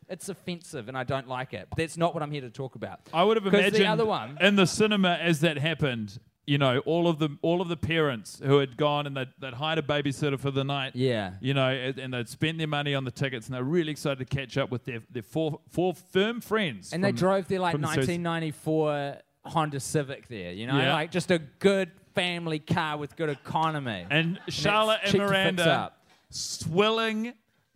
It's 0.09 0.29
offensive, 0.29 0.87
and 0.89 0.97
I 0.97 1.03
don't 1.03 1.27
like 1.27 1.53
it. 1.53 1.67
But 1.69 1.79
that's 1.79 1.97
not 1.97 2.15
what 2.15 2.23
I'm 2.23 2.31
here 2.31 2.43
to 2.43 2.51
talk 2.51 2.77
about. 2.77 3.01
I 3.13 3.25
would 3.25 3.37
have 3.37 3.47
imagined 3.47 3.75
the 3.75 3.87
other 3.87 4.05
one. 4.05 4.39
in 4.41 4.55
the 4.55 4.67
cinema 4.67 5.19
as 5.21 5.41
that 5.41 5.59
happened. 5.59 6.19
You 6.47 6.59
know, 6.59 6.79
all 6.81 7.09
of 7.09 7.19
the 7.19 7.37
all 7.43 7.61
of 7.61 7.69
the 7.69 7.77
parents 7.77 8.41
who 8.45 8.59
had 8.59 8.77
gone 8.77 9.07
and 9.09 9.17
they'd, 9.17 9.29
they'd 9.41 9.55
hired 9.55 9.79
a 9.81 9.83
babysitter 9.83 10.39
for 10.39 10.53
the 10.53 10.63
night. 10.63 10.93
Yeah. 10.95 11.33
You 11.41 11.55
know, 11.55 11.69
and 11.71 11.99
and 11.99 12.15
they'd 12.15 12.29
spent 12.29 12.59
their 12.59 12.69
money 12.69 12.95
on 12.95 13.05
the 13.05 13.11
tickets, 13.11 13.47
and 13.47 13.55
they're 13.55 13.65
really 13.65 13.91
excited 13.91 14.19
to 14.19 14.37
catch 14.37 14.57
up 14.57 14.71
with 14.71 14.85
their, 14.85 15.01
their 15.11 15.25
four 15.25 15.59
four 15.71 15.95
firm 15.95 16.41
friends. 16.41 16.93
And 16.93 17.03
they 17.03 17.11
drove 17.13 17.49
their 17.49 17.59
like 17.59 17.73
from 17.73 17.81
the 17.81 17.89
series. 17.89 18.09
1994 18.09 19.17
Honda 19.47 19.81
Civic 19.81 20.29
there. 20.29 20.53
You 20.53 20.67
know, 20.69 20.79
Yeah. 20.79 20.93
like 20.93 21.11
just 21.11 21.31
a 21.33 21.39
good 21.41 21.91
family 22.15 22.61
car 22.61 22.97
with 22.97 23.17
good 23.17 23.29
economy. 23.29 24.07
And 24.09 24.39
Charlotte 24.49 25.01
and 25.03 25.13
to 25.13 25.19
fix 25.19 25.31
Miranda 25.31 25.93
swilling 26.31 27.33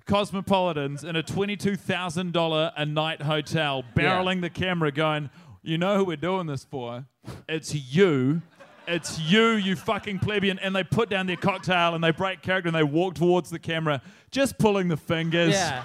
cosmopolitans 0.06 1.04
in 1.04 1.16
a 1.16 1.22
$22,000 1.22 2.72
a 2.76 2.86
night 2.86 3.22
hotel, 3.22 3.84
barreling 3.94 4.40
the 4.40 4.50
camera, 4.50 4.90
going, 4.92 5.30
You 5.62 5.76
know 5.78 5.96
who 5.98 6.04
we're 6.04 6.16
doing 6.16 6.46
this 6.46 6.64
for? 6.64 7.04
It's 7.48 7.74
you. 7.74 8.42
It's 8.90 9.18
you, 9.20 9.52
you 9.52 9.76
fucking 9.76 10.18
plebeian. 10.18 10.58
And 10.58 10.74
they 10.74 10.84
put 10.84 11.08
down 11.08 11.26
their 11.26 11.36
cocktail 11.36 11.94
and 11.94 12.02
they 12.02 12.10
break 12.10 12.42
character 12.42 12.68
and 12.68 12.74
they 12.76 12.82
walk 12.82 13.14
towards 13.14 13.50
the 13.50 13.58
camera, 13.58 14.02
just 14.30 14.58
pulling 14.58 14.88
the 14.88 14.96
fingers. 14.96 15.52
yeah. 15.54 15.84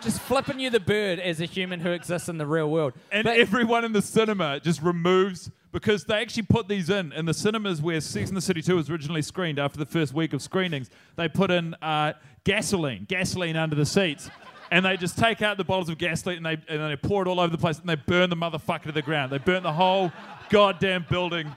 Just 0.00 0.20
flipping 0.22 0.58
you 0.58 0.68
the 0.68 0.80
bird 0.80 1.20
as 1.20 1.40
a 1.40 1.44
human 1.44 1.78
who 1.78 1.90
exists 1.92 2.28
in 2.28 2.36
the 2.36 2.46
real 2.46 2.68
world. 2.68 2.92
And 3.12 3.22
But- 3.24 3.36
everyone 3.36 3.84
in 3.84 3.92
the 3.92 4.02
cinema 4.02 4.58
just 4.58 4.82
removes 4.82 5.48
because 5.70 6.04
they 6.04 6.20
actually 6.20 6.42
put 6.42 6.66
these 6.66 6.90
in 6.90 7.12
in 7.12 7.24
the 7.24 7.32
cinemas 7.32 7.80
where 7.80 8.00
Sex 8.00 8.28
and 8.28 8.36
the 8.36 8.40
City 8.42 8.62
2 8.62 8.74
was 8.74 8.90
originally 8.90 9.22
screened 9.22 9.60
after 9.60 9.78
the 9.78 9.86
first 9.86 10.12
week 10.12 10.32
of 10.32 10.42
screenings. 10.42 10.90
They 11.14 11.28
put 11.28 11.52
in 11.52 11.74
uh, 11.80 12.14
gasoline, 12.42 13.06
gasoline 13.08 13.56
under 13.56 13.76
the 13.76 13.86
seats. 13.86 14.28
And 14.72 14.84
they 14.84 14.96
just 14.96 15.18
take 15.18 15.40
out 15.42 15.56
the 15.56 15.64
bottles 15.64 15.88
of 15.88 15.98
gasoline 15.98 16.38
and 16.38 16.46
they, 16.46 16.74
and 16.74 16.90
they 16.90 16.96
pour 16.96 17.22
it 17.22 17.28
all 17.28 17.38
over 17.38 17.50
the 17.54 17.58
place 17.58 17.78
and 17.78 17.88
they 17.88 17.94
burn 17.94 18.28
the 18.30 18.36
motherfucker 18.36 18.84
to 18.84 18.92
the 18.92 19.02
ground. 19.02 19.30
They 19.30 19.38
burn 19.38 19.62
the 19.62 19.72
whole 19.72 20.10
goddamn 20.50 21.06
building 21.08 21.54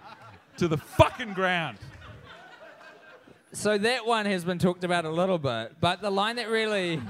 to 0.57 0.67
the 0.67 0.77
fucking 0.77 1.33
ground. 1.33 1.77
So 3.51 3.77
that 3.77 4.05
one 4.05 4.25
has 4.25 4.43
been 4.43 4.59
talked 4.59 4.83
about 4.83 5.05
a 5.05 5.09
little 5.09 5.37
bit, 5.37 5.77
but 5.79 6.01
the 6.01 6.09
line 6.09 6.35
that 6.37 6.49
really 6.49 7.01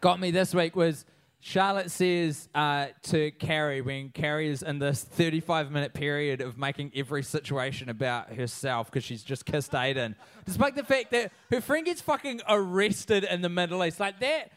got 0.00 0.20
me 0.20 0.30
this 0.30 0.54
week 0.54 0.76
was 0.76 1.04
Charlotte 1.40 1.90
says 1.90 2.48
uh, 2.54 2.86
to 3.02 3.30
Carrie 3.32 3.82
when 3.82 4.08
Carrie 4.08 4.48
is 4.48 4.62
in 4.62 4.78
this 4.78 5.02
35 5.02 5.70
minute 5.70 5.92
period 5.92 6.40
of 6.40 6.56
making 6.56 6.90
every 6.94 7.22
situation 7.22 7.88
about 7.88 8.32
herself 8.32 8.90
because 8.90 9.04
she's 9.04 9.22
just 9.22 9.44
kissed 9.44 9.72
Aiden, 9.72 10.14
despite 10.46 10.74
the 10.74 10.84
fact 10.84 11.10
that 11.10 11.32
her 11.50 11.60
friend 11.60 11.84
gets 11.84 12.00
fucking 12.00 12.40
arrested 12.48 13.24
in 13.24 13.42
the 13.42 13.48
Middle 13.48 13.84
East. 13.84 14.00
Like 14.00 14.20
that 14.20 14.52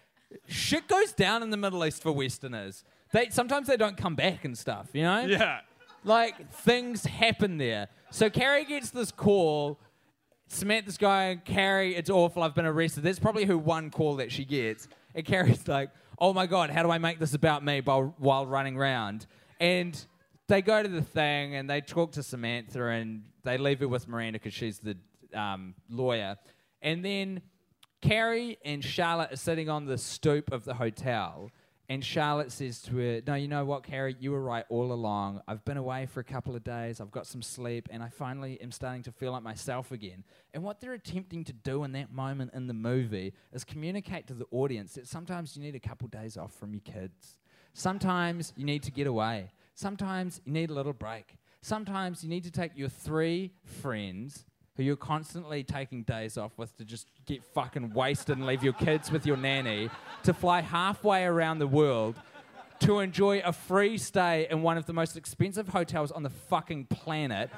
shit 0.47 0.87
goes 0.87 1.11
down 1.11 1.43
in 1.43 1.49
the 1.49 1.57
Middle 1.57 1.83
East 1.85 2.01
for 2.01 2.11
Westerners. 2.11 2.85
They 3.11 3.29
sometimes 3.31 3.67
they 3.67 3.77
don't 3.77 3.97
come 3.97 4.15
back 4.15 4.45
and 4.45 4.57
stuff, 4.57 4.87
you 4.93 5.03
know? 5.03 5.25
Yeah. 5.25 5.59
Like 6.07 6.51
things 6.51 7.05
happen 7.05 7.57
there. 7.57 7.89
So 8.09 8.29
Carrie 8.29 8.65
gets 8.65 8.89
this 8.89 9.11
call 9.11 9.79
Samantha's 10.49 10.97
going, 10.97 11.41
Carrie, 11.43 11.95
it's 11.95 12.09
awful. 12.09 12.41
I've 12.41 12.55
been 12.55 12.65
arrested. 12.65 13.03
That's 13.03 13.19
probably 13.19 13.45
her 13.45 13.57
one 13.57 13.89
call 13.89 14.15
that 14.17 14.31
she 14.31 14.45
gets. 14.45 14.87
And 15.13 15.25
Carrie's 15.25 15.67
like, 15.67 15.89
oh 16.19 16.33
my 16.33 16.47
God, 16.47 16.69
how 16.69 16.83
do 16.83 16.89
I 16.89 16.97
make 16.97 17.19
this 17.19 17.33
about 17.33 17.63
me 17.63 17.81
while, 17.81 18.15
while 18.17 18.45
running 18.45 18.77
around? 18.77 19.27
And 19.59 20.05
they 20.47 20.61
go 20.61 20.81
to 20.81 20.87
the 20.87 21.01
thing 21.01 21.55
and 21.55 21.69
they 21.69 21.81
talk 21.81 22.13
to 22.13 22.23
Samantha 22.23 22.85
and 22.85 23.23
they 23.43 23.57
leave 23.57 23.79
her 23.81 23.87
with 23.87 24.07
Miranda 24.07 24.39
because 24.39 24.53
she's 24.53 24.79
the 24.79 24.97
um, 25.33 25.75
lawyer. 25.89 26.37
And 26.81 27.03
then 27.03 27.41
Carrie 28.01 28.57
and 28.63 28.83
Charlotte 28.83 29.33
are 29.33 29.37
sitting 29.37 29.69
on 29.69 29.85
the 29.85 29.97
stoop 29.97 30.51
of 30.51 30.63
the 30.63 30.75
hotel. 30.75 31.51
And 31.89 32.03
Charlotte 32.03 32.51
says 32.51 32.81
to 32.83 32.97
her, 32.97 33.21
No, 33.25 33.35
you 33.35 33.47
know 33.47 33.63
what, 33.63 33.83
Carrie? 33.83 34.15
You 34.19 34.31
were 34.31 34.41
right 34.41 34.65
all 34.67 34.91
along. 34.91 35.41
I've 35.47 35.63
been 35.63 35.77
away 35.77 36.05
for 36.05 36.19
a 36.19 36.23
couple 36.23 36.53
of 36.53 36.63
days. 36.63 36.99
I've 36.99 37.11
got 37.11 37.25
some 37.25 37.41
sleep. 37.41 37.87
And 37.89 38.03
I 38.03 38.09
finally 38.09 38.59
am 38.61 38.71
starting 38.71 39.03
to 39.03 39.11
feel 39.11 39.31
like 39.31 39.43
myself 39.43 39.91
again. 39.93 40.25
And 40.53 40.63
what 40.63 40.81
they're 40.81 40.93
attempting 40.93 41.45
to 41.45 41.53
do 41.53 41.85
in 41.85 41.93
that 41.93 42.11
moment 42.11 42.51
in 42.53 42.67
the 42.67 42.73
movie 42.73 43.33
is 43.53 43.63
communicate 43.63 44.27
to 44.27 44.33
the 44.33 44.45
audience 44.51 44.95
that 44.95 45.07
sometimes 45.07 45.55
you 45.55 45.63
need 45.63 45.75
a 45.75 45.79
couple 45.79 46.09
days 46.09 46.35
off 46.35 46.53
from 46.53 46.73
your 46.73 46.81
kids. 46.81 47.37
Sometimes 47.73 48.51
you 48.57 48.65
need 48.65 48.83
to 48.83 48.91
get 48.91 49.07
away. 49.07 49.51
Sometimes 49.73 50.41
you 50.43 50.51
need 50.51 50.69
a 50.69 50.73
little 50.73 50.93
break. 50.93 51.37
Sometimes 51.61 52.21
you 52.21 52.29
need 52.29 52.43
to 52.43 52.51
take 52.51 52.71
your 52.75 52.89
three 52.89 53.53
friends 53.63 54.45
who 54.77 54.83
you're 54.83 54.95
constantly 54.95 55.63
taking 55.63 56.03
days 56.03 56.37
off 56.37 56.51
with 56.57 56.75
to 56.77 56.85
just 56.85 57.07
get 57.25 57.43
fucking 57.43 57.93
wasted 57.93 58.37
and 58.37 58.45
leave 58.45 58.63
your 58.63 58.73
kids 58.73 59.11
with 59.11 59.25
your 59.25 59.35
nanny 59.35 59.89
to 60.23 60.33
fly 60.33 60.61
halfway 60.61 61.23
around 61.25 61.59
the 61.59 61.67
world 61.67 62.15
to 62.79 62.99
enjoy 62.99 63.39
a 63.39 63.51
free 63.51 63.97
stay 63.97 64.47
in 64.49 64.61
one 64.61 64.77
of 64.77 64.85
the 64.85 64.93
most 64.93 65.17
expensive 65.17 65.69
hotels 65.69 66.11
on 66.11 66.23
the 66.23 66.29
fucking 66.29 66.85
planet. 66.85 67.49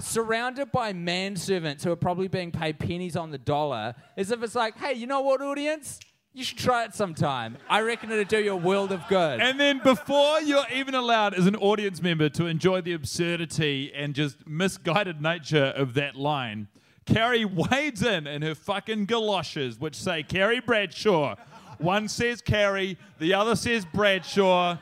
Surrounded 0.00 0.70
by 0.70 0.92
manservants 0.92 1.82
who 1.82 1.90
are 1.90 1.96
probably 1.96 2.28
being 2.28 2.52
paid 2.52 2.78
pennies 2.78 3.16
on 3.16 3.32
the 3.32 3.38
dollar, 3.38 3.96
as 4.16 4.30
if 4.30 4.40
it's 4.44 4.54
like, 4.54 4.78
hey, 4.78 4.92
you 4.92 5.08
know 5.08 5.20
what, 5.20 5.42
audience? 5.42 5.98
You 6.38 6.44
should 6.44 6.58
try 6.58 6.84
it 6.84 6.94
sometime. 6.94 7.58
I 7.68 7.80
reckon 7.80 8.12
it'd 8.12 8.28
do 8.28 8.38
you 8.38 8.52
a 8.52 8.56
world 8.56 8.92
of 8.92 9.02
good. 9.08 9.40
And 9.40 9.58
then 9.58 9.80
before 9.82 10.40
you're 10.40 10.68
even 10.72 10.94
allowed 10.94 11.34
as 11.34 11.46
an 11.46 11.56
audience 11.56 12.00
member 12.00 12.28
to 12.28 12.46
enjoy 12.46 12.80
the 12.80 12.92
absurdity 12.92 13.92
and 13.92 14.14
just 14.14 14.46
misguided 14.46 15.20
nature 15.20 15.72
of 15.74 15.94
that 15.94 16.14
line, 16.14 16.68
Carrie 17.06 17.44
wades 17.44 18.04
in 18.04 18.28
in 18.28 18.42
her 18.42 18.54
fucking 18.54 19.06
galoshes, 19.06 19.80
which 19.80 19.96
say 19.96 20.22
Carrie 20.22 20.60
Bradshaw. 20.60 21.34
One 21.78 22.06
says 22.06 22.40
Carrie, 22.40 22.98
the 23.18 23.34
other 23.34 23.56
says 23.56 23.84
Bradshaw. 23.92 24.78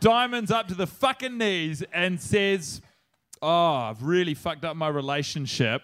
Diamonds 0.00 0.50
up 0.50 0.68
to 0.68 0.74
the 0.74 0.86
fucking 0.86 1.36
knees 1.36 1.84
and 1.92 2.18
says, 2.18 2.80
Oh, 3.42 3.74
I've 3.74 4.02
really 4.02 4.32
fucked 4.32 4.64
up 4.64 4.74
my 4.74 4.88
relationship. 4.88 5.82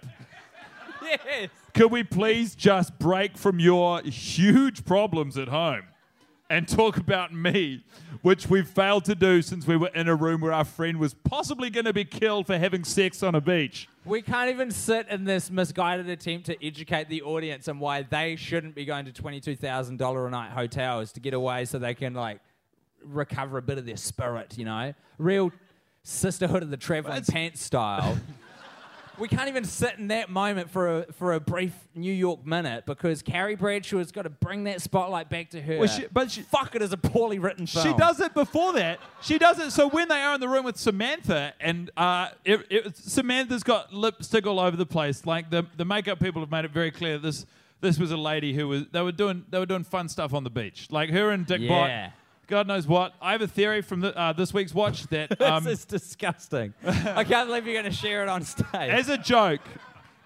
yes. 1.03 1.51
Could 1.75 1.91
we 1.91 2.03
please 2.03 2.55
just 2.55 2.99
break 2.99 3.37
from 3.37 3.61
your 3.61 4.03
huge 4.03 4.85
problems 4.85 5.37
at 5.39 5.49
home 5.49 5.83
and 6.49 6.67
talk 6.67 6.97
about 6.97 7.33
me, 7.33 7.85
which 8.23 8.49
we've 8.51 8.67
failed 8.67 9.05
to 9.05 9.15
do 9.15 9.41
since 9.41 9.67
we 9.67 9.77
were 9.77 9.91
in 9.95 10.09
a 10.09 10.15
room 10.17 10.41
where 10.41 10.53
our 10.53 10.65
friend 10.65 10.99
was 10.99 11.15
possibly 11.15 11.71
going 11.71 11.85
to 11.85 11.93
be 11.93 12.05
killed 12.05 12.47
for 12.47 12.59
having 12.59 12.83
sex 12.83 13.23
on 13.23 13.37
a 13.37 13.41
beach? 13.41 13.89
We 14.05 14.21
can't 14.21 14.51
even 14.51 14.73
sit 14.73 15.07
in 15.09 15.25
this 15.25 15.49
misguided 15.49 16.09
attempt 16.09 16.47
to 16.47 16.67
educate 16.67 17.09
the 17.09 17.23
audience 17.23 17.69
on 17.69 17.79
why 17.79 18.03
they 18.03 18.35
shouldn't 18.35 18.75
be 18.75 18.85
going 18.85 19.05
to 19.05 19.13
$22,000 19.13 20.27
a 20.27 20.31
night 20.31 20.51
hotels 20.51 21.13
to 21.13 21.21
get 21.21 21.35
away 21.35 21.65
so 21.67 21.79
they 21.79 21.95
can, 21.95 22.15
like, 22.15 22.41
recover 23.05 23.59
a 23.59 23.63
bit 23.63 23.79
of 23.79 23.87
their 23.87 23.97
spirit, 23.97 24.59
you 24.59 24.65
know? 24.65 24.93
Real 25.19 25.53
sisterhood 26.03 26.65
of 26.65 26.71
the 26.71 26.77
traveling 26.77 27.23
pants 27.25 27.63
style. 27.63 28.19
we 29.21 29.29
can't 29.29 29.49
even 29.49 29.65
sit 29.65 29.99
in 29.99 30.09
that 30.09 30.31
moment 30.31 30.71
for 30.71 30.99
a, 31.01 31.13
for 31.13 31.35
a 31.35 31.41
brief 31.41 31.75
New 31.95 32.13
York 32.13 32.45
minute 32.47 32.87
because 32.87 33.23
Carrie 33.23 33.55
Bradshaw's 33.55 34.11
got 34.11 34.23
to 34.23 34.31
bring 34.31 34.65
that 34.65 34.81
spotlight 34.83 35.29
back 35.29 35.51
to 35.51 35.61
her. 35.63 35.79
Well, 35.79 35.87
she- 35.89 36.07
but 36.13 36.31
she- 36.31 36.43
Fuck 36.43 36.75
it 36.75 36.83
as 36.83 36.93
a 36.93 36.97
poorly 36.97 37.39
written 37.39 37.67
film. 37.67 37.87
She 37.87 37.93
does 37.97 38.19
it 38.21 38.35
before 38.35 38.73
that. 38.73 38.99
She 39.23 39.39
does 39.39 39.59
it. 39.59 39.71
So 39.71 39.89
when 39.89 40.09
they 40.09 40.21
are 40.21 40.35
in 40.35 40.41
the 40.41 40.49
room 40.49 40.65
with 40.65 40.77
Samantha, 40.79 41.53
and 41.61 41.91
uh, 41.97 42.29
it, 42.45 42.67
it, 42.71 42.97
Samantha's 42.97 43.63
got 43.63 43.93
lipstick 43.93 44.47
all 44.47 44.59
over 44.59 44.77
the 44.77 44.87
place. 44.87 45.27
Like 45.27 45.51
the 45.51 45.67
the 45.77 45.85
makeup 45.85 46.19
people 46.21 46.41
have 46.43 46.51
made 46.51 46.65
it 46.65 46.71
very 46.73 46.91
clear 46.91 47.19
this 47.19 47.47
this 47.81 47.99
was 47.99 48.11
a 48.11 48.17
lady 48.17 48.53
who 48.55 48.69
was 48.69 48.85
they 48.93 49.03
were 49.03 49.13
doing 49.13 49.45
they 49.51 49.59
were 49.59 49.67
doing 49.67 49.85
fun 49.85 50.09
stuff 50.09 50.35
on 50.35 50.45
the 50.45 50.51
beach. 50.51 50.89
Like 50.91 51.11
her 51.11 51.31
and 51.31 51.47
Dick 51.47 51.67
Bot. 51.69 51.89
Yeah. 51.89 52.11
God 52.51 52.67
knows 52.67 52.87
what. 52.87 53.15
I 53.23 53.33
have 53.33 53.43
a 53.43 53.47
theory 53.47 53.81
from 53.81 54.01
the, 54.01 54.17
uh, 54.19 54.33
this 54.33 54.53
week's 54.53 54.75
watch 54.75 55.05
that 55.07 55.41
um, 55.43 55.65
this 55.65 55.79
is 55.81 55.85
disgusting. 55.85 56.75
I 56.85 57.25
can't 57.25 57.49
believe 57.49 57.65
you're 57.65 57.81
going 57.81 57.91
to 57.91 57.97
share 57.97 58.23
it 58.23 58.29
on 58.29 58.43
stage. 58.43 58.67
as 58.75 59.09
a 59.09 59.17
joke. 59.17 59.61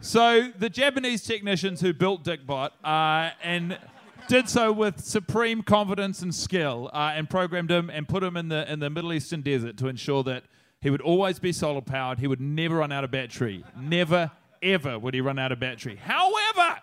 So 0.01 0.51
the 0.59 0.71
Japanese 0.71 1.23
technicians 1.23 1.81
who 1.81 1.93
built 1.93 2.25
Dickbot 2.25 2.71
uh, 2.83 3.31
and 3.43 3.79
did 4.27 4.49
so 4.49 4.73
with 4.73 5.05
supreme 5.05 5.63
confidence 5.63 6.23
and 6.23 6.35
skill, 6.35 6.91
uh, 6.95 7.13
and 7.15 7.29
programmed 7.29 7.71
him 7.71 7.91
and 7.91 8.09
put 8.09 8.23
him 8.23 8.37
in 8.39 8.49
the 8.49 8.71
in 8.73 8.81
the 8.81 8.89
Middle 8.89 9.13
Eastern 9.13 9.43
desert 9.43 9.77
to 9.77 9.89
ensure 9.89 10.23
that 10.23 10.45
he 10.81 10.89
would 10.89 11.03
always 11.03 11.39
be 11.39 11.53
solar 11.53 11.83
powered. 11.83 12.19
He 12.19 12.27
would 12.27 12.41
never 12.41 12.77
run 12.77 12.91
out 12.91 13.05
of 13.05 13.11
battery. 13.11 13.65
Never 13.79 14.31
ever 14.63 14.99
would 14.99 15.13
he 15.13 15.21
run 15.21 15.39
out 15.39 15.53
of 15.53 15.61
battery. 15.61 15.97
However, 15.97 16.81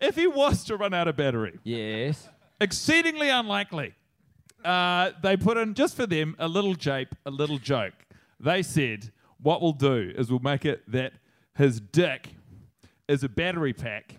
if 0.00 0.14
he 0.14 0.28
was 0.28 0.64
to 0.64 0.76
run 0.76 0.94
out 0.94 1.08
of 1.08 1.16
battery, 1.16 1.58
yes. 1.64 2.28
exceedingly 2.60 3.28
unlikely. 3.28 3.94
Uh, 4.64 5.12
they 5.22 5.36
put 5.36 5.56
in 5.56 5.74
just 5.74 5.96
for 5.96 6.06
them 6.06 6.36
a 6.38 6.46
little 6.48 6.74
jape, 6.74 7.14
a 7.26 7.30
little 7.30 7.58
joke. 7.58 7.94
They 8.38 8.62
said, 8.62 9.10
"What 9.42 9.62
we'll 9.62 9.72
do 9.72 10.12
is 10.16 10.30
we'll 10.30 10.40
make 10.40 10.64
it 10.64 10.82
that 10.90 11.12
his 11.56 11.80
dick 11.80 12.28
is 13.08 13.22
a 13.24 13.28
battery 13.28 13.72
pack, 13.72 14.16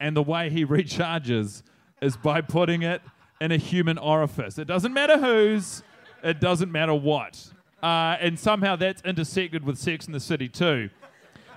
and 0.00 0.16
the 0.16 0.22
way 0.22 0.50
he 0.50 0.64
recharges 0.66 1.62
is 2.00 2.16
by 2.16 2.40
putting 2.40 2.82
it 2.82 3.02
in 3.40 3.52
a 3.52 3.56
human 3.56 3.98
orifice. 3.98 4.58
It 4.58 4.66
doesn't 4.66 4.92
matter 4.94 5.18
whose, 5.18 5.82
it 6.22 6.40
doesn't 6.40 6.70
matter 6.72 6.94
what, 6.94 7.42
uh, 7.82 8.16
and 8.20 8.38
somehow 8.38 8.76
that's 8.76 9.02
intersected 9.02 9.64
with 9.64 9.78
Sex 9.78 10.06
and 10.06 10.14
the 10.14 10.20
City 10.20 10.48
2. 10.48 10.88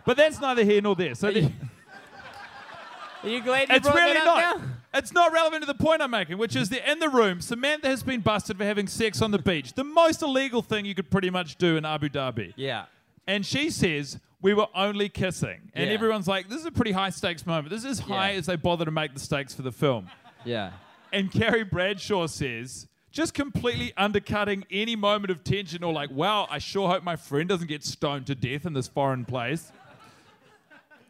But 0.06 0.18
that's 0.18 0.40
neither 0.42 0.64
here 0.64 0.82
nor 0.82 0.96
there. 0.96 1.16
So." 1.16 1.32
the- 1.32 1.52
Are 3.24 3.28
you 3.30 3.42
glad 3.44 3.68
you 3.70 3.76
it's 3.76 3.86
brought 3.86 3.96
really 3.98 4.14
that 4.14 4.28
up 4.28 4.38
not. 4.38 4.62
now? 4.62 4.66
It's 4.94 5.14
not 5.14 5.32
relevant 5.32 5.62
to 5.62 5.68
the 5.68 5.76
point 5.76 6.02
I'm 6.02 6.10
making, 6.12 6.38
which 6.40 6.56
is 6.56 6.70
that 6.70 6.90
in 6.90 6.98
the 7.00 7.10
room, 7.10 7.42
Samantha 7.42 7.88
has 7.88 8.02
been 8.02 8.22
busted 8.22 8.58
for 8.58 8.64
having 8.66 8.88
sex 8.88 9.22
on 9.22 9.30
the 9.32 9.38
beach. 9.38 9.74
The 9.74 9.84
most 9.84 10.22
illegal 10.24 10.62
thing 10.64 10.86
you 10.86 10.96
could 10.96 11.12
pretty 11.12 11.30
much 11.30 11.58
do 11.58 11.78
in 11.78 11.86
Abu 11.86 12.10
Dhabi. 12.10 12.54
Yeah. 12.56 12.86
And 13.28 13.46
she 13.46 13.70
says, 13.70 14.20
We 14.42 14.54
were 14.54 14.68
only 14.74 15.08
kissing. 15.10 15.70
And 15.76 15.88
Yeah. 15.90 15.94
everyone's 15.94 16.28
like, 16.28 16.50
This 16.50 16.60
is 16.62 16.66
a 16.66 16.72
pretty 16.72 16.92
high 16.94 17.12
stakes 17.12 17.46
moment. 17.46 17.70
This 17.70 17.84
is 17.84 18.00
as 18.00 18.00
high 18.00 18.32
Yeah. 18.32 18.38
as 18.40 18.46
they 18.48 18.56
bother 18.56 18.86
to 18.86 18.92
make 18.92 19.14
the 19.14 19.20
stakes 19.20 19.54
for 19.54 19.62
the 19.62 19.72
film. 19.72 20.10
Yeah. 20.44 20.72
And 21.14 21.32
Carrie 21.32 21.64
Bradshaw 21.66 22.26
says, 22.28 22.88
just 23.12 23.34
completely 23.34 23.92
undercutting 23.98 24.64
any 24.72 24.96
moment 24.96 25.32
of 25.32 25.44
tension 25.44 25.84
or 25.84 25.92
like, 25.92 26.10
wow, 26.12 26.48
I 26.50 26.60
sure 26.60 26.88
hope 26.88 27.04
my 27.04 27.16
friend 27.16 27.50
doesn't 27.50 27.68
get 27.68 27.84
stoned 27.84 28.28
to 28.28 28.36
death 28.36 28.66
in 28.66 28.74
this 28.74 28.88
foreign 28.88 29.26
place. 29.26 29.72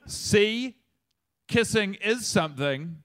See, 0.06 0.76
kissing 1.48 1.96
is 1.96 2.26
something, 2.26 3.04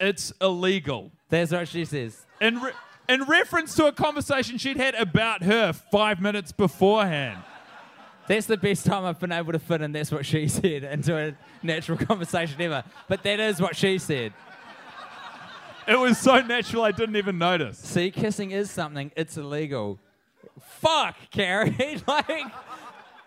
it's 0.00 0.32
illegal. 0.40 1.12
That's 1.28 1.52
what 1.52 1.68
she 1.68 1.84
says. 1.84 2.26
In, 2.40 2.60
re- 2.60 2.72
in 3.08 3.24
reference 3.24 3.74
to 3.76 3.86
a 3.86 3.92
conversation 3.92 4.58
she'd 4.58 4.76
had 4.78 4.94
about 4.94 5.42
her 5.42 5.72
five 5.72 6.20
minutes 6.20 6.52
beforehand. 6.52 7.42
That's 8.26 8.46
the 8.46 8.56
best 8.56 8.86
time 8.86 9.04
I've 9.04 9.18
been 9.18 9.32
able 9.32 9.52
to 9.52 9.58
fit 9.58 9.82
in 9.82 9.92
that's 9.92 10.12
what 10.12 10.24
she 10.24 10.46
said 10.48 10.84
into 10.84 11.16
a 11.16 11.34
natural 11.62 11.98
conversation 11.98 12.60
ever. 12.60 12.84
But 13.08 13.22
that 13.24 13.40
is 13.40 13.60
what 13.60 13.76
she 13.76 13.98
said. 13.98 14.32
It 15.88 15.98
was 15.98 16.18
so 16.18 16.40
natural 16.40 16.84
I 16.84 16.92
didn't 16.92 17.16
even 17.16 17.38
notice. 17.38 17.78
See, 17.78 18.10
kissing 18.10 18.52
is 18.52 18.70
something, 18.70 19.10
it's 19.16 19.36
illegal. 19.36 19.98
Fuck, 20.60 21.16
Carrie. 21.30 22.00
like, 22.06 22.44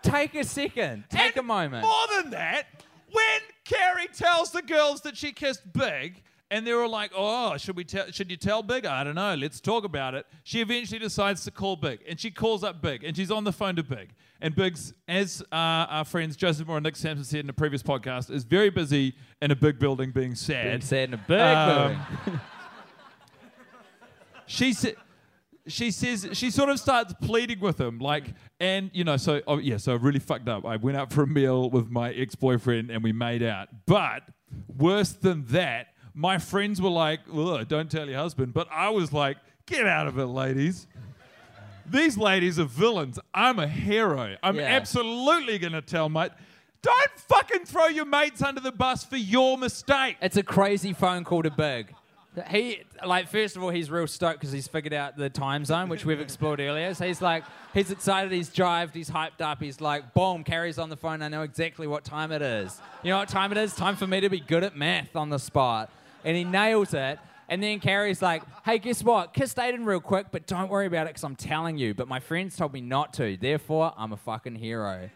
take 0.02 0.34
a 0.34 0.44
second. 0.44 1.04
Take 1.10 1.36
And 1.36 1.38
a 1.38 1.42
moment. 1.42 1.82
More 1.82 2.22
than 2.22 2.30
that, 2.30 2.64
when 3.12 3.40
Carrie 3.64 4.08
tells 4.08 4.52
the 4.52 4.62
girls 4.62 5.02
that 5.02 5.16
she 5.16 5.32
kissed 5.32 5.70
Big, 5.72 6.22
and 6.54 6.64
they 6.64 6.72
were 6.72 6.86
like, 6.86 7.10
"Oh, 7.16 7.56
should 7.56 7.76
we 7.76 7.82
tell? 7.82 8.08
Should 8.12 8.30
you 8.30 8.36
tell 8.36 8.62
Big? 8.62 8.86
I 8.86 9.02
don't 9.02 9.16
know. 9.16 9.34
Let's 9.34 9.60
talk 9.60 9.84
about 9.84 10.14
it." 10.14 10.24
She 10.44 10.60
eventually 10.60 11.00
decides 11.00 11.42
to 11.44 11.50
call 11.50 11.74
Big, 11.74 11.98
and 12.08 12.18
she 12.18 12.30
calls 12.30 12.62
up 12.62 12.80
Big, 12.80 13.02
and 13.02 13.16
she's 13.16 13.32
on 13.32 13.42
the 13.42 13.52
phone 13.52 13.74
to 13.74 13.82
Big. 13.82 14.10
And 14.40 14.54
Big's, 14.54 14.94
as 15.08 15.42
uh, 15.50 15.96
our 15.96 16.04
friends 16.04 16.36
Joseph 16.36 16.68
Moore 16.68 16.76
and 16.76 16.84
Nick 16.84 16.94
Sampson 16.94 17.24
said 17.24 17.40
in 17.40 17.50
a 17.50 17.52
previous 17.52 17.82
podcast, 17.82 18.30
is 18.30 18.44
very 18.44 18.70
busy 18.70 19.16
in 19.42 19.50
a 19.50 19.56
big 19.56 19.80
building 19.80 20.12
being 20.12 20.36
sad. 20.36 20.66
Being 20.66 20.80
sad 20.80 21.08
in 21.08 21.14
a 21.14 21.16
big 21.16 21.40
Um, 21.40 22.00
building. 22.24 22.36
she 24.46 24.72
said 24.72 24.94
she 25.66 25.90
says 25.90 26.28
she 26.34 26.50
sort 26.50 26.68
of 26.68 26.78
starts 26.78 27.14
pleading 27.22 27.58
with 27.58 27.80
him 27.80 27.98
like 27.98 28.34
and 28.60 28.90
you 28.92 29.02
know 29.02 29.16
so 29.16 29.40
oh 29.46 29.56
yeah 29.56 29.78
so 29.78 29.92
I 29.92 29.96
really 29.96 30.18
fucked 30.18 30.46
up 30.46 30.66
i 30.66 30.76
went 30.76 30.98
out 30.98 31.10
for 31.10 31.22
a 31.22 31.26
meal 31.26 31.70
with 31.70 31.88
my 31.88 32.12
ex-boyfriend 32.12 32.90
and 32.90 33.02
we 33.02 33.12
made 33.12 33.42
out 33.42 33.68
but 33.86 34.24
worse 34.76 35.12
than 35.12 35.46
that 35.46 35.86
my 36.14 36.38
friends 36.38 36.80
were 36.80 36.90
like 36.90 37.20
don't 37.68 37.90
tell 37.90 38.08
your 38.08 38.18
husband 38.18 38.54
but 38.54 38.68
i 38.70 38.88
was 38.88 39.12
like 39.12 39.36
get 39.66 39.86
out 39.86 40.06
of 40.06 40.18
it 40.18 40.26
ladies 40.26 40.86
these 41.86 42.16
ladies 42.16 42.58
are 42.58 42.64
villains 42.64 43.18
i'm 43.34 43.58
a 43.58 43.66
hero 43.68 44.36
i'm 44.42 44.56
Yeah. 44.56 44.62
absolutely 44.62 45.58
going 45.58 45.72
to 45.72 45.82
tell 45.82 46.08
my 46.08 46.30
Don't 46.82 47.10
fucking 47.16 47.64
throw 47.64 47.86
your 47.86 48.04
mates 48.04 48.42
under 48.42 48.60
the 48.60 48.70
bus 48.72 49.04
for 49.04 49.16
your 49.16 49.56
mistake. 49.56 50.16
It's 50.20 50.36
a 50.36 50.42
crazy 50.42 50.92
phone 50.92 51.24
call 51.24 51.42
to 51.42 51.50
Big. 51.50 51.94
He 52.50 52.82
like 53.06 53.28
first 53.28 53.56
of 53.56 53.62
all 53.62 53.70
he's 53.70 53.90
real 53.90 54.06
stoked 54.06 54.40
because 54.40 54.52
he's 54.52 54.66
figured 54.68 54.92
out 54.92 55.16
the 55.16 55.30
time 55.30 55.64
zone 55.64 55.88
which 55.88 56.04
we've 56.04 56.20
explored 56.20 56.60
earlier. 56.60 56.92
So 56.92 57.06
he's 57.06 57.22
like 57.22 57.44
he's 57.72 57.90
excited, 57.90 58.32
he's 58.32 58.50
jived, 58.50 58.92
he's 58.94 59.08
hyped 59.08 59.40
up. 59.40 59.62
He's 59.62 59.80
like 59.80 60.12
boom, 60.14 60.44
carries 60.44 60.78
on 60.78 60.90
the 60.90 60.96
phone. 60.96 61.22
I 61.22 61.28
know 61.28 61.42
exactly 61.42 61.86
what 61.86 62.04
time 62.04 62.32
it 62.32 62.42
is. 62.42 62.78
You 63.02 63.10
know 63.10 63.18
what 63.18 63.28
time 63.30 63.50
it 63.52 63.56
is? 63.58 63.74
Time 63.74 63.96
for 63.96 64.06
me 64.06 64.20
to 64.20 64.28
be 64.28 64.40
good 64.40 64.62
at 64.64 64.76
math 64.76 65.16
on 65.16 65.30
the 65.30 65.38
spot. 65.38 65.90
And 66.24 66.36
he 66.36 66.44
nails 66.44 66.94
it. 66.94 67.18
And 67.48 67.62
then 67.62 67.78
Carrie's 67.78 68.22
like, 68.22 68.42
hey, 68.64 68.78
guess 68.78 69.02
what? 69.02 69.34
Kiss 69.34 69.56
Aidan 69.58 69.84
real 69.84 70.00
quick, 70.00 70.28
but 70.30 70.46
don't 70.46 70.70
worry 70.70 70.86
about 70.86 71.06
it 71.06 71.10
because 71.10 71.24
I'm 71.24 71.36
telling 71.36 71.76
you. 71.76 71.94
But 71.94 72.08
my 72.08 72.20
friends 72.20 72.56
told 72.56 72.72
me 72.72 72.80
not 72.80 73.12
to. 73.14 73.36
Therefore, 73.36 73.92
I'm 73.96 74.12
a 74.12 74.16
fucking 74.16 74.54
hero. 74.54 75.10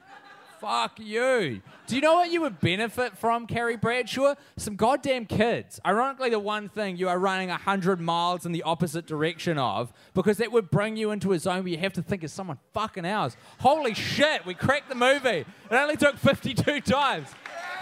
Fuck 0.61 0.99
you. 0.99 1.63
Do 1.87 1.95
you 1.95 2.03
know 2.03 2.15
what 2.15 2.33
you 2.33 2.41
would 2.41 2.59
benefit 2.59 3.17
from, 3.17 3.47
Carrie 3.47 3.77
Bradshaw? 3.77 4.35
Some 4.57 4.75
goddamn 4.75 5.27
kids. 5.27 5.79
Ironically, 5.87 6.31
the 6.31 6.41
one 6.41 6.69
thing 6.69 6.97
you 6.97 7.09
are 7.09 7.19
running 7.19 7.49
100 7.49 8.01
miles 8.01 8.45
in 8.45 8.51
the 8.51 8.65
opposite 8.65 9.07
direction 9.07 9.57
of, 9.57 9.93
because 10.15 10.39
that 10.39 10.51
would 10.51 10.69
bring 10.69 10.97
you 10.97 11.13
into 11.13 11.33
a 11.33 11.39
zone 11.39 11.63
where 11.63 11.69
you 11.69 11.79
have 11.79 11.93
to 11.93 12.03
think 12.03 12.25
of 12.25 12.31
someone 12.33 12.59
fucking 12.75 13.05
else. 13.05 13.37
Holy 13.61 13.95
shit, 13.95 14.45
we 14.45 14.53
cracked 14.53 14.89
the 14.89 14.97
movie. 14.97 15.29
It 15.39 15.47
only 15.71 15.97
took 15.97 16.17
52 16.19 16.81
times. 16.81 17.29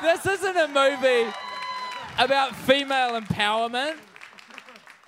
This 0.02 0.26
isn't 0.26 0.56
a 0.56 0.68
movie 0.68 1.32
about 2.18 2.54
female 2.56 3.20
empowerment. 3.20 3.96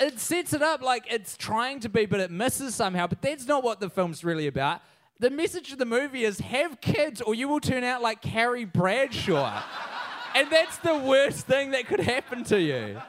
It 0.01 0.21
sets 0.21 0.53
it 0.53 0.63
up 0.63 0.83
like 0.83 1.07
it's 1.11 1.37
trying 1.37 1.81
to 1.81 1.89
be, 1.89 2.07
but 2.07 2.21
it 2.21 2.31
misses 2.31 2.75
somehow. 2.75 3.07
But 3.07 3.21
that's 3.21 3.47
not 3.47 3.65
what 3.65 3.81
the 3.81 3.91
film's 3.91 4.23
really 4.23 4.47
about. 4.47 4.81
The 5.19 5.31
message 5.31 5.73
of 5.73 5.79
the 5.79 5.85
movie 5.85 6.25
is 6.25 6.39
have 6.39 6.81
kids 6.81 7.21
or 7.21 7.35
you 7.35 7.49
will 7.49 7.59
turn 7.59 7.83
out 7.83 8.01
like 8.01 8.23
Carrie 8.23 8.65
Bradshaw. 8.65 9.63
and 10.37 10.49
that's 10.51 10.77
the 10.79 10.97
worst 10.97 11.47
thing 11.47 11.73
that 11.73 11.87
could 11.87 12.01
happen 12.01 12.45
to 12.45 12.61
you. 12.61 13.01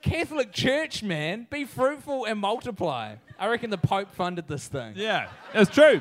Catholic 0.00 0.52
Church, 0.52 1.02
man, 1.02 1.46
be 1.50 1.66
fruitful 1.66 2.24
and 2.24 2.40
multiply. 2.40 3.16
I 3.38 3.48
reckon 3.48 3.68
the 3.68 3.76
Pope 3.76 4.10
funded 4.14 4.48
this 4.48 4.66
thing. 4.66 4.94
Yeah, 4.96 5.28
that's 5.52 5.68
true. 5.68 6.00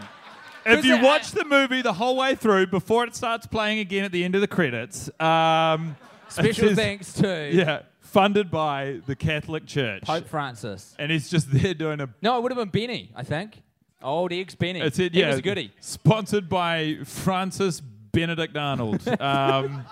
If 0.65 0.85
you 0.85 1.01
watch 1.01 1.31
the 1.31 1.45
movie 1.45 1.81
the 1.81 1.93
whole 1.93 2.15
way 2.17 2.35
through 2.35 2.67
before 2.67 3.05
it 3.05 3.15
starts 3.15 3.47
playing 3.47 3.79
again 3.79 4.03
at 4.05 4.11
the 4.11 4.23
end 4.23 4.35
of 4.35 4.41
the 4.41 4.47
credits, 4.47 5.09
um, 5.19 5.95
Special 6.29 6.75
thanks 6.75 7.13
to 7.13 7.49
Yeah, 7.53 7.81
funded 8.01 8.51
by 8.51 8.99
the 9.07 9.15
Catholic 9.15 9.65
Church. 9.65 10.03
Pope 10.03 10.27
Francis. 10.27 10.95
And 10.99 11.11
he's 11.11 11.29
just 11.29 11.51
there 11.51 11.73
doing 11.73 12.01
a. 12.01 12.09
No, 12.21 12.37
it 12.37 12.43
would 12.43 12.51
have 12.51 12.57
been 12.59 12.69
Benny, 12.69 13.11
I 13.15 13.23
think. 13.23 13.61
Old 14.01 14.31
ex 14.31 14.53
Benny. 14.55 14.79
It's 14.81 14.99
it, 14.99 15.13
He 15.13 15.19
yeah. 15.21 15.29
was 15.29 15.39
a 15.39 15.41
goodie. 15.41 15.71
Sponsored 15.79 16.47
by 16.47 16.97
Francis 17.03 17.81
Benedict 17.81 18.55
Arnold. 18.55 19.05
Um, 19.19 19.83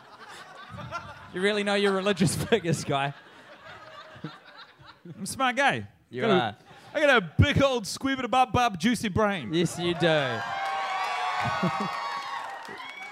You 1.34 1.42
really 1.42 1.64
know 1.64 1.76
your 1.76 1.92
religious 1.92 2.36
figures, 2.36 2.84
guy. 2.84 3.14
I'm 4.24 5.24
a 5.24 5.28
smart 5.28 5.56
guy. 5.56 5.88
You 6.10 6.22
Got 6.22 6.30
a- 6.30 6.34
are. 6.34 6.56
I 6.94 7.02
got 7.02 7.18
a 7.18 7.22
big 7.42 7.62
old 7.62 7.84
squeebit 7.84 8.30
bub 8.30 8.52
bub 8.52 8.80
juicy 8.80 9.10
brain. 9.10 9.54
Yes, 9.54 9.78
you 9.78 9.94
do. 9.94 10.08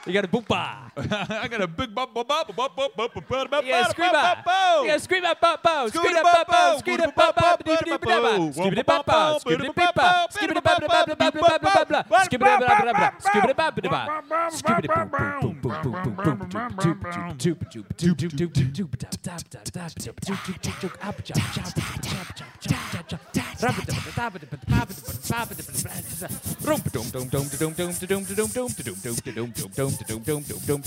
you 0.05 0.13
got 0.13 0.25
a 0.25 0.27
boopa. 0.27 0.84
I 0.97 1.47
got 1.49 1.61
a 1.61 1.67
big 1.67 1.93
bub 1.93 2.13
bub 2.13 2.25
bub 2.25 2.47
bub 2.47 2.55
bub 2.55 2.75
bub 2.75 2.95
bub 2.95 3.13
bub 3.13 3.49
bub 3.49 3.65
You 3.65 3.71
got 3.71 3.81
a 3.81 3.83
bub 3.83 3.91
screamer. 3.91 4.11
bub 4.13 4.37
bub. 4.45 4.83
You 4.83 4.87
got 4.87 4.95
a 4.95 4.99
screamer, 4.99 5.33
bop, 5.41 5.63
bop. 5.63 5.89
Scooter 5.89 6.07
Scooter, 6.07 6.23
bop, 6.23 6.33
bop, 6.33 6.47
bop. 6.47 6.55
bop. 6.55 6.79
Scooter, 6.79 7.11
bop, 7.11 7.35
bop. 7.35 7.59
Skibbity, 7.59 7.99
bop, 7.99 8.05
bop. 8.05 8.51
Skibbity, 8.55 8.85
bop, 8.85 9.05
bop. 9.05 9.41
Skibbity, 9.41 9.75
bop, 9.75 9.95
bop. 9.95 10.31
Skibbity, 10.31 10.63
bop, 10.63 10.79
bop, 10.79 11.07
bop, 11.07 11.17
bop, 11.17 11.33
bop, 11.33 11.61
bop, 11.61 11.61
bop, 11.61 11.89
bop. 11.89 12.25
Skibbity, 12.25 12.39
bop, 12.39 12.59
bop, 12.59 12.95
bop. 12.95 13.13
Skibbity, 13.21 13.55
bop, 13.55 13.75
bop, 13.75 13.91
bop. 13.91 14.51
Skibbity, 14.53 14.87
boom, 14.87 15.09
boom, 15.11 15.59
boom, 15.59 15.81
boom, 15.81 15.81
boom, 15.81 16.15
boom, 16.15 16.15
boom, 16.15 16.37
boom, 16.37 16.65
doop, 16.79 16.99
doop, 17.35 17.59
doop, 17.67 17.87
doop, 17.97 18.15
doop, 18.15 18.31
doop, 18.31 18.51
doop, 18.53 18.71
doop, 18.71 18.91
dap, 18.97 19.15
dap, 19.21 19.41
dap, 19.49 19.63
dap, 19.65 19.91
doop, 19.95 20.15
doop, 20.15 20.39
doop, 20.45 20.59
doop, 20.63 20.75
doop, 20.79 20.95
up, 21.07 21.17
jump, 21.25 21.43
jump, 21.53 21.75
jump, 21.75 22.03
jump, 22.05 22.39
jump, 22.61 23.07
jump, 23.09 23.21
jump. 23.33 23.61
Rub 23.61 23.77
it, 23.79 23.85
dap, 23.85 24.03
dap, 24.15 24.33
dap, 24.33 24.39
dap, 24.39 24.53
dap, 24.55 24.89
dap, 25.27 25.49
dap, 25.49 25.59
dap, 25.59 26.19
dap. 26.19 26.31
Rum, 26.65 26.81
dum, 26.93 27.05
dum, 27.11 27.27
dum, 27.27 27.47
dum, 27.49 27.73
dum, 27.75 27.91
dum, 27.91 27.91
dum, 27.93 28.23
dum, 28.23 28.35
dum, 28.35 28.55
dum, 28.55 28.69
dum, 28.75 28.95
dum, 28.95 29.15
dum, 29.15 29.51
dum, 29.55 29.75
dum, 29.75 29.91
dum, 30.07 30.23
dum, 30.23 30.43
dum, 30.43 30.59
dum, 30.65 30.81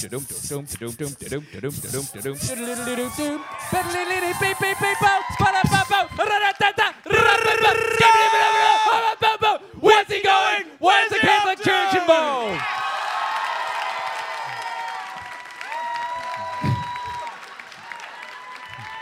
Where's 9.81 10.09
he 10.09 10.23
going? 10.23 10.65
Where's 10.79 11.11
the 11.11 11.19
Catholic 11.19 11.59
Church 11.59 11.95
involved? 11.95 12.61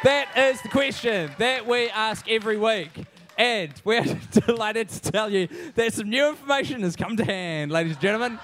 That 0.04 0.28
is 0.36 0.62
the 0.62 0.68
question 0.68 1.32
that 1.38 1.66
we 1.66 1.88
ask 1.88 2.28
every 2.30 2.56
week. 2.56 2.90
And 3.38 3.72
we're 3.84 4.04
delighted 4.30 4.88
to 4.88 5.10
tell 5.10 5.30
you 5.30 5.48
that 5.74 5.92
some 5.92 6.08
new 6.08 6.28
information 6.28 6.82
has 6.82 6.96
come 6.96 7.16
to 7.16 7.24
hand, 7.24 7.70
ladies 7.70 7.92
and 7.92 8.00
gentlemen. 8.00 8.38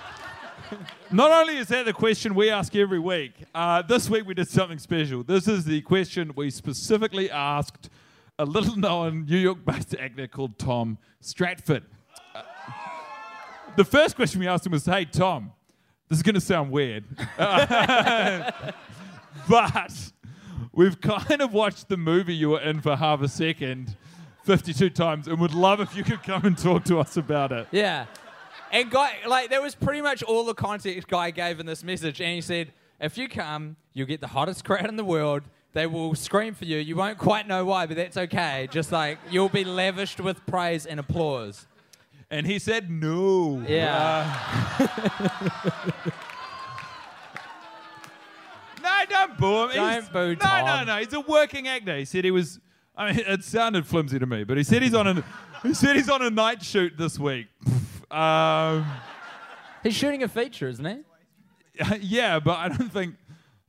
Not 1.10 1.30
only 1.30 1.56
is 1.58 1.68
that 1.68 1.84
the 1.86 1.92
question 1.92 2.34
we 2.34 2.50
ask 2.50 2.74
every 2.74 2.98
week, 2.98 3.32
uh, 3.54 3.82
this 3.82 4.08
week 4.08 4.26
we 4.26 4.34
did 4.34 4.48
something 4.48 4.78
special. 4.78 5.22
This 5.22 5.46
is 5.48 5.64
the 5.64 5.80
question 5.82 6.32
we 6.34 6.50
specifically 6.50 7.30
asked 7.30 7.90
a 8.38 8.44
little 8.44 8.76
known 8.76 9.26
New 9.26 9.36
York 9.38 9.64
based 9.64 9.94
actor 9.94 10.26
called 10.26 10.58
Tom 10.58 10.98
Stratford. 11.20 11.84
Uh, 12.34 12.42
the 13.76 13.84
first 13.84 14.16
question 14.16 14.40
we 14.40 14.48
asked 14.48 14.66
him 14.66 14.72
was 14.72 14.84
Hey, 14.84 15.04
Tom, 15.04 15.52
this 16.08 16.18
is 16.18 16.22
going 16.22 16.34
to 16.34 16.40
sound 16.40 16.70
weird, 16.70 17.04
but 17.38 18.52
we've 20.72 21.00
kind 21.00 21.40
of 21.40 21.52
watched 21.52 21.88
the 21.88 21.96
movie 21.96 22.34
you 22.34 22.50
were 22.50 22.60
in 22.60 22.80
for 22.80 22.96
half 22.96 23.22
a 23.22 23.28
second 23.28 23.96
52 24.44 24.90
times 24.90 25.28
and 25.28 25.38
would 25.38 25.54
love 25.54 25.80
if 25.80 25.96
you 25.96 26.02
could 26.02 26.22
come 26.22 26.44
and 26.44 26.58
talk 26.58 26.84
to 26.84 26.98
us 26.98 27.16
about 27.16 27.52
it. 27.52 27.68
Yeah. 27.70 28.06
And 28.72 28.90
guy, 28.90 29.18
like 29.26 29.50
that 29.50 29.62
was 29.62 29.74
pretty 29.74 30.00
much 30.00 30.22
all 30.22 30.44
the 30.44 30.54
context 30.54 31.06
guy 31.06 31.30
gave 31.30 31.60
in 31.60 31.66
this 31.66 31.84
message. 31.84 32.20
And 32.20 32.34
he 32.34 32.40
said, 32.40 32.72
if 33.00 33.18
you 33.18 33.28
come, 33.28 33.76
you'll 33.92 34.06
get 34.06 34.20
the 34.20 34.28
hottest 34.28 34.64
crowd 34.64 34.86
in 34.88 34.96
the 34.96 35.04
world. 35.04 35.42
They 35.74 35.86
will 35.86 36.14
scream 36.14 36.54
for 36.54 36.64
you. 36.64 36.78
You 36.78 36.96
won't 36.96 37.18
quite 37.18 37.46
know 37.46 37.64
why, 37.64 37.86
but 37.86 37.96
that's 37.96 38.16
okay. 38.16 38.68
Just 38.70 38.90
like 38.92 39.18
you'll 39.30 39.48
be 39.48 39.64
lavished 39.64 40.20
with 40.20 40.44
praise 40.46 40.86
and 40.86 40.98
applause. 40.98 41.66
And 42.30 42.46
he 42.46 42.58
said 42.58 42.90
no. 42.90 43.62
Yeah. 43.68 44.26
No, 48.82 48.98
don't 49.08 49.38
boo 49.38 49.64
him. 49.64 49.76
Don't 49.76 49.90
He's- 49.92 50.08
boo 50.08 50.28
No, 50.30 50.34
Tom. 50.36 50.66
no, 50.66 50.84
no. 50.94 50.96
He's 51.00 51.12
a 51.12 51.20
working 51.20 51.68
actor. 51.68 51.96
He 51.96 52.04
said 52.04 52.24
he 52.24 52.30
was. 52.30 52.58
I 52.96 53.12
mean, 53.12 53.24
it 53.26 53.44
sounded 53.44 53.86
flimsy 53.86 54.18
to 54.18 54.26
me, 54.26 54.44
but 54.44 54.56
he 54.56 54.64
said 54.64 54.82
he's 54.82 54.94
on 54.94 55.06
a. 55.06 55.24
he 55.62 55.72
said 55.72 55.96
he's 55.96 56.08
on 56.08 56.20
a 56.22 56.30
night 56.30 56.62
shoot 56.62 56.94
this 56.98 57.18
week. 57.18 57.46
um, 58.12 58.86
He's 59.82 59.94
shooting 59.94 60.22
a 60.22 60.28
feature, 60.28 60.68
isn't 60.68 60.84
he? 60.84 60.98
yeah, 62.00 62.38
but 62.38 62.58
I 62.58 62.68
don't 62.68 62.92
think. 62.92 63.16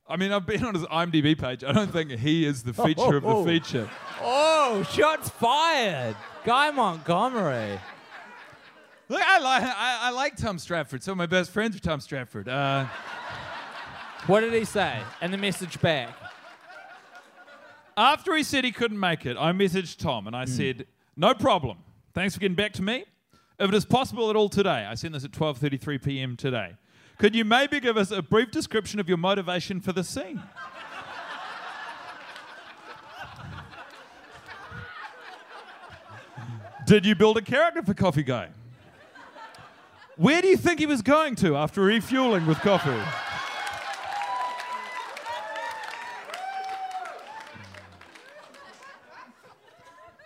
I 0.06 0.16
mean, 0.16 0.32
I've 0.32 0.46
been 0.46 0.64
on 0.64 0.74
his 0.74 0.84
IMDb 0.84 1.36
page. 1.38 1.64
I 1.64 1.72
don't 1.72 1.90
think 1.90 2.10
he 2.10 2.44
is 2.44 2.62
the 2.62 2.74
feature 2.74 3.16
of 3.16 3.24
Oh. 3.24 3.42
the 3.42 3.50
feature. 3.52 3.88
Oh, 4.20 4.82
shots 4.92 5.30
fired. 5.30 6.14
Guy 6.44 6.70
Montgomery. 6.70 7.80
Look, 9.08 9.22
I 9.22 9.38
like 9.38 9.62
I, 9.62 9.98
I 10.02 10.10
like 10.10 10.36
Tom 10.36 10.58
Stratford. 10.58 11.02
Some 11.02 11.12
of 11.12 11.18
my 11.18 11.26
best 11.26 11.50
friends 11.50 11.74
are 11.76 11.80
Tom 11.80 12.00
Stratford. 12.00 12.48
Uh, 12.48 12.86
What 14.26 14.40
did 14.40 14.52
he 14.52 14.64
say? 14.64 15.00
And 15.20 15.32
the 15.32 15.38
message 15.38 15.80
back. 15.80 16.10
After 17.96 18.34
he 18.34 18.42
said 18.42 18.64
he 18.64 18.72
couldn't 18.72 18.98
make 18.98 19.24
it, 19.24 19.36
I 19.38 19.52
messaged 19.52 19.98
Tom 19.98 20.26
and 20.26 20.34
I 20.34 20.44
said, 20.46 20.86
"No 21.16 21.32
problem. 21.34 21.78
Thanks 22.12 22.34
for 22.34 22.40
getting 22.40 22.56
back 22.56 22.72
to 22.74 22.82
me. 22.82 23.04
If 23.58 23.68
it 23.68 23.74
is 23.74 23.84
possible 23.84 24.30
at 24.30 24.36
all 24.36 24.48
today, 24.48 24.86
I 24.88 24.94
sent 24.94 25.12
this 25.14 25.24
at 25.24 25.30
12:33 25.30 26.02
p.m. 26.02 26.36
today. 26.36 26.74
Could 27.18 27.36
you 27.36 27.44
maybe 27.44 27.78
give 27.78 27.96
us 27.96 28.10
a 28.10 28.20
brief 28.20 28.50
description 28.50 28.98
of 28.98 29.08
your 29.08 29.18
motivation 29.18 29.80
for 29.80 29.92
the 29.92 30.02
scene?" 30.02 30.42
Did 36.86 37.06
you 37.06 37.14
build 37.14 37.38
a 37.38 37.42
character 37.42 37.82
for 37.82 37.94
Coffee 37.94 38.24
Guy? 38.24 38.48
Where 40.16 40.42
do 40.42 40.48
you 40.48 40.56
think 40.56 40.80
he 40.80 40.86
was 40.86 41.02
going 41.02 41.34
to 41.36 41.56
after 41.56 41.82
refueling 41.82 42.46
with 42.46 42.58
coffee? 42.58 43.00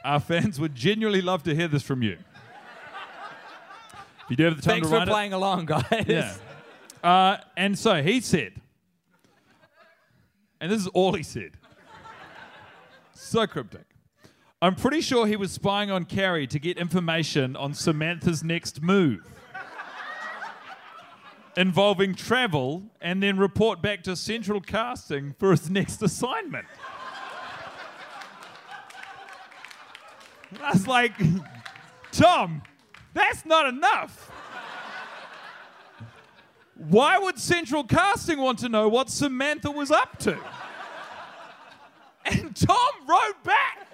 Our 0.04 0.20
fans 0.20 0.58
would 0.58 0.74
genuinely 0.74 1.20
love 1.20 1.42
to 1.44 1.54
hear 1.54 1.68
this 1.68 1.82
from 1.82 2.02
you. 2.02 2.18
You 4.28 4.36
do 4.36 4.44
have 4.44 4.56
the 4.56 4.62
time 4.62 4.74
Thanks 4.74 4.88
to 4.88 4.92
for 4.92 4.98
write 4.98 5.08
playing 5.08 5.32
along, 5.32 5.66
guys. 5.66 6.04
Yeah. 6.06 6.34
Uh, 7.02 7.38
and 7.56 7.78
so 7.78 8.02
he 8.02 8.20
said, 8.20 8.52
and 10.60 10.70
this 10.70 10.80
is 10.80 10.88
all 10.88 11.14
he 11.14 11.22
said. 11.22 11.52
So 13.14 13.46
cryptic. 13.46 13.84
I'm 14.60 14.74
pretty 14.74 15.00
sure 15.00 15.26
he 15.26 15.36
was 15.36 15.52
spying 15.52 15.90
on 15.90 16.04
Carrie 16.04 16.46
to 16.48 16.58
get 16.58 16.78
information 16.78 17.54
on 17.54 17.74
Samantha's 17.74 18.42
next 18.42 18.82
move. 18.82 19.24
involving 21.58 22.14
travel 22.14 22.84
and 23.00 23.20
then 23.20 23.36
report 23.36 23.82
back 23.82 24.04
to 24.04 24.14
central 24.14 24.60
casting 24.60 25.34
for 25.38 25.50
his 25.50 25.68
next 25.68 26.00
assignment. 26.00 26.64
That's 30.52 30.86
like, 30.86 31.12
Tom, 32.12 32.62
that's 33.18 33.44
not 33.44 33.66
enough. 33.66 34.30
Why 36.76 37.18
would 37.18 37.38
central 37.38 37.82
casting 37.82 38.38
want 38.38 38.60
to 38.60 38.68
know 38.68 38.88
what 38.88 39.10
Samantha 39.10 39.70
was 39.70 39.90
up 39.90 40.18
to? 40.20 40.38
And 42.24 42.54
Tom 42.54 42.92
wrote 43.08 43.42
back. 43.42 43.88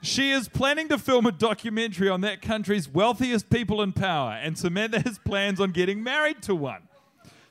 She 0.00 0.30
is 0.30 0.48
planning 0.48 0.88
to 0.88 0.98
film 0.98 1.26
a 1.26 1.32
documentary 1.32 2.08
on 2.08 2.20
that 2.22 2.40
country's 2.40 2.88
wealthiest 2.88 3.50
people 3.50 3.82
in 3.82 3.92
power, 3.92 4.32
and 4.32 4.56
Samantha 4.56 5.00
has 5.00 5.18
plans 5.18 5.60
on 5.60 5.72
getting 5.72 6.02
married 6.02 6.40
to 6.42 6.54
one. 6.54 6.82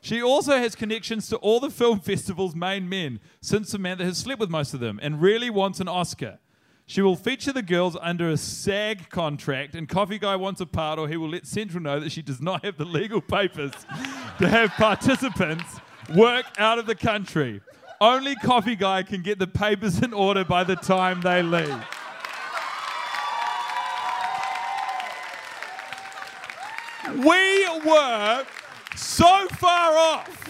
She 0.08 0.24
also 0.24 0.58
has 0.58 0.74
connections 0.74 1.28
to 1.28 1.36
all 1.40 1.60
the 1.60 1.70
film 1.70 2.00
festival's 2.00 2.56
main 2.56 2.88
men, 2.88 3.20
since 3.42 3.72
Samantha 3.72 4.06
has 4.06 4.18
slept 4.18 4.40
with 4.40 4.50
most 4.50 4.74
of 4.74 4.80
them 4.80 5.02
and 5.04 5.22
really 5.22 5.50
wants 5.50 5.82
an 5.82 5.90
Oscar. 5.90 6.40
She 6.86 7.02
will 7.02 7.18
feature 7.18 7.52
the 7.52 7.62
girls 7.62 7.98
under 8.00 8.30
a 8.30 8.38
SAG 8.38 9.10
contract, 9.10 9.76
and 9.76 9.90
Coffee 9.90 10.18
Guy 10.18 10.38
wants 10.38 10.62
a 10.62 10.66
part, 10.66 10.98
or 10.98 11.10
he 11.10 11.18
will 11.18 11.32
let 11.32 11.46
Central 11.46 11.84
know 11.84 12.00
that 12.00 12.14
she 12.14 12.22
does 12.22 12.40
not 12.40 12.64
have 12.64 12.78
the 12.78 12.86
legal 12.86 13.20
papers 13.20 13.74
to 14.40 14.48
have 14.48 14.70
participants 14.78 15.82
work 16.16 16.46
out 16.58 16.80
of 16.80 16.86
the 16.86 16.96
country. 16.96 17.60
Only 18.00 18.36
Coffee 18.36 18.78
Guy 18.78 19.04
can 19.04 19.22
get 19.22 19.40
the 19.40 19.48
papers 19.48 20.02
in 20.02 20.14
order 20.14 20.46
by 20.46 20.64
the 20.64 20.78
time 20.78 21.20
they 21.20 21.44
leave. 21.44 21.84
We 27.14 27.68
were 27.86 28.46
so 28.98 29.48
far 29.50 29.96
off. 29.96 30.44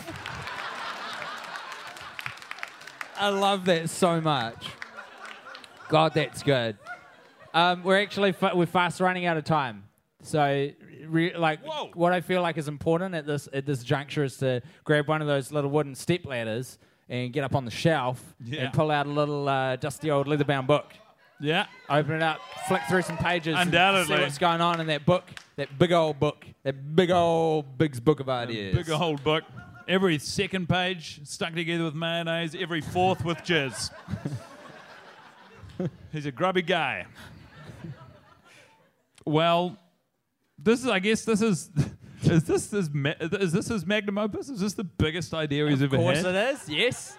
I 3.20 3.30
love 3.30 3.66
that 3.66 3.90
so 3.90 4.22
much. 4.22 4.68
God, 5.90 6.14
that's 6.14 6.44
good. 6.44 6.78
Um, 7.54 7.84
we're 7.84 8.00
actually 8.02 8.32
fa- 8.34 8.52
we're 8.54 8.66
fast 8.68 9.00
running 9.00 9.26
out 9.26 9.38
of 9.38 9.44
time. 9.44 9.86
So, 10.22 10.70
re- 11.08 11.36
like, 11.36 11.64
Whoa. 11.66 11.90
what 11.94 12.14
I 12.14 12.22
feel 12.22 12.42
like 12.42 12.58
is 12.58 12.68
important 12.68 13.16
at 13.16 13.26
this 13.26 13.48
at 13.54 13.66
this 13.66 13.84
juncture 13.84 14.24
is 14.24 14.38
to 14.38 14.62
grab 14.84 15.08
one 15.08 15.22
of 15.22 15.28
those 15.28 15.52
little 15.52 15.70
wooden 15.72 15.96
step 15.96 16.26
ladders 16.26 16.78
and 17.10 17.32
get 17.34 17.44
up 17.44 17.56
on 17.56 17.66
the 17.66 17.72
shelf 17.72 18.36
Yeah. 18.44 18.66
and 18.66 18.74
pull 18.74 18.92
out 18.92 19.06
a 19.08 19.10
little 19.10 19.48
uh, 19.48 19.78
dusty 19.78 20.12
old 20.12 20.28
leather-bound 20.28 20.68
book. 20.68 20.94
Yeah. 21.40 21.68
Open 21.90 22.16
it 22.16 22.24
up, 22.24 22.40
flick 22.68 22.82
through 22.90 23.04
some 23.04 23.18
pages, 23.18 23.56
and 23.56 23.68
Undoubtedly. 23.68 24.16
see 24.16 24.22
what's 24.22 24.38
going 24.38 24.62
on 24.62 24.80
in 24.82 24.88
that 24.88 25.06
book, 25.06 25.24
that 25.56 25.78
big 25.78 25.92
old 25.92 26.20
book, 26.20 26.46
that 26.64 26.96
big 26.96 27.12
old 27.12 27.78
Big's 27.78 28.00
book 28.00 28.20
of 28.20 28.30
ideas. 28.30 28.76
Big 28.76 28.90
old 28.90 29.24
book. 29.24 29.44
Every 29.88 30.18
second 30.20 30.68
page 30.68 31.22
stuck 31.24 31.54
together 31.54 31.86
with 31.86 31.96
mayonnaise, 31.96 32.56
every 32.56 32.82
fourth 32.82 33.24
with 33.24 33.38
jizz. 33.40 33.90
He's 36.12 36.26
a 36.26 36.32
grubby 36.32 36.62
guy. 36.64 37.06
Well, 39.26 39.78
this 40.58 40.84
is, 40.84 40.88
I 40.90 41.00
guess, 41.00 41.24
this 41.26 41.42
is. 41.42 41.70
Is 42.24 42.44
this 42.46 42.72
his, 42.72 42.90
is 42.90 43.52
this 43.54 43.68
his 43.68 43.86
magnum 43.86 44.18
opus? 44.18 44.50
Is 44.50 44.60
this 44.60 44.74
the 44.74 44.84
biggest 44.84 45.36
idea 45.36 45.70
he's 45.70 45.82
Of 45.82 45.94
ever 45.94 46.04
had? 46.04 46.18
Of 46.18 46.24
course 46.24 46.36
it 46.36 46.36
is. 46.36 46.70
Yes. 46.70 47.18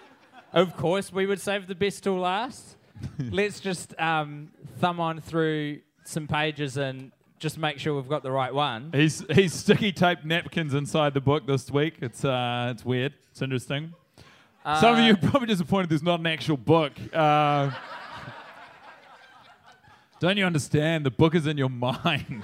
Of 0.51 0.75
course, 0.75 1.11
we 1.11 1.25
would 1.25 1.39
save 1.39 1.67
the 1.67 1.73
best 1.73 2.03
till 2.03 2.19
last. 2.19 2.75
Let's 3.19 3.59
just 3.59 3.99
um, 3.99 4.49
thumb 4.79 4.99
on 4.99 5.21
through 5.21 5.79
some 6.03 6.27
pages 6.27 6.77
and 6.77 7.11
just 7.39 7.57
make 7.57 7.79
sure 7.79 7.95
we've 7.95 8.09
got 8.09 8.23
the 8.23 8.31
right 8.31 8.53
one. 8.53 8.91
He's 8.93 9.23
he's 9.31 9.53
sticky 9.53 9.91
taped 9.91 10.25
napkins 10.25 10.73
inside 10.73 11.13
the 11.13 11.21
book 11.21 11.47
this 11.47 11.71
week. 11.71 11.95
It's 12.01 12.25
uh 12.25 12.69
it's 12.73 12.83
weird. 12.83 13.13
It's 13.31 13.41
interesting. 13.41 13.93
Some 14.63 14.93
of 14.93 14.99
Uh, 14.99 15.03
you 15.03 15.13
are 15.13 15.17
probably 15.17 15.47
disappointed 15.47 15.89
there's 15.89 16.03
not 16.03 16.19
an 16.19 16.27
actual 16.27 16.57
book. 16.57 16.91
Uh, 17.13 17.71
don't 20.19 20.35
you 20.37 20.45
understand? 20.45 21.05
The 21.05 21.11
book 21.11 21.33
is 21.33 21.47
in 21.47 21.57
your 21.57 21.69
mind. 21.69 22.43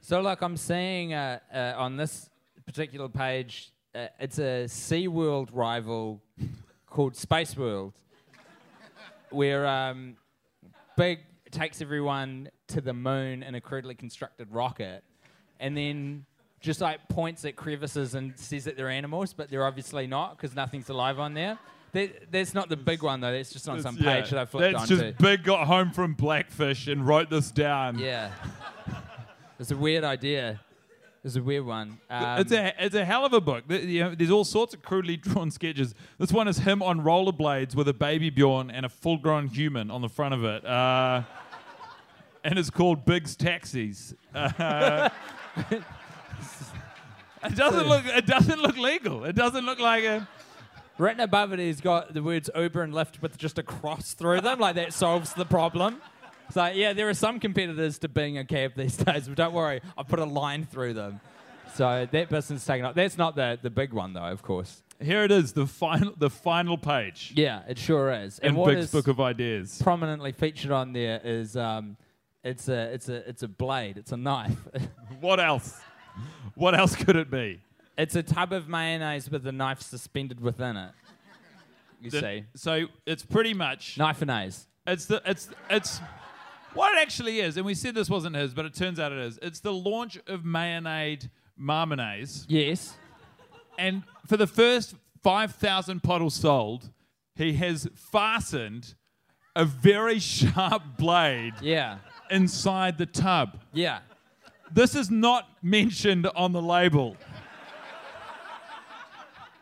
So, 0.00 0.20
like 0.20 0.40
I'm 0.42 0.56
seeing 0.56 1.12
uh, 1.14 1.40
uh, 1.52 1.74
on 1.76 1.96
this 1.96 2.30
particular 2.64 3.08
page, 3.08 3.72
uh, 3.92 4.06
it's 4.20 4.38
a 4.38 4.66
SeaWorld 4.66 5.48
rival 5.52 6.22
called 6.88 7.16
Space 7.16 7.56
World, 7.56 7.92
where 9.30 9.66
um, 9.66 10.16
Big 10.96 11.20
takes 11.50 11.80
everyone 11.80 12.48
to 12.68 12.80
the 12.80 12.92
moon 12.92 13.42
in 13.42 13.54
a 13.54 13.60
crudely 13.60 13.94
constructed 13.94 14.48
rocket, 14.50 15.04
and 15.60 15.76
then 15.76 16.24
just 16.60 16.80
like 16.80 17.08
points 17.08 17.44
at 17.44 17.54
crevices 17.56 18.14
and 18.14 18.38
says 18.38 18.64
that 18.64 18.76
they're 18.76 18.90
animals, 18.90 19.32
but 19.32 19.50
they're 19.50 19.66
obviously 19.66 20.06
not 20.06 20.36
because 20.36 20.56
nothing's 20.56 20.88
alive 20.88 21.18
on 21.18 21.34
there. 21.34 21.58
That, 21.92 22.30
that's 22.32 22.52
not 22.54 22.68
the 22.68 22.76
big 22.76 23.02
one 23.02 23.20
though. 23.20 23.32
That's 23.32 23.52
just 23.52 23.68
on 23.68 23.80
some 23.80 23.96
Yeah, 23.96 24.20
page 24.20 24.30
that 24.30 24.38
I 24.38 24.44
flipped 24.44 24.72
That's 24.76 24.90
onto. 24.90 25.02
just 25.12 25.18
Big 25.18 25.44
got 25.44 25.66
home 25.66 25.92
from 25.92 26.14
Blackfish 26.14 26.88
and 26.88 27.06
wrote 27.06 27.30
this 27.30 27.50
down. 27.50 27.98
Yeah. 27.98 28.32
It's 29.58 29.70
a 29.70 29.76
weird 29.76 30.04
idea. 30.04 30.60
It's 31.26 31.34
a 31.34 31.42
weird 31.42 31.66
one. 31.66 31.98
Um, 32.08 32.38
it's 32.38 32.52
a 32.52 32.72
it's 32.78 32.94
a 32.94 33.04
hell 33.04 33.26
of 33.26 33.32
a 33.32 33.40
book. 33.40 33.64
You 33.68 34.04
know, 34.04 34.14
there's 34.14 34.30
all 34.30 34.44
sorts 34.44 34.74
of 34.74 34.82
crudely 34.82 35.16
drawn 35.20 35.50
sketches. 35.50 35.92
This 36.20 36.30
one 36.30 36.46
is 36.46 36.58
him 36.58 36.84
on 36.84 37.00
rollerblades 37.00 37.74
with 37.74 37.88
a 37.88 37.92
baby 37.92 38.30
Bjorn 38.30 38.70
and 38.70 38.86
a 38.86 38.88
full-grown 38.88 39.48
human 39.48 39.90
on 39.90 40.02
the 40.02 40.08
front 40.08 40.34
of 40.34 40.44
it, 40.44 40.64
uh, 40.64 41.22
and 42.44 42.60
it's 42.60 42.70
called 42.70 43.04
Big's 43.04 43.34
Taxis. 43.34 44.14
Uh, 44.32 45.08
it 45.72 45.82
doesn't 47.56 47.88
look 47.88 48.06
it 48.06 48.26
doesn't 48.26 48.62
look 48.62 48.76
legal. 48.76 49.24
It 49.24 49.34
doesn't 49.34 49.66
look 49.66 49.80
like 49.80 50.04
a. 50.04 50.28
written 50.96 51.22
above 51.22 51.52
it, 51.52 51.58
he's 51.58 51.80
got 51.80 52.14
the 52.14 52.22
words 52.22 52.48
Uber 52.54 52.82
and 52.82 52.94
Lyft 52.94 53.20
with 53.20 53.36
just 53.36 53.58
a 53.58 53.64
cross 53.64 54.14
through 54.14 54.42
them. 54.42 54.60
like 54.60 54.76
that 54.76 54.92
solves 54.92 55.34
the 55.34 55.44
problem. 55.44 56.00
So 56.52 56.66
yeah, 56.66 56.92
there 56.92 57.08
are 57.08 57.14
some 57.14 57.40
competitors 57.40 57.98
to 58.00 58.08
being 58.08 58.38
a 58.38 58.44
cab 58.44 58.72
these 58.76 58.96
days, 59.08 59.28
but 59.28 59.36
don't 59.36 59.52
worry, 59.54 59.80
I 59.98 60.02
put 60.02 60.18
a 60.18 60.24
line 60.24 60.64
through 60.64 60.94
them. 60.94 61.20
So 61.74 62.06
that 62.10 62.28
person's 62.30 62.64
taken 62.64 62.86
up. 62.86 62.94
That's 62.94 63.18
not 63.18 63.36
the 63.36 63.58
the 63.60 63.70
big 63.70 63.92
one 63.92 64.12
though, 64.12 64.20
of 64.24 64.42
course. 64.42 64.82
Here 65.00 65.24
it 65.24 65.30
is, 65.30 65.52
the 65.52 65.66
final 65.66 66.14
the 66.16 66.30
final 66.30 66.78
page 66.78 67.32
Yeah, 67.36 67.62
it 67.68 67.76
sure 67.78 68.10
is. 68.12 68.38
in 68.38 68.48
And 68.48 68.56
what 68.56 68.68
Big's 68.68 68.86
is 68.86 68.90
book 68.92 69.08
of 69.08 69.20
ideas. 69.20 69.78
prominently 69.82 70.32
featured 70.32 70.70
on 70.70 70.94
there 70.94 71.20
is 71.22 71.54
um, 71.56 71.98
it's 72.42 72.68
a 72.68 72.94
it's 72.94 73.08
a 73.10 73.28
it's 73.28 73.42
a 73.42 73.48
blade. 73.48 73.98
It's 73.98 74.12
a 74.12 74.16
knife. 74.16 74.56
What 75.20 75.40
else? 75.40 75.78
What 76.54 76.74
else 76.74 76.94
could 76.96 77.16
it 77.16 77.30
be? 77.30 77.60
it's 77.98 78.14
a 78.14 78.22
tub 78.22 78.52
of 78.52 78.68
mayonnaise 78.68 79.30
with 79.30 79.46
a 79.46 79.52
knife 79.52 79.80
suspended 79.80 80.40
within 80.40 80.76
it. 80.76 80.92
You 82.00 82.10
The- 82.10 82.20
see, 82.20 82.44
So 82.54 82.86
it's 83.06 83.24
pretty 83.24 83.54
much 83.54 83.96
knife 83.98 84.22
and. 84.22 84.66
It's 84.86 85.06
the 85.06 85.20
it's 85.26 85.48
it's 85.68 86.00
what 86.76 86.96
it 86.96 87.00
actually 87.00 87.40
is, 87.40 87.56
and 87.56 87.66
we 87.66 87.74
said 87.74 87.94
this 87.94 88.08
wasn't 88.10 88.36
his, 88.36 88.54
but 88.54 88.64
it 88.64 88.74
turns 88.74 89.00
out 89.00 89.10
it 89.12 89.18
is. 89.18 89.38
It's 89.42 89.60
the 89.60 89.72
launch 89.72 90.18
of 90.26 90.44
Mayonnaise 90.44 91.28
Marmonaise, 91.60 92.44
Yes. 92.48 92.96
and 93.78 94.02
for 94.26 94.36
the 94.36 94.46
first 94.46 94.94
five 95.22 95.54
thousand 95.54 96.02
bottles 96.02 96.34
sold, 96.34 96.90
he 97.34 97.54
has 97.54 97.88
fastened 97.94 98.94
a 99.54 99.64
very 99.64 100.18
sharp 100.18 100.82
blade 100.98 101.54
Yeah. 101.62 101.98
inside 102.30 102.98
the 102.98 103.06
tub. 103.06 103.58
Yeah. 103.72 104.00
This 104.70 104.94
is 104.94 105.10
not 105.10 105.48
mentioned 105.62 106.26
on 106.36 106.52
the 106.52 106.60
label. 106.60 107.16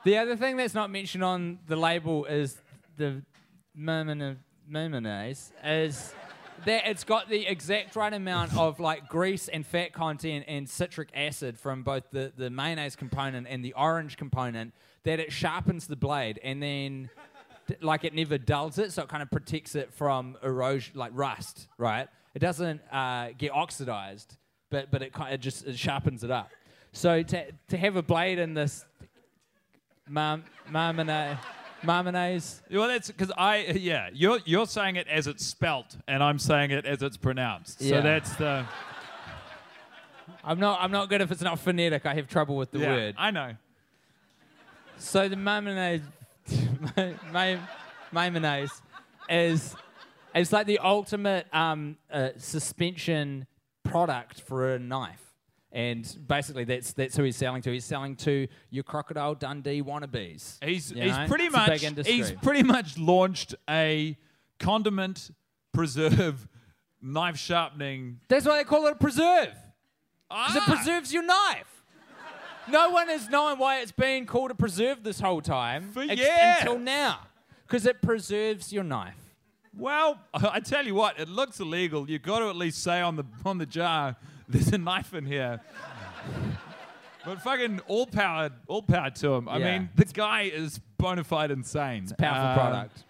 The 0.05 0.19
other 0.19 0.37
thing 0.37 0.57
that's 0.57 0.75
not 0.75 0.91
mentioned 0.91 1.25
on 1.25 1.59
the 1.67 1.77
label 1.77 2.25
is 2.27 2.61
the 2.97 3.23
mermana- 3.79 4.37
mayonnaise 4.69 5.53
is 5.65 6.15
that 6.67 6.89
it's 6.89 7.05
got 7.05 7.29
the 7.29 7.47
exact 7.47 7.97
right 7.97 8.13
amount 8.13 8.57
of 8.57 8.81
like 8.81 9.09
grease 9.09 9.49
and 9.49 9.67
fat 9.67 9.93
content 9.93 10.45
and 10.49 10.69
citric 10.69 11.09
acid 11.15 11.59
from 11.59 11.83
both 11.83 12.05
the, 12.11 12.33
the 12.37 12.51
mayonnaise 12.51 12.97
component 12.97 13.47
and 13.49 13.65
the 13.65 13.73
orange 13.75 14.17
component 14.17 14.73
that 15.05 15.21
it 15.21 15.33
sharpens 15.33 15.87
the 15.87 15.97
blade 15.97 16.41
and 16.43 16.63
then 16.63 17.11
like 17.81 18.05
it 18.05 18.15
never 18.15 18.39
dulls 18.39 18.79
it 18.79 18.93
so 18.93 19.03
it 19.03 19.09
kind 19.09 19.23
of 19.23 19.31
protects 19.31 19.75
it 19.75 19.93
from 19.93 20.37
erosion 20.43 20.93
like 20.97 21.13
rust 21.15 21.69
right? 21.79 22.09
It 22.35 22.41
doesn't 22.41 22.81
uh, 22.93 23.29
get 23.37 23.53
oxidized 23.53 24.37
but 24.71 24.91
but 24.91 25.03
it, 25.03 25.13
kind 25.13 25.35
of 25.35 25.41
just 25.41 25.67
it 25.67 25.79
sharpens 25.79 26.25
it 26.25 26.31
up. 26.31 26.51
So 26.93 27.23
to, 27.23 27.47
to 27.69 27.77
have 27.77 27.97
a 27.97 28.03
blade 28.03 28.39
in 28.39 28.55
this 28.55 28.85
Mar- 30.07 30.43
marmona- 30.71 31.39
marmonaise. 31.85 32.61
Well, 32.71 32.89
that's 32.89 33.09
because 33.09 33.33
I 33.37 33.59
yeah 33.77 34.11
you're 34.13 34.41
you're 34.45 34.67
saying 34.67 34.97
it 34.97 35.09
as 35.09 35.27
it's 35.27 35.45
spelt, 35.45 35.97
and 36.09 36.23
I'm 36.23 36.39
saying 36.39 36.71
it 36.71 36.85
as 36.87 37.03
it's 37.03 37.17
pronounced. 37.17 37.81
So 37.81 38.01
that's 38.01 38.35
the 38.37 38.65
I'm 40.43 40.61
not. 40.61 40.81
I'm 40.81 40.91
not 40.91 41.09
good 41.09 41.21
if 41.21 41.31
it's 41.31 41.43
not 41.43 41.59
phonetic. 41.59 42.05
I 42.07 42.15
have 42.15 42.29
trouble 42.29 42.57
with 42.57 42.71
the 42.71 42.81
yeah, 42.81 42.95
word. 42.95 43.15
I 43.17 43.31
know. 43.31 43.55
So 44.99 45.29
the 45.29 45.37
marmonaise, 45.37 46.03
ma- 46.97 47.13
ma- 47.33 47.61
mayonnaise, 48.13 48.83
is 49.29 49.75
It's 50.35 50.53
like 50.53 50.67
the 50.67 50.81
ultimate 50.81 51.47
um, 51.55 51.97
uh, 52.13 52.31
suspension 52.39 53.47
product 53.85 54.41
for 54.41 54.75
a 54.75 54.79
knife. 54.79 55.24
And 55.75 56.07
basically, 56.29 56.63
that's 56.65 56.93
that's 56.93 57.17
who 57.17 57.25
he's 57.25 57.35
selling 57.37 57.61
to. 57.63 57.73
He's 57.73 57.85
selling 57.85 58.15
to 58.17 58.47
your 58.71 58.85
crocodile 58.85 59.35
Dundee 59.35 59.83
wannabes. 59.83 60.63
He's 60.65 60.93
You 60.93 61.03
he's 61.03 61.17
know? 61.17 61.27
pretty 61.27 61.47
It's 61.47 61.53
much 61.53 62.07
he's 62.07 62.31
pretty 62.31 62.63
much 62.63 62.97
launched 62.97 63.57
a 63.69 64.17
condiment 64.61 65.31
preserve 65.73 66.47
knife 67.03 67.37
sharpening. 67.37 68.21
That's 68.29 68.47
why 68.47 68.59
they 68.59 68.65
call 68.65 68.87
it 68.87 68.93
a 68.93 68.97
preserve. 68.97 69.53
Because 70.31 70.57
it 70.57 70.63
Ah! 70.67 70.75
preserves 70.77 71.13
your 71.13 71.25
knife. 71.25 71.83
No 72.71 72.91
one 72.91 73.09
has 73.09 73.29
known 73.29 73.59
why 73.59 73.81
it's 73.81 73.93
been 73.93 74.25
called 74.25 74.51
a 74.51 74.55
preserve 74.55 75.03
this 75.03 75.21
whole 75.21 75.43
time 75.43 75.91
For 75.93 76.03
ex- 76.03 76.17
years. 76.21 76.31
until 76.61 76.79
now. 76.79 77.19
Because 77.67 77.85
it 77.85 78.01
preserves 78.01 78.73
your 78.73 78.85
knife. 78.85 79.19
Well, 79.77 80.19
I 80.35 80.61
tell 80.61 80.87
you 80.87 80.95
what, 80.95 81.19
it 81.19 81.29
looks 81.29 81.59
illegal. 81.61 82.09
You've 82.09 82.23
got 82.23 82.39
to 82.39 82.49
at 82.49 82.57
least 82.57 82.83
say 82.83 83.01
on 83.01 83.17
the 83.17 83.25
on 83.45 83.59
the 83.59 83.67
jar, 83.67 84.17
"There's 84.49 84.69
a 84.69 84.79
knife 84.79 85.15
in 85.15 85.27
here." 85.27 85.61
but 87.25 87.41
fucking 87.43 87.81
all 87.87 88.07
power, 88.07 88.51
all 88.67 88.83
power 88.83 89.11
to 89.11 89.35
him. 89.35 89.49
I 89.49 89.59
Yeah. 89.59 89.79
mean, 89.79 89.91
the 89.95 90.05
guy 90.05 90.43
is 90.43 90.79
bona 90.99 91.25
fide 91.25 91.51
insane. 91.51 92.07
Powerful 92.19 92.49
Uh, 92.49 92.55
product. 92.55 93.05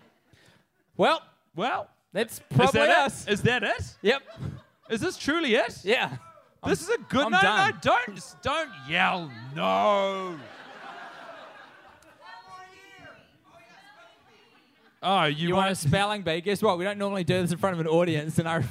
Well, 0.96 1.22
Well, 1.56 1.88
that's 2.12 2.38
is 2.38 2.42
probably 2.54 2.80
that 2.80 3.06
us. 3.06 3.26
it? 3.26 3.32
Is 3.32 3.42
that 3.42 3.62
it? 3.62 3.96
Yep. 4.02 4.22
Is 4.90 5.00
this 5.00 5.16
truly 5.16 5.54
it? 5.54 5.84
Yeah. 5.84 6.16
This 6.66 6.80
is 6.82 6.88
a 6.88 6.98
good. 6.98 7.26
I'm 7.26 7.32
no, 7.32 7.40
done. 7.42 7.70
no, 7.72 7.78
don't 7.82 8.34
don't 8.42 8.70
yell. 8.88 9.30
No. 9.54 10.36
Oh, 15.02 15.24
you, 15.24 15.48
You 15.48 15.54
want 15.54 15.66
a 15.66 15.68
want 15.68 15.76
spelling 15.78 16.22
bee? 16.22 16.40
Guess 16.40 16.62
what? 16.62 16.78
We 16.78 16.84
don't 16.84 16.98
normally 16.98 17.24
do 17.24 17.40
this 17.42 17.52
in 17.52 17.58
front 17.58 17.74
of 17.74 17.80
an 17.80 17.86
audience, 17.88 18.38
and 18.38 18.48
I, 18.48 18.64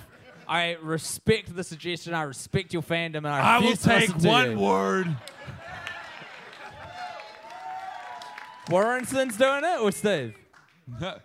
I 0.54 0.78
respect 0.84 1.56
the 1.56 1.64
suggestion. 1.64 2.14
I 2.14 2.22
respect 2.22 2.74
your 2.74 2.84
fandom, 2.84 3.18
and 3.18 3.28
I 3.28 3.56
I 3.56 3.60
will 3.60 3.76
take 3.76 4.12
one 4.18 4.51
you. 4.51 4.60
word. 4.60 5.18
Warrenson's 8.70 9.36
doing 9.36 9.64
it, 9.64 9.80
or 9.82 9.91
Steve? 9.91 10.36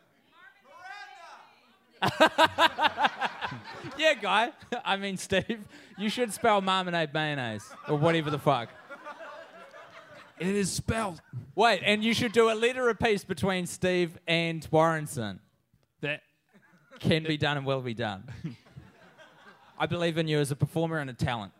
Yeah, 3.98 4.14
guy. 4.14 4.52
I 4.84 4.96
mean, 4.96 5.16
Steve. 5.16 5.60
You 5.98 6.08
should 6.08 6.32
spell 6.32 6.60
marmalade 6.62 7.12
mayonnaise 7.12 7.68
or 7.88 7.96
whatever 7.98 8.30
the 8.30 8.38
fuck. 8.38 8.70
It 10.38 10.46
is 10.46 10.70
spelled 10.70 11.20
Wait, 11.54 11.82
and 11.84 12.02
you 12.04 12.14
should 12.14 12.32
do 12.32 12.50
a 12.50 12.54
letter 12.54 12.88
apiece 12.88 13.24
between 13.24 13.66
Steve 13.66 14.16
and 14.26 14.62
Warrenson. 14.70 15.40
that. 16.00 16.22
Can 17.00 17.24
be 17.24 17.36
done 17.36 17.56
and 17.58 17.66
will 17.66 17.80
be 17.82 17.94
done. 17.94 18.24
I 19.80 19.86
believe 19.86 20.18
in 20.18 20.26
you 20.26 20.40
as 20.40 20.50
a 20.50 20.56
performer 20.56 20.98
and 20.98 21.08
a 21.08 21.12
talent. 21.12 21.52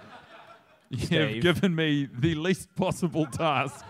You've 0.90 1.04
Steve. 1.04 1.42
given 1.42 1.74
me 1.74 2.06
the 2.12 2.34
least 2.34 2.74
possible 2.74 3.24
task. 3.24 3.84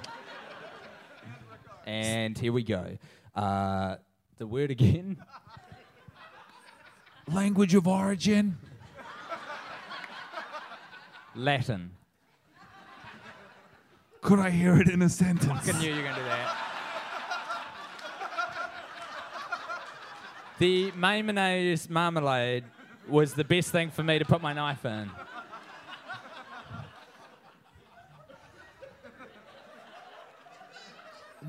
And 1.84 2.38
here 2.38 2.52
we 2.52 2.62
go. 2.62 2.98
Uh, 3.34 3.96
the 4.36 4.46
word 4.46 4.70
again. 4.70 5.16
Language 7.32 7.74
of 7.74 7.88
origin. 7.88 8.58
Latin. 11.34 11.90
Could 14.20 14.38
I 14.38 14.50
hear 14.50 14.80
it 14.80 14.88
in 14.88 15.02
a 15.02 15.08
sentence? 15.08 15.68
I 15.68 15.80
knew 15.80 15.88
you 15.88 15.96
were 15.96 16.02
going 16.02 16.14
to 16.14 16.20
do 16.20 16.26
that. 16.26 16.56
The 20.58 20.92
mayonnaise 20.92 21.88
marmalade 21.88 22.64
was 23.08 23.34
the 23.34 23.44
best 23.44 23.70
thing 23.70 23.90
for 23.90 24.02
me 24.02 24.18
to 24.18 24.24
put 24.24 24.42
my 24.42 24.52
knife 24.52 24.84
in. 24.84 25.10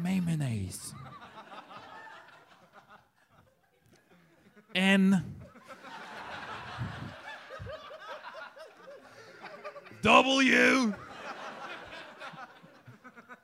Mayonnaise. 0.01 0.93
N. 4.73 5.23
W. 10.01 10.93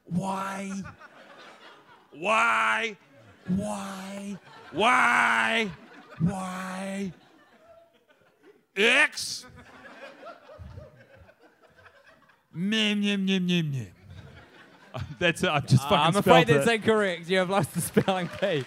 Y. 0.10 0.72
Y. 2.14 2.98
Y. 3.50 4.38
Y. 4.74 5.72
Y. 6.22 7.14
X. 8.76 9.46
Mim, 12.54 13.02
mim, 13.02 13.26
mim, 13.26 13.46
mim, 13.46 13.72
mim. 13.72 13.88
That's 15.20 15.44
it. 15.44 15.50
I've 15.50 15.68
just 15.68 15.84
fucking 15.84 15.98
I'm 15.98 16.12
spelled 16.14 16.26
afraid 16.26 16.50
it. 16.50 16.54
that's 16.66 16.70
incorrect. 16.72 17.30
You 17.30 17.40
have 17.40 17.50
lost 17.50 17.74
the 17.74 17.82
spelling 17.82 18.30
bee. 18.40 18.64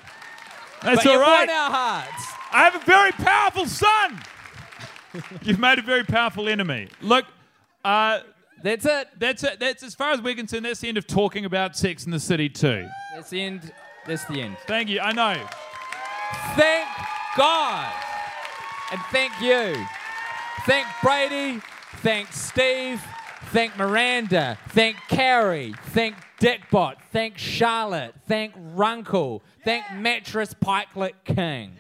That's 0.83 1.03
but 1.03 1.07
all 1.07 1.13
you've 1.15 1.23
won 1.23 1.51
our 1.51 1.71
hearts. 1.71 2.25
I 2.53 2.65
have 2.65 2.75
a 2.77 2.85
very 2.85 3.13
powerful 3.13 3.67
son. 3.67 4.21
You've 5.43 5.59
made 5.59 5.79
a 5.79 5.83
very 5.83 6.05
powerful 6.05 6.49
enemy. 6.49 6.89
Look, 7.01 7.25
uh, 7.85 8.21
That's 8.63 8.85
it. 8.85 9.09
that's 9.19 9.43
it. 9.43 9.59
That's 9.59 9.83
as 9.83 9.95
far 9.95 10.13
as 10.13 10.21
we're 10.21 10.35
concerned. 10.35 10.67
That's 10.67 10.81
the 10.81 10.89
end 10.89 10.99
of 10.99 11.07
talking 11.07 11.47
about 11.47 11.77
Sex 11.77 12.05
and 12.05 12.13
the 12.13 12.21
City 12.21 12.49
2. 12.51 12.87
That's 13.15 13.31
the 13.31 13.41
end. 13.43 13.73
That's 14.07 14.25
the 14.27 14.43
end. 14.43 14.57
Thank 14.67 14.91
you. 14.91 15.01
I 15.01 15.13
know. 15.13 15.35
Thank 16.57 16.89
God. 17.37 17.91
And 18.93 19.01
thank 19.11 19.33
you. 19.41 19.75
Thank 20.67 20.87
Brady. 21.03 21.61
Thank 21.97 22.33
Steve. 22.33 23.03
Thank 23.53 23.77
Miranda. 23.77 24.59
Thank 24.69 24.97
Carrie. 25.09 25.75
Thank 25.89 26.17
Dickbot. 26.41 26.97
Thank 27.13 27.39
Charlotte. 27.39 28.15
Thank 28.27 28.53
Runkle. 28.57 29.43
Thank 29.65 29.85
Mattress 29.95 30.55
Pikelet 30.55 31.15
King. 31.25 31.73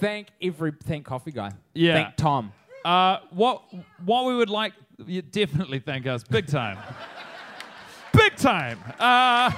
Thank 0.00 0.28
every. 0.40 0.72
Thank 0.84 1.04
Coffee 1.04 1.32
Guy. 1.32 1.52
Yeah. 1.74 1.94
Thank 1.94 2.16
Tom. 2.16 2.52
Uh, 2.84 3.18
what 3.30 3.62
what 4.04 4.24
we 4.24 4.34
would 4.34 4.50
like, 4.50 4.72
you 5.04 5.20
definitely 5.22 5.80
thank 5.80 6.06
us 6.06 6.22
big 6.22 6.46
time, 6.46 6.78
big 8.12 8.36
time. 8.36 8.78
Uh, 8.98 9.50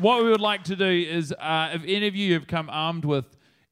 what 0.00 0.24
we 0.24 0.30
would 0.30 0.40
like 0.40 0.64
to 0.64 0.76
do 0.76 0.84
is, 0.86 1.32
uh, 1.32 1.70
if 1.74 1.82
any 1.84 2.06
of 2.06 2.14
you 2.16 2.34
have 2.34 2.46
come 2.46 2.68
armed 2.70 3.04
with 3.04 3.24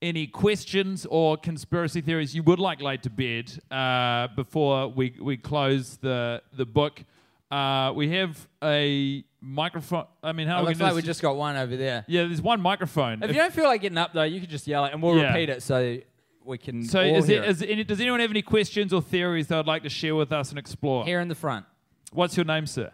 any 0.03 0.27
questions 0.27 1.07
or 1.09 1.37
conspiracy 1.37 2.01
theories 2.03 2.35
you 2.35 2.43
would 2.43 2.59
like 2.59 2.81
laid 2.83 3.03
to 3.03 3.11
bed 3.11 3.51
uh, 3.71 4.29
before 4.37 4.89
we, 4.89 5.15
we 5.21 5.37
close 5.37 5.97
the 5.99 6.43
the 6.53 6.67
book, 6.67 7.03
uh, 7.51 7.93
we 7.95 8.11
have 8.11 8.47
a 8.63 9.25
microphone. 9.41 10.05
I 10.23 10.33
mean, 10.33 10.49
how 10.49 10.57
It 10.57 10.59
are 10.59 10.63
we 10.63 10.67
looks 10.69 10.79
gonna 10.79 10.93
like 10.93 11.03
we 11.03 11.07
just 11.07 11.23
got 11.23 11.37
one 11.37 11.57
over 11.57 11.77
there. 11.77 12.05
yeah, 12.09 12.23
there's 12.25 12.43
one 12.43 12.61
microphone. 12.61 13.23
If 13.23 13.31
If- 13.31 13.37
you 13.37 13.43
don't 13.43 13.53
feel 13.55 13.65
like 13.65 13.81
getting 13.81 13.99
up 13.99 14.13
though, 14.13 14.23
you 14.25 14.41
could 14.41 14.51
just 14.51 14.67
yell 14.67 14.85
it, 14.85 14.93
and 14.93 15.03
we'll 15.03 15.17
Yeah. 15.17 15.29
repeat 15.29 15.49
it 15.49 15.63
so 15.63 15.99
we 16.45 16.59
can. 16.59 16.83
so, 16.85 17.01
is 17.01 17.27
hear 17.27 17.41
there, 17.41 17.45
it. 17.49 17.51
is 17.51 17.63
any, 17.63 17.85
does 17.85 18.01
anyone 18.01 18.21
have 18.21 18.31
any 18.31 18.43
questions 18.43 18.93
or 18.93 19.01
theories 19.01 19.47
they 19.49 19.57
would 19.57 19.67
like 19.67 19.83
to 19.85 19.89
share 19.89 20.15
with 20.15 20.31
us 20.33 20.51
and 20.51 20.59
explore? 20.59 21.05
here 21.05 21.21
in 21.21 21.29
the 21.29 21.35
front? 21.35 21.65
What's 22.13 22.37
your 22.37 22.45
name, 22.45 22.67
sir? 22.67 22.93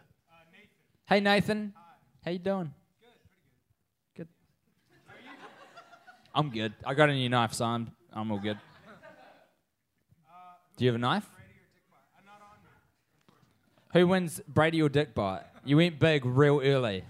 Hey 1.08 1.20
Nathan, 1.20 1.74
how 2.24 2.30
you 2.30 2.38
doing? 2.38 2.72
Good. 4.16 4.28
Good. 4.28 4.28
I'm 6.34 6.50
good. 6.50 6.72
I 6.84 6.94
got 6.94 7.10
a 7.10 7.14
new 7.14 7.28
knife, 7.28 7.52
so 7.52 7.64
I'm 7.64 7.92
I'm 8.12 8.30
all 8.30 8.38
good. 8.38 8.58
Do 10.76 10.84
you 10.84 10.88
have 10.88 10.96
a 10.96 10.98
knife? 10.98 11.28
Who 13.92 14.06
wins, 14.06 14.40
Brady 14.48 14.80
or 14.80 14.88
Dick 14.88 15.14
Bite? 15.14 15.42
You 15.64 15.76
went 15.76 15.98
big 15.98 16.24
real 16.24 16.60
early. 16.64 17.04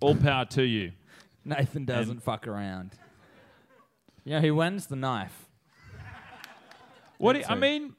All 0.00 0.14
power 0.14 0.44
to 0.44 0.62
you. 0.62 0.92
Nathan 1.44 1.84
doesn't 1.84 2.22
fuck 2.22 2.46
around. 2.46 2.92
You 4.24 4.34
know 4.34 4.40
who 4.40 4.54
wins? 4.54 4.86
The 4.86 4.96
knife. 4.96 5.46
What 7.18 7.34
do 7.34 7.40
you, 7.40 7.44
I 7.48 7.54
mean, 7.54 7.94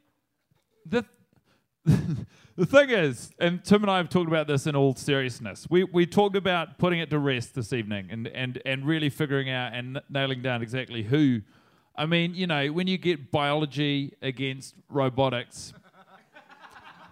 the 0.86 1.06
the 2.58 2.66
thing 2.66 2.90
is, 2.90 3.32
and 3.40 3.64
Tim 3.64 3.84
and 3.84 3.92
I 3.92 3.98
have 3.98 4.10
talked 4.10 4.28
about 4.28 4.48
this 4.48 4.66
in 4.66 4.76
all 4.76 4.96
seriousness. 4.96 5.68
We 5.70 5.84
we 5.84 6.06
talked 6.06 6.36
about 6.36 6.78
putting 6.78 7.00
it 7.00 7.10
to 7.10 7.20
rest 7.20 7.54
this 7.56 7.74
evening 7.74 8.08
and 8.10 8.28
and 8.28 8.62
and 8.66 8.86
really 8.86 9.10
figuring 9.10 9.50
out 9.50 9.74
and 9.74 10.02
nailing 10.10 10.42
down 10.42 10.62
exactly 10.62 11.04
who. 11.04 11.42
I 11.98 12.06
mean, 12.06 12.34
you 12.34 12.48
know, 12.48 12.68
when 12.68 12.88
you 12.88 12.98
get 12.98 13.32
biology 13.32 14.14
against 14.22 14.76
robotics, 14.90 15.74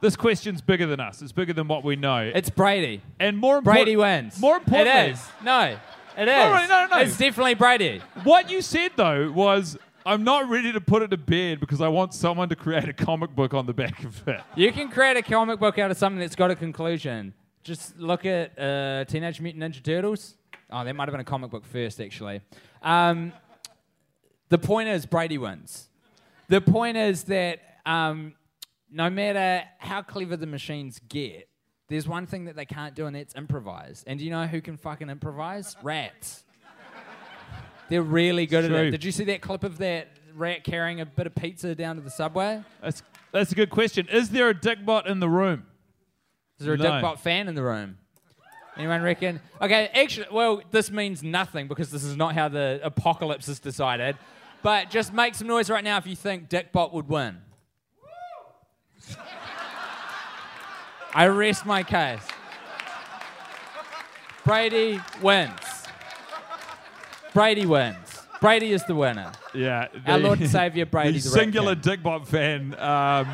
this 0.02 0.16
question's 0.16 0.62
bigger 0.62 0.86
than 0.86 1.00
us. 1.00 1.22
It's 1.22 1.32
bigger 1.32 1.54
than 1.54 1.68
what 1.68 1.84
we 1.84 1.96
know. 1.96 2.32
It's 2.34 2.50
Brady. 2.50 3.02
and 3.20 3.38
more 3.38 3.58
important, 3.58 3.86
Brady 3.86 3.98
wins. 3.98 4.40
More 4.40 4.58
importantly, 4.58 4.92
it 4.92 5.12
is. 5.12 5.26
No, 5.44 5.78
it 6.18 6.28
is. 6.28 6.28
no, 6.28 6.66
no, 6.68 6.88
no. 6.92 7.00
It's 7.00 7.18
definitely 7.18 7.56
Brady. 7.56 8.02
What 8.24 8.50
you 8.50 8.62
said 8.62 8.92
though 8.96 9.32
was 9.32 9.78
I'm 10.06 10.24
not 10.24 10.50
ready 10.50 10.72
to 10.74 10.82
put 10.82 11.02
it 11.02 11.12
to 11.12 11.18
bed 11.18 11.60
because 11.60 11.80
I 11.80 11.88
want 11.88 12.14
someone 12.14 12.50
to 12.50 12.56
create 12.56 12.90
a 12.90 12.94
comic 12.94 13.36
book 13.36 13.54
on 13.54 13.66
the 13.66 13.74
back 13.74 14.04
of 14.04 14.28
it. 14.28 14.42
You 14.56 14.72
can 14.72 14.90
create 14.90 15.16
a 15.16 15.22
comic 15.22 15.60
book 15.60 15.80
out 15.80 15.92
of 15.92 15.98
something 15.98 16.20
that's 16.20 16.36
got 16.36 16.52
a 16.52 16.56
conclusion. 16.56 17.34
Just 17.64 17.98
look 17.98 18.26
at 18.26 18.60
uh, 18.60 19.06
Teenage 19.06 19.40
Mutant 19.40 19.64
Ninja 19.64 19.82
Turtles. 19.82 20.36
Oh, 20.70 20.84
that 20.84 20.94
might 20.96 21.08
have 21.08 21.14
been 21.14 21.22
a 21.22 21.26
comic 21.26 21.52
book 21.52 21.66
first, 21.66 22.02
actually. 22.02 22.42
Um, 22.82 23.32
the 24.50 24.58
point 24.58 24.90
is, 24.90 25.06
Brady 25.06 25.38
wins. 25.38 25.88
The 26.50 26.60
point 26.60 26.98
is 26.98 27.24
that 27.26 27.60
um, 27.86 28.34
no 28.92 29.10
matter 29.10 29.64
how 29.78 30.02
clever 30.02 30.36
the 30.36 30.48
machines 30.48 31.00
get, 31.08 31.48
there's 31.88 32.08
one 32.08 32.26
thing 32.26 32.46
that 32.46 32.56
they 32.56 32.66
can't 32.66 32.96
do, 32.96 33.06
and 33.06 33.16
that's 33.16 33.36
improvise. 33.36 34.04
And 34.06 34.20
do 34.20 34.26
you 34.26 34.32
know 34.32 34.48
who 34.48 34.62
can 34.62 34.78
fucking 34.78 35.10
improvise? 35.10 35.76
Rats. 35.82 36.43
They're 37.90 38.02
really 38.02 38.46
good 38.46 38.66
at 38.66 38.72
it. 38.72 38.92
Did 38.92 39.04
you 39.04 39.12
see 39.12 39.26
that 39.26 39.42
clip 39.42 39.64
of 39.64 39.78
that 39.80 40.10
rat 40.34 40.64
carrying 40.64 41.02
a 41.02 41.06
bit 41.06 41.28
of 41.28 41.36
pizza 41.36 41.76
down 41.76 41.96
to 41.98 42.02
the 42.02 42.10
subway? 42.10 42.64
That's 42.82 43.04
that's 43.32 43.52
a 43.52 43.56
good 43.56 43.70
question. 43.70 44.08
Is 44.10 44.30
there 44.30 44.50
a 44.50 44.54
dickbot 44.54 45.08
in 45.08 45.20
the 45.20 45.30
room? 45.30 45.66
Is 46.60 46.66
there 46.66 46.76
a 46.76 46.78
No. 46.78 46.86
Dickbot 46.86 47.20
fan 47.20 47.48
in 47.48 47.56
the 47.56 47.64
room? 47.64 47.98
Anyone 48.78 49.02
reckon? 49.02 49.40
Okay, 49.62 49.90
actually, 49.94 50.28
well, 50.32 50.62
this 50.72 50.90
means 50.90 51.22
nothing 51.22 51.68
because 51.68 51.92
this 51.92 52.04
is 52.04 52.16
not 52.16 52.34
how 52.34 52.48
the 52.48 52.80
apocalypse 52.84 53.48
is 53.48 53.60
decided. 53.60 54.18
But 54.64 54.90
just 54.90 55.14
make 55.14 55.36
some 55.36 55.48
noise 55.48 55.70
right 55.70 55.84
now 55.84 55.98
if 55.98 56.08
you 56.08 56.16
think 56.16 56.50
Dickbot 56.50 56.94
would 56.94 57.08
win. 57.08 57.38
I 61.14 61.28
rest 61.28 61.66
my 61.66 61.84
case. 61.84 62.26
Brady 64.44 65.00
wins. 65.22 65.73
Brady 67.34 67.66
wins. 67.66 67.98
Brady 68.40 68.74
is 68.74 68.84
the 68.86 68.96
winner. 68.96 69.32
Yeah. 69.54 69.88
Our 70.06 70.20
Lord 70.20 70.40
and 70.40 70.50
Savior 70.50 70.86
Brady, 70.92 71.18
the 71.18 71.24
the 71.24 71.30
singular 71.30 71.76
dickbot 71.76 72.28
fan 72.28 72.78
um, 72.78 73.28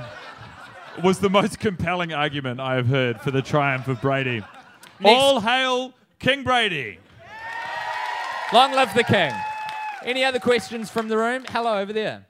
was 1.03 1.19
the 1.19 1.29
most 1.29 1.59
compelling 1.59 2.13
argument 2.13 2.59
I 2.59 2.75
have 2.75 2.87
heard 2.87 3.19
for 3.21 3.31
the 3.31 3.41
triumph 3.41 3.87
of 3.87 3.99
Brady. 4.01 4.43
All 5.03 5.39
hail 5.39 5.93
King 6.19 6.43
Brady. 6.43 6.99
Long 8.53 8.71
live 8.71 8.93
the 8.93 9.03
king. 9.03 9.31
Any 10.03 10.23
other 10.23 10.39
questions 10.39 10.89
from 10.89 11.07
the 11.07 11.17
room? 11.17 11.43
Hello, 11.49 11.77
over 11.77 11.91
there. 11.91 12.25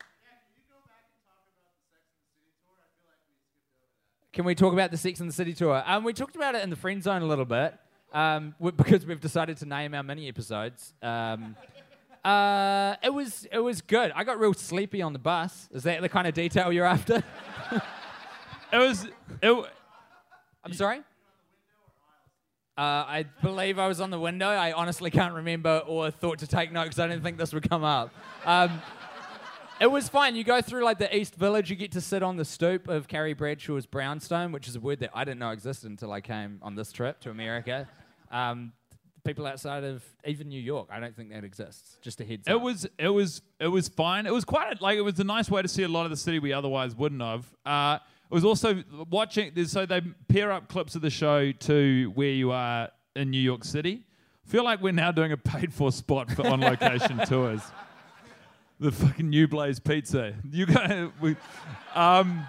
Can 4.34 4.46
we 4.46 4.56
talk 4.56 4.74
about 4.74 4.92
the 4.92 4.98
Sex 4.98 5.20
and 5.20 5.30
the 5.30 5.34
City 5.34 5.54
tour? 5.54 5.84
Um, 5.86 6.04
we 6.04 6.14
talked 6.14 6.36
about 6.36 6.56
it 6.56 6.64
in 6.64 6.70
the 6.70 6.76
friend 6.76 7.04
zone 7.04 7.22
a 7.22 7.26
little 7.26 7.46
bit 7.46 7.78
um, 8.14 8.56
w- 8.60 8.76
because 8.76 9.06
we've 9.06 9.22
decided 9.22 9.58
to 9.58 9.66
name 9.66 9.94
our 9.94 10.04
mini 10.04 10.28
episodes. 10.28 10.94
Um, 11.02 11.56
uh, 12.24 12.96
it 13.04 13.14
was 13.14 13.48
it 13.52 13.60
was 13.60 13.82
good. 13.82 14.12
I 14.16 14.24
got 14.24 14.40
real 14.40 14.54
sleepy 14.54 15.02
on 15.02 15.14
the 15.14 15.20
bus. 15.20 15.70
Is 15.72 15.84
that 15.84 16.02
the 16.02 16.10
kind 16.10 16.28
of 16.28 16.34
detail 16.34 16.72
you're 16.72 16.86
after? 16.86 17.24
It 18.72 18.78
was. 18.78 19.08
It, 19.42 19.66
I'm 20.64 20.74
sorry. 20.74 21.00
Uh, 22.78 22.82
I 22.82 23.26
believe 23.42 23.80
I 23.80 23.88
was 23.88 24.00
on 24.00 24.10
the 24.10 24.20
window. 24.20 24.48
I 24.48 24.72
honestly 24.72 25.10
can't 25.12 25.34
remember 25.34 25.82
or 25.86 26.12
thought 26.12 26.40
to 26.40 26.48
take 26.48 26.72
note 26.72 26.84
because 26.84 27.00
I 27.00 27.08
didn't 27.08 27.24
think 27.24 27.38
this 27.38 27.52
would 27.52 27.68
come 27.68 27.84
up. 27.84 28.14
Um, 28.46 28.82
it 29.82 29.90
was 29.90 30.08
fine. 30.08 30.36
You 30.36 30.44
go 30.44 30.62
through 30.62 30.84
like 30.84 31.00
the 31.00 31.14
East 31.16 31.36
Village. 31.36 31.70
You 31.70 31.76
get 31.76 31.92
to 31.94 32.02
sit 32.02 32.22
on 32.22 32.38
the 32.38 32.46
stoop 32.46 32.88
of 32.88 33.08
Carrie 33.08 33.34
Bradshaw's 33.34 33.86
brownstone, 33.86 34.52
which 34.52 34.68
is 34.68 34.76
a 34.76 34.80
word 34.80 35.00
that 35.00 35.10
I 35.14 35.24
didn't 35.24 35.40
know 35.40 35.50
existed 35.50 35.90
until 35.90 36.12
I 36.12 36.22
came 36.22 36.60
on 36.62 36.76
this 36.76 36.92
trip 36.92 37.20
to 37.22 37.32
America. 37.32 37.88
Um, 38.32 38.74
people 39.26 39.46
outside 39.46 39.84
of 39.84 40.04
even 40.26 40.48
New 40.50 40.62
York, 40.62 40.90
I 40.92 41.00
don't 41.00 41.16
think 41.16 41.32
that 41.32 41.44
exists. 41.44 41.98
Just 42.02 42.22
a 42.22 42.26
heads 42.26 42.48
it 42.48 42.54
up. 42.54 42.62
was. 42.62 42.88
It 42.98 43.10
was. 43.10 43.42
It 43.60 43.68
was 43.68 43.88
fine. 43.88 44.26
It 44.26 44.34
was 44.34 44.46
quite 44.46 44.80
a, 44.80 44.84
like 44.84 44.98
it 44.98 45.02
was 45.02 45.20
a 45.20 45.24
nice 45.24 45.50
way 45.50 45.62
to 45.62 45.68
see 45.68 45.84
a 45.84 45.88
lot 45.88 46.06
of 46.06 46.12
the 46.12 46.18
city 46.18 46.40
we 46.40 46.54
otherwise 46.54 46.96
wouldn't 46.96 47.22
have. 47.22 47.46
Uh, 47.66 47.98
it 48.30 48.34
was 48.34 48.46
also 48.46 48.84
watching. 49.10 49.52
So 49.66 49.86
they 49.86 50.02
pair 50.28 50.52
up 50.52 50.68
clips 50.70 50.96
of 50.96 51.02
the 51.02 51.10
show 51.10 51.52
to 51.52 52.12
where 52.16 52.30
you 52.30 52.52
are 52.52 52.90
in 53.16 53.32
New 53.32 53.42
York 53.42 53.64
City. 53.64 54.04
feel 54.46 54.64
like 54.64 54.82
we're 54.82 54.94
now 54.94 55.12
doing 55.12 55.32
a 55.32 55.38
paid-for 55.38 55.92
spot 55.92 56.32
for 56.32 56.46
on-location 56.48 57.18
tours. 57.28 57.62
The 58.80 58.92
fucking 58.92 59.30
New 59.30 59.48
Blaze 59.48 59.80
Pizza. 59.80 60.34
You 60.50 60.66
go. 60.68 61.12
We, 61.20 61.36
um, 61.96 62.48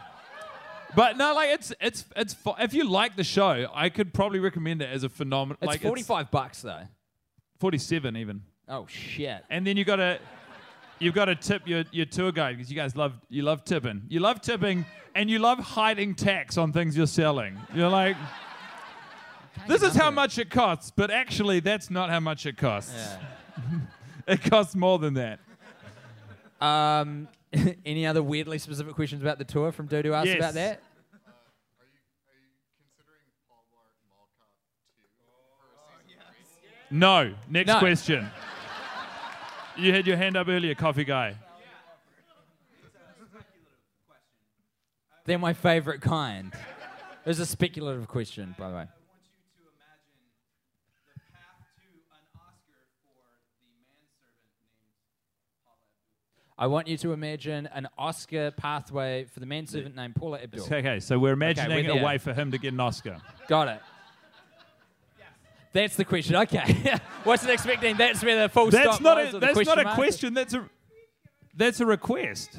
but 0.96 1.16
no, 1.16 1.34
like 1.34 1.50
it's 1.50 1.72
it's 1.80 2.04
it's. 2.16 2.34
fu- 2.34 2.54
If 2.58 2.74
you 2.74 2.84
like 2.84 3.16
the 3.16 3.24
show, 3.24 3.66
I 3.74 3.88
could 3.88 4.12
probably 4.14 4.38
recommend 4.40 4.82
it 4.82 4.88
as 4.90 5.04
a 5.04 5.08
phenomenal. 5.08 5.58
It's 5.60 5.66
like 5.68 5.82
45 5.82 6.30
bucks 6.30 6.62
though. 6.62 6.82
forty-seven 7.58 8.16
even. 8.16 8.42
Oh 8.68 8.86
shit. 8.88 9.44
And 9.50 9.66
then 9.66 9.76
you 9.76 9.84
got 9.84 9.96
to 9.96 10.18
you've 10.98 11.14
got 11.14 11.26
to 11.26 11.34
tip 11.34 11.66
your, 11.66 11.84
your 11.92 12.06
tour 12.06 12.30
guide 12.32 12.56
because 12.56 12.70
you 12.70 12.76
guys 12.76 12.94
love 12.96 13.14
you 13.28 13.42
love 13.42 13.64
tipping. 13.64 14.02
You 14.08 14.20
love 14.20 14.40
tipping 14.40 14.84
and 15.14 15.28
you 15.30 15.38
love 15.38 15.58
hiding 15.58 16.14
tax 16.14 16.56
on 16.56 16.72
things 16.72 16.96
you're 16.96 17.06
selling. 17.06 17.58
You're 17.74 17.88
like, 17.88 18.16
this 19.66 19.82
is 19.82 19.94
how 19.96 20.10
much 20.10 20.38
it 20.38 20.50
costs, 20.50 20.92
but 20.94 21.10
actually 21.10 21.60
that's 21.60 21.90
not 21.90 22.10
how 22.10 22.20
much 22.20 22.46
it 22.46 22.56
costs. 22.56 22.94
Yeah. 22.94 23.18
It 24.28 24.42
costs 24.44 24.76
more 24.76 24.98
than 25.00 25.14
that. 25.14 25.40
Um, 26.60 27.26
any 27.84 28.06
other 28.06 28.22
weirdly 28.22 28.58
specific 28.58 28.94
questions 28.94 29.22
about 29.22 29.38
the 29.38 29.44
tour 29.44 29.72
from 29.72 29.86
Dodo 29.86 30.12
asked 30.12 30.26
Yes. 30.28 30.36
about 30.36 30.54
that? 30.54 30.80
Are 30.80 31.84
you 31.84 32.00
are 32.28 32.38
you 32.38 32.52
considering 32.78 33.26
Paul 33.48 33.64
Blart 33.72 33.96
Mall 34.08 34.28
Cop 34.38 34.50
2 34.96 35.02
for 35.58 36.44
season 36.44 36.70
three? 36.88 36.96
No. 36.98 37.34
Next 37.48 37.68
No. 37.68 37.78
question. 37.78 38.30
You 39.76 39.94
had 39.94 40.06
your 40.06 40.16
hand 40.18 40.36
up 40.36 40.48
earlier, 40.48 40.74
coffee 40.74 41.04
guy. 41.04 41.36
They're 45.24 45.38
my 45.38 45.52
favorite 45.52 46.00
kind. 46.00 46.52
It 46.52 47.28
was 47.28 47.38
a 47.38 47.46
speculative 47.46 48.08
question, 48.08 48.54
by 48.58 48.68
the 48.70 48.76
way. 48.76 48.86
I 56.60 56.66
want 56.66 56.88
you 56.88 56.98
to 56.98 57.12
imagine 57.14 57.64
the 57.64 57.70
path 57.70 57.78
to 57.78 57.78
an 57.78 57.88
Oscar 57.96 58.50
for 59.32 59.40
the 59.40 59.46
manservant 59.46 59.96
named 59.96 60.14
Paula 60.14 60.40
Abdul. 60.42 60.60
I 60.60 60.76
want 60.76 60.76
you 60.76 60.76
to 60.76 60.76
imagine 60.76 60.76
an 60.76 60.76
Oscar 60.76 60.76
pathway 60.76 60.76
for 60.76 60.76
the 60.76 60.76
manservant 60.76 60.76
named 60.76 60.76
Paula 60.76 60.76
Abdul. 60.76 60.90
Okay, 60.90 61.00
so 61.00 61.18
we're 61.18 61.32
imagining 61.32 61.86
we're 61.86 62.02
a 62.02 62.04
way 62.04 62.18
for 62.18 62.34
him 62.34 62.50
to 62.50 62.58
get 62.58 62.74
an 62.74 62.80
Oscar. 62.80 63.16
Got 63.48 63.68
it. 63.68 63.80
That's 65.72 65.96
the 65.96 66.04
question. 66.04 66.36
Okay. 66.36 66.96
Wasn't 67.24 67.50
expecting 67.50 67.96
that's 67.96 68.22
where 68.22 68.42
the 68.42 68.48
full 68.48 68.70
That's 68.70 68.96
stop 68.96 69.00
not 69.00 69.18
a, 69.18 69.28
or 69.28 69.32
the 69.32 69.38
that's 69.38 69.56
not 69.56 69.64
question 69.64 69.78
a 69.78 69.84
mark. 69.84 69.96
question. 69.96 70.34
That's 70.34 70.54
a 70.54 70.68
that's 71.54 71.80
a 71.80 71.86
request. 71.86 72.58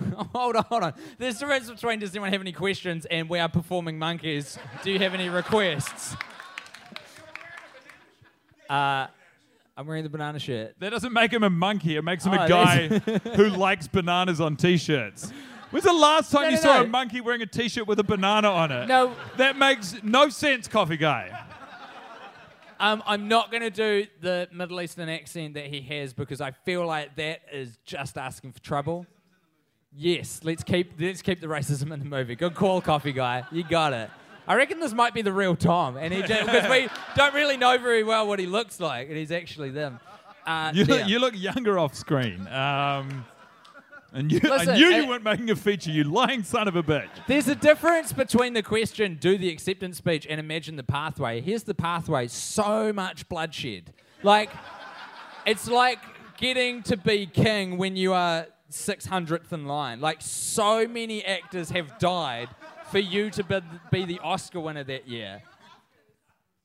hold 0.32 0.56
on, 0.56 0.64
hold 0.64 0.82
on. 0.82 0.94
There's 1.18 1.36
a 1.36 1.40
difference 1.40 1.70
between 1.70 1.98
does 1.98 2.14
anyone 2.14 2.32
have 2.32 2.40
any 2.40 2.52
questions 2.52 3.04
and 3.06 3.28
we 3.28 3.38
are 3.38 3.48
performing 3.48 3.98
monkeys. 3.98 4.58
Do 4.82 4.90
you 4.90 4.98
have 4.98 5.14
any 5.14 5.28
requests? 5.28 6.16
Uh, 8.68 9.06
I'm 9.78 9.86
wearing 9.86 10.02
the 10.02 10.10
banana 10.10 10.40
shirt. 10.40 10.74
That 10.80 10.90
doesn't 10.90 11.12
make 11.12 11.32
him 11.32 11.44
a 11.44 11.50
monkey. 11.50 11.94
It 11.96 12.02
makes 12.02 12.26
him 12.26 12.32
Oh, 12.34 12.42
a 12.42 12.48
guy 12.48 12.88
who 13.36 13.48
likes 13.50 13.86
bananas 13.86 14.40
on 14.40 14.56
t-shirts. 14.56 15.32
When's 15.70 15.84
the 15.84 15.92
last 15.92 16.32
time 16.32 16.42
No, 16.42 16.48
you 16.48 16.54
no, 16.56 16.60
saw 16.62 16.76
no. 16.78 16.82
a 16.82 16.86
monkey 16.88 17.20
wearing 17.20 17.42
a 17.42 17.46
t-shirt 17.46 17.86
with 17.86 18.00
a 18.00 18.02
banana 18.02 18.50
on 18.50 18.72
it? 18.72 18.88
No. 18.88 19.14
That 19.36 19.56
makes 19.56 19.94
no 20.02 20.30
sense, 20.30 20.66
coffee 20.66 20.96
guy. 20.96 21.44
Um, 22.80 23.04
I'm 23.06 23.28
not 23.28 23.52
going 23.52 23.62
to 23.62 23.70
do 23.70 24.06
the 24.20 24.48
Middle 24.52 24.80
Eastern 24.80 25.08
accent 25.08 25.54
that 25.54 25.66
he 25.66 25.80
has 25.82 26.12
because 26.12 26.40
I 26.40 26.50
feel 26.50 26.84
like 26.84 27.14
that 27.14 27.40
is 27.52 27.78
just 27.84 28.18
asking 28.18 28.52
for 28.52 28.60
trouble. 28.60 29.06
Yes, 29.96 30.40
let's 30.42 30.62
keep 30.64 30.92
let's 31.00 31.22
keep 31.22 31.40
the 31.40 31.46
racism 31.46 31.92
in 31.92 31.98
the 32.00 32.04
movie. 32.04 32.34
Good 32.36 32.54
call, 32.54 32.80
coffee 32.80 33.12
guy. 33.12 33.44
You 33.52 33.62
got 33.64 33.92
it. 33.92 34.10
I 34.48 34.54
reckon 34.54 34.80
this 34.80 34.94
might 34.94 35.12
be 35.12 35.20
the 35.20 35.32
real 35.32 35.54
Tom, 35.54 35.98
and 35.98 36.12
he 36.12 36.22
because 36.22 36.70
we 36.70 36.88
don't 37.14 37.34
really 37.34 37.58
know 37.58 37.76
very 37.76 38.02
well 38.02 38.26
what 38.26 38.38
he 38.38 38.46
looks 38.46 38.80
like, 38.80 39.08
and 39.08 39.16
he's 39.16 39.30
actually 39.30 39.70
them. 39.70 40.00
Uh, 40.46 40.72
You, 40.74 40.84
look, 40.86 41.06
you 41.06 41.18
look 41.18 41.34
younger 41.36 41.78
off 41.78 41.94
screen. 41.94 42.48
Um, 42.48 43.26
and 44.14 44.32
you, 44.32 44.40
Listen, 44.42 44.70
I 44.70 44.76
knew 44.76 44.86
you 44.86 45.06
weren't 45.06 45.22
making 45.22 45.50
a 45.50 45.56
feature, 45.56 45.90
you 45.90 46.04
lying 46.04 46.42
son 46.42 46.66
of 46.66 46.76
a 46.76 46.82
bitch. 46.82 47.10
There's 47.26 47.46
a 47.48 47.54
difference 47.54 48.14
between 48.14 48.54
the 48.54 48.62
question, 48.62 49.18
do 49.20 49.36
the 49.36 49.50
acceptance 49.50 49.98
speech, 49.98 50.26
and 50.28 50.40
imagine 50.40 50.76
the 50.76 50.82
pathway. 50.82 51.42
Here's 51.42 51.64
the 51.64 51.74
pathway 51.74 52.26
so 52.28 52.90
much 52.90 53.28
bloodshed. 53.28 53.92
Like, 54.22 54.48
it's 55.44 55.68
like 55.68 55.98
getting 56.38 56.82
to 56.84 56.96
be 56.96 57.26
king 57.26 57.76
when 57.76 57.96
you 57.96 58.14
are 58.14 58.46
600th 58.72 59.52
in 59.52 59.66
line. 59.66 60.00
Like, 60.00 60.22
so 60.22 60.88
many 60.88 61.22
actors 61.22 61.68
have 61.68 61.98
died 61.98 62.48
for 62.90 62.98
you 62.98 63.30
to 63.30 63.44
be, 63.44 63.60
be 63.90 64.04
the 64.04 64.20
Oscar 64.20 64.60
winner 64.60 64.84
that 64.84 65.08
year. 65.08 65.42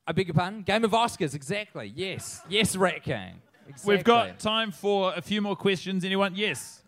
I 0.05 0.11
beg 0.11 0.27
your 0.27 0.33
pardon? 0.33 0.63
Game 0.63 0.83
of 0.83 0.91
Oscars, 0.91 1.33
exactly. 1.33 1.91
Yes. 1.95 2.41
Yes, 2.49 2.75
Rat 2.75 3.03
King. 3.03 3.41
Exactly. 3.67 3.95
We've 3.95 4.03
got 4.03 4.39
time 4.39 4.71
for 4.71 5.13
a 5.15 5.21
few 5.21 5.41
more 5.41 5.55
questions. 5.55 6.03
Anyone? 6.03 6.33
Yes. 6.35 6.81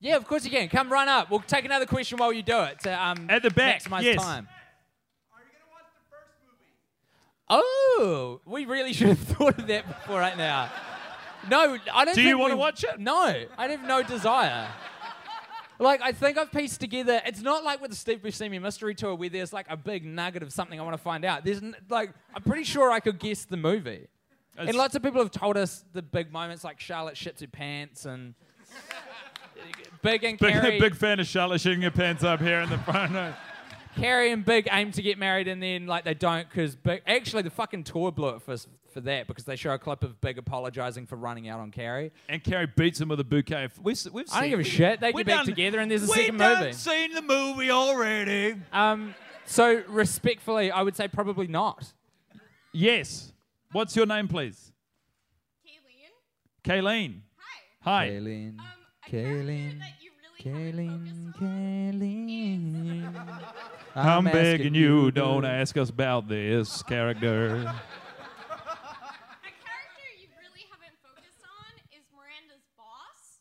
Yeah, 0.00 0.16
of 0.16 0.26
course 0.26 0.44
you 0.44 0.50
can. 0.50 0.68
Come 0.68 0.90
run 0.90 1.08
up. 1.08 1.30
We'll 1.30 1.40
take 1.40 1.64
another 1.64 1.86
question 1.86 2.18
while 2.18 2.32
you 2.32 2.42
do 2.42 2.60
it 2.62 2.80
to 2.80 3.06
um, 3.06 3.26
At 3.28 3.42
the 3.42 3.50
back, 3.50 3.82
maximize 3.82 4.02
yes. 4.02 4.22
time. 4.22 4.48
Oh, 7.52 8.40
we 8.46 8.64
really 8.64 8.92
should 8.92 9.08
have 9.08 9.18
thought 9.36 9.58
of 9.58 9.66
that 9.66 9.86
before 9.86 10.20
right 10.20 10.38
now. 10.38 10.70
No, 11.48 11.78
I 11.94 12.04
don't. 12.04 12.14
Do 12.14 12.22
you 12.22 12.36
wanna 12.38 12.56
watch 12.56 12.84
it? 12.84 12.98
No, 12.98 13.34
I 13.56 13.68
have 13.68 13.82
no 13.86 14.02
desire. 14.02 14.68
Like 15.78 16.02
I 16.02 16.12
think 16.12 16.36
I've 16.36 16.52
pieced 16.52 16.78
together. 16.80 17.22
It's 17.24 17.40
not 17.40 17.64
like 17.64 17.80
with 17.80 17.90
the 17.90 17.96
Steve 17.96 18.18
Buscemi 18.18 18.60
mystery 18.60 18.94
tour 18.94 19.14
where 19.14 19.30
there's 19.30 19.52
like 19.52 19.66
a 19.70 19.76
big 19.78 20.04
nugget 20.04 20.42
of 20.42 20.52
something 20.52 20.78
I 20.78 20.82
want 20.82 20.94
to 20.94 21.02
find 21.02 21.24
out. 21.24 21.42
There's 21.44 21.62
n- 21.62 21.74
like 21.88 22.12
I'm 22.34 22.42
pretty 22.42 22.64
sure 22.64 22.90
I 22.90 23.00
could 23.00 23.18
guess 23.18 23.46
the 23.46 23.56
movie. 23.56 24.06
It's- 24.54 24.68
and 24.68 24.76
lots 24.76 24.94
of 24.94 25.02
people 25.02 25.22
have 25.22 25.30
told 25.30 25.56
us 25.56 25.84
the 25.94 26.02
big 26.02 26.30
moments 26.32 26.64
like 26.64 26.80
Charlotte 26.80 27.14
shits 27.14 27.40
her 27.40 27.46
pants 27.46 28.04
and 28.04 28.34
Big 30.02 30.24
and 30.24 30.38
Big, 30.38 30.80
big 30.80 30.94
fan 30.96 31.20
of 31.20 31.26
Charlotte 31.26 31.60
shitting 31.60 31.82
her 31.82 31.90
pants 31.90 32.24
up 32.24 32.40
here 32.40 32.60
in 32.60 32.70
the 32.70 32.78
front. 32.78 33.12
Row. 34.00 34.06
Carrie 34.06 34.32
and 34.32 34.44
Big 34.44 34.68
aim 34.72 34.92
to 34.92 35.02
get 35.02 35.18
married 35.18 35.48
and 35.48 35.62
then 35.62 35.86
like 35.86 36.04
they 36.04 36.14
don't 36.14 36.48
because 36.48 36.74
Big 36.76 37.02
actually 37.06 37.42
the 37.42 37.50
fucking 37.50 37.84
tour 37.84 38.10
blew 38.12 38.30
it 38.30 38.42
for 38.42 38.56
for 38.92 39.00
that 39.02 39.26
because 39.28 39.44
they 39.44 39.54
show 39.56 39.72
a 39.72 39.78
clip 39.78 40.02
of 40.02 40.20
Big 40.20 40.36
apologizing 40.38 41.06
for 41.06 41.14
running 41.16 41.48
out 41.48 41.60
on 41.60 41.70
Carrie. 41.70 42.10
And 42.28 42.42
Carrie 42.42 42.66
beats 42.66 43.00
him 43.00 43.08
with 43.08 43.20
a 43.20 43.24
bouquet. 43.24 43.68
We've, 43.80 43.94
s- 43.94 44.10
we've 44.10 44.26
I 44.32 44.40
don't 44.40 44.50
give 44.50 44.60
a 44.60 44.64
shit. 44.64 45.00
They 45.00 45.12
get 45.12 45.26
back 45.26 45.36
done- 45.36 45.46
together 45.46 45.78
and 45.78 45.90
there's 45.90 46.02
a 46.02 46.06
we 46.10 46.16
second 46.16 46.38
done 46.38 46.60
movie. 46.64 46.72
seen 46.72 47.14
the 47.14 47.22
movie 47.22 47.70
already. 47.70 48.56
Um, 48.72 49.14
so 49.46 49.82
respectfully, 49.88 50.72
I 50.72 50.82
would 50.82 50.96
say 50.96 51.06
probably 51.06 51.46
not. 51.46 51.92
Yes. 52.72 53.32
What's 53.72 53.94
your 53.94 54.06
name, 54.06 54.26
please? 54.26 54.72
Kayleen. 56.64 56.64
Kayleen. 56.64 57.20
Hi. 57.82 58.06
Hi. 58.06 58.10
Kayleen. 58.10 58.58
Um, 58.58 58.66
a 59.06 59.10
character 59.10 59.86
Kaylin, 60.40 61.34
that 63.94 63.96
you 63.96 63.96
really 63.96 63.96
haven't 63.96 63.96
Kaylin, 63.96 63.96
focused 63.96 63.96
on 63.96 64.00
Kaylin. 64.02 64.06
I'm, 64.06 64.24
begging 64.24 64.54
asking 64.56 64.74
you, 64.74 65.10
don't 65.10 65.44
ask 65.44 65.76
us 65.76 65.90
about 65.90 66.28
this 66.28 66.82
character. 66.84 67.56
A 67.56 67.58
character 67.58 67.72
you 70.20 70.28
really 70.38 70.64
haven't 70.70 70.96
focused 71.02 71.42
on 71.44 71.72
is 71.96 72.04
Miranda's 72.14 72.64
boss. 72.76 73.40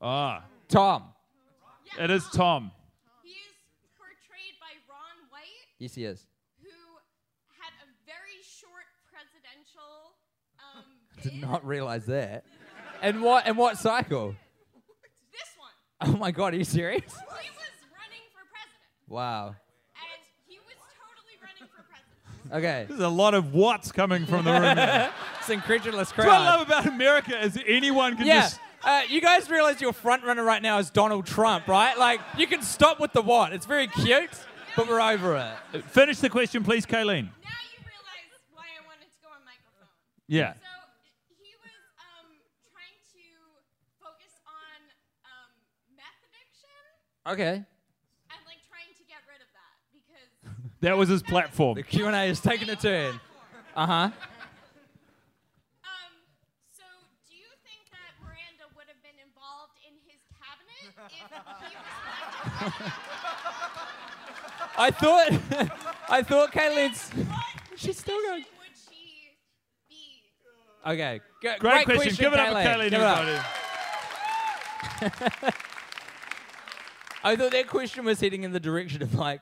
ah, 0.00 0.44
Tom. 0.68 1.04
Yeah, 1.96 2.04
it 2.04 2.10
is 2.10 2.24
Tom. 2.32 2.70
He 3.22 3.30
is 3.30 3.54
portrayed 3.96 4.54
by 4.60 4.72
Ron 4.88 5.28
White, 5.30 5.68
Yes, 5.78 5.94
he 5.94 6.04
is. 6.04 6.26
who 6.62 6.68
had 7.60 7.72
a 7.82 7.86
very 8.06 8.42
short 8.42 8.86
presidential 9.12 10.16
um, 10.58 10.84
Did 11.22 11.34
not 11.40 11.64
realize 11.66 12.06
that. 12.06 12.44
And 13.02 13.22
what? 13.22 13.46
And 13.46 13.56
what 13.58 13.76
cycle? 13.78 14.34
This 15.32 15.48
one. 15.58 15.70
Oh 16.14 16.18
my 16.18 16.30
god, 16.30 16.54
are 16.54 16.56
you 16.56 16.64
serious? 16.64 17.02
He 17.12 17.18
was 17.18 17.18
running 17.92 18.24
for 18.32 18.44
president, 18.50 19.08
Wow. 19.08 19.48
and 19.48 19.56
he 20.46 20.58
was 20.58 20.76
totally 20.98 21.36
running 21.42 21.68
for 21.74 21.82
president. 21.84 22.33
Okay. 22.52 22.86
There's 22.88 23.00
a 23.00 23.08
lot 23.08 23.34
of 23.34 23.54
what's 23.54 23.90
coming 23.92 24.26
from 24.26 24.44
the 24.44 24.52
room. 24.52 24.62
That's 24.76 25.12
It's 25.40 25.50
incredulous 25.50 26.12
crowd. 26.12 26.26
what 26.26 26.34
I 26.40 26.56
love 26.56 26.66
about 26.66 26.86
America 26.86 27.38
is 27.42 27.58
anyone 27.66 28.16
can 28.16 28.26
Yeah. 28.26 28.40
just. 28.42 28.60
Uh, 28.82 29.00
you 29.08 29.20
guys 29.20 29.48
realize 29.48 29.80
your 29.80 29.94
front 29.94 30.24
runner 30.24 30.44
right 30.44 30.60
now 30.60 30.78
is 30.78 30.90
Donald 30.90 31.24
Trump, 31.26 31.66
right? 31.68 31.96
Like, 31.98 32.20
you 32.36 32.46
can 32.46 32.60
stop 32.60 33.00
with 33.00 33.12
the 33.14 33.22
what. 33.22 33.54
It's 33.54 33.64
very 33.64 33.86
cute, 33.86 34.28
but 34.76 34.86
we're 34.88 35.00
over 35.00 35.36
it. 35.72 35.84
Finish 35.86 36.18
the 36.18 36.28
question, 36.28 36.62
please, 36.64 36.84
Kayleen. 36.84 37.32
Now 37.40 37.56
you 37.64 37.80
realize 37.80 38.28
why 38.52 38.68
I 38.76 38.84
wanted 38.84 39.08
to 39.08 39.18
go 39.24 39.28
on 39.32 39.40
microphone. 39.48 39.88
Yeah. 40.28 40.52
So 40.52 40.68
he 41.40 41.56
was 41.64 41.72
um, 41.96 42.28
trying 42.76 43.00
to 43.16 43.24
focus 44.04 44.36
on 44.44 44.78
um, 45.32 45.48
meth 45.96 46.20
addiction 46.28 46.84
Okay. 47.24 47.64
and 47.64 48.40
like 48.44 48.60
trying 48.68 48.92
to 49.00 49.04
get 49.08 49.24
rid 49.24 49.40
of 49.40 49.48
that 49.56 49.74
because 49.96 50.28
That 50.84 50.98
was 50.98 51.08
his 51.08 51.22
platform. 51.22 51.76
The 51.76 51.82
Q&A 51.82 52.28
is 52.28 52.40
taking 52.40 52.68
a 52.68 52.76
turn. 52.76 53.18
Uh-huh. 53.74 53.92
um, 53.94 54.10
so 56.76 56.84
do 57.26 57.34
you 57.34 57.46
think 57.64 57.88
that 57.90 58.12
Miranda 58.22 58.68
would 58.76 58.84
have 58.88 59.02
been 59.02 59.16
involved 59.24 59.72
in 59.80 59.94
his 60.04 60.20
cabinet 60.36 60.76
if 60.84 60.94
he 61.10 61.22
was 62.62 62.82
I 64.76 64.90
thought... 64.90 65.32
I 66.10 66.22
thought 66.22 66.52
Kayleen's... 66.52 67.08
president? 67.08 67.28
What 67.30 67.80
She's 67.80 67.98
still 67.98 68.20
going. 68.20 68.44
Would 68.58 68.76
she 68.90 69.30
be? 69.88 70.24
Okay. 70.86 71.20
G- 71.42 71.48
Great, 71.60 71.86
question. 71.86 72.14
Give 72.14 72.34
it 72.34 72.38
up 72.38 72.48
for 72.48 72.54
Kayleen, 72.56 72.90
Give 72.90 73.00
it 73.00 73.06
up. 73.06 73.18
everybody. 73.20 73.42
I 77.24 77.36
thought 77.36 77.52
that 77.52 77.68
question 77.68 78.04
was 78.04 78.20
heading 78.20 78.42
in 78.42 78.52
the 78.52 78.60
direction 78.60 79.02
of 79.02 79.14
like, 79.14 79.40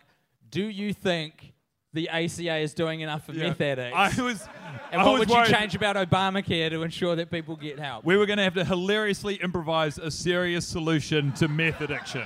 do 0.52 0.62
you 0.62 0.92
think 0.92 1.54
the 1.92 2.08
ACA 2.08 2.58
is 2.58 2.74
doing 2.74 3.00
enough 3.00 3.26
for 3.26 3.32
meth 3.32 3.60
addicts? 3.60 3.96
I 3.96 4.22
was. 4.22 4.48
and 4.92 5.00
I 5.00 5.04
what 5.04 5.18
would 5.18 5.28
you 5.28 5.44
change 5.46 5.74
about 5.74 5.96
Obamacare 5.96 6.70
to 6.70 6.82
ensure 6.82 7.16
that 7.16 7.30
people 7.30 7.56
get 7.56 7.80
help? 7.80 8.04
We 8.04 8.16
were 8.16 8.26
going 8.26 8.36
to 8.36 8.44
have 8.44 8.54
to 8.54 8.64
hilariously 8.64 9.36
improvise 9.36 9.98
a 9.98 10.10
serious 10.10 10.66
solution 10.66 11.32
to 11.32 11.48
meth 11.48 11.80
addiction. 11.80 12.24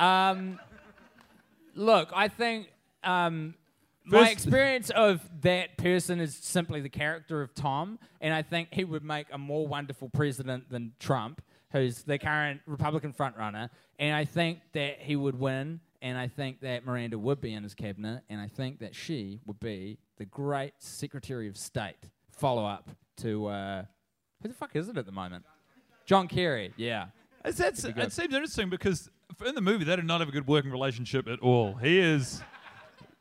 Um, 0.00 0.58
look, 1.74 2.10
I 2.14 2.28
think 2.28 2.72
um, 3.04 3.54
my 4.06 4.30
experience 4.30 4.90
of 4.90 5.20
that 5.42 5.76
person 5.76 6.20
is 6.20 6.34
simply 6.34 6.80
the 6.80 6.88
character 6.88 7.42
of 7.42 7.54
Tom, 7.54 7.98
and 8.22 8.32
I 8.32 8.40
think 8.42 8.68
he 8.72 8.84
would 8.84 9.04
make 9.04 9.26
a 9.30 9.38
more 9.38 9.66
wonderful 9.66 10.08
president 10.08 10.70
than 10.70 10.92
Trump, 10.98 11.42
who's 11.72 12.02
the 12.02 12.18
current 12.18 12.62
Republican 12.66 13.12
frontrunner. 13.12 13.68
And 13.98 14.16
I 14.16 14.24
think 14.24 14.60
that 14.72 15.00
he 15.00 15.16
would 15.16 15.38
win, 15.38 15.80
and 16.02 16.16
I 16.16 16.28
think 16.28 16.60
that 16.60 16.84
Miranda 16.84 17.18
would 17.18 17.40
be 17.40 17.52
in 17.52 17.62
his 17.62 17.74
cabinet, 17.74 18.22
and 18.28 18.40
I 18.40 18.48
think 18.48 18.78
that 18.80 18.94
she 18.94 19.40
would 19.46 19.60
be 19.60 19.98
the 20.16 20.24
great 20.24 20.74
Secretary 20.78 21.48
of 21.48 21.56
State. 21.56 22.08
Follow 22.30 22.64
up 22.64 22.90
to 23.18 23.46
uh, 23.46 23.84
who 24.42 24.48
the 24.48 24.54
fuck 24.54 24.74
is 24.74 24.88
it 24.88 24.96
at 24.96 25.06
the 25.06 25.12
moment? 25.12 25.44
John 26.06 26.26
Kerry. 26.26 26.72
Yeah. 26.76 27.06
It's, 27.44 27.58
that's, 27.58 27.84
it 27.84 28.12
seems 28.12 28.34
interesting 28.34 28.68
because 28.68 29.10
in 29.44 29.54
the 29.54 29.60
movie 29.60 29.84
they 29.84 29.96
did 29.96 30.04
not 30.04 30.20
have 30.20 30.28
a 30.28 30.32
good 30.32 30.46
working 30.46 30.70
relationship 30.70 31.28
at 31.28 31.40
all. 31.40 31.74
He 31.74 31.98
is 31.98 32.42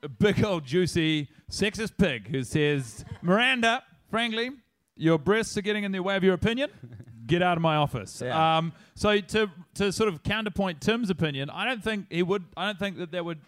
a 0.01 0.09
big 0.09 0.43
old 0.43 0.65
juicy 0.65 1.29
sexist 1.49 1.97
pig 1.97 2.29
who 2.29 2.43
says, 2.43 3.05
Miranda, 3.21 3.83
frankly, 4.09 4.51
your 4.95 5.17
breasts 5.17 5.57
are 5.57 5.61
getting 5.61 5.83
in 5.83 5.91
the 5.91 5.99
way 5.99 6.15
of 6.15 6.23
your 6.23 6.33
opinion. 6.33 6.69
Get 7.29 7.41
out 7.41 7.57
of 7.57 7.61
my 7.61 7.75
office. 7.75 8.21
Yeah. 8.23 8.57
Um, 8.57 8.73
so 8.95 9.19
to 9.19 9.49
to 9.75 9.91
sort 9.91 10.09
of 10.09 10.23
counterpoint 10.23 10.81
Tim's 10.81 11.09
opinion, 11.09 11.49
I 11.49 11.65
don't 11.65 11.83
think 11.83 12.07
he 12.09 12.23
would. 12.23 12.43
I 12.57 12.65
don't 12.65 12.79
think 12.79 12.97
that 12.97 13.11
that 13.11 13.23
would. 13.23 13.39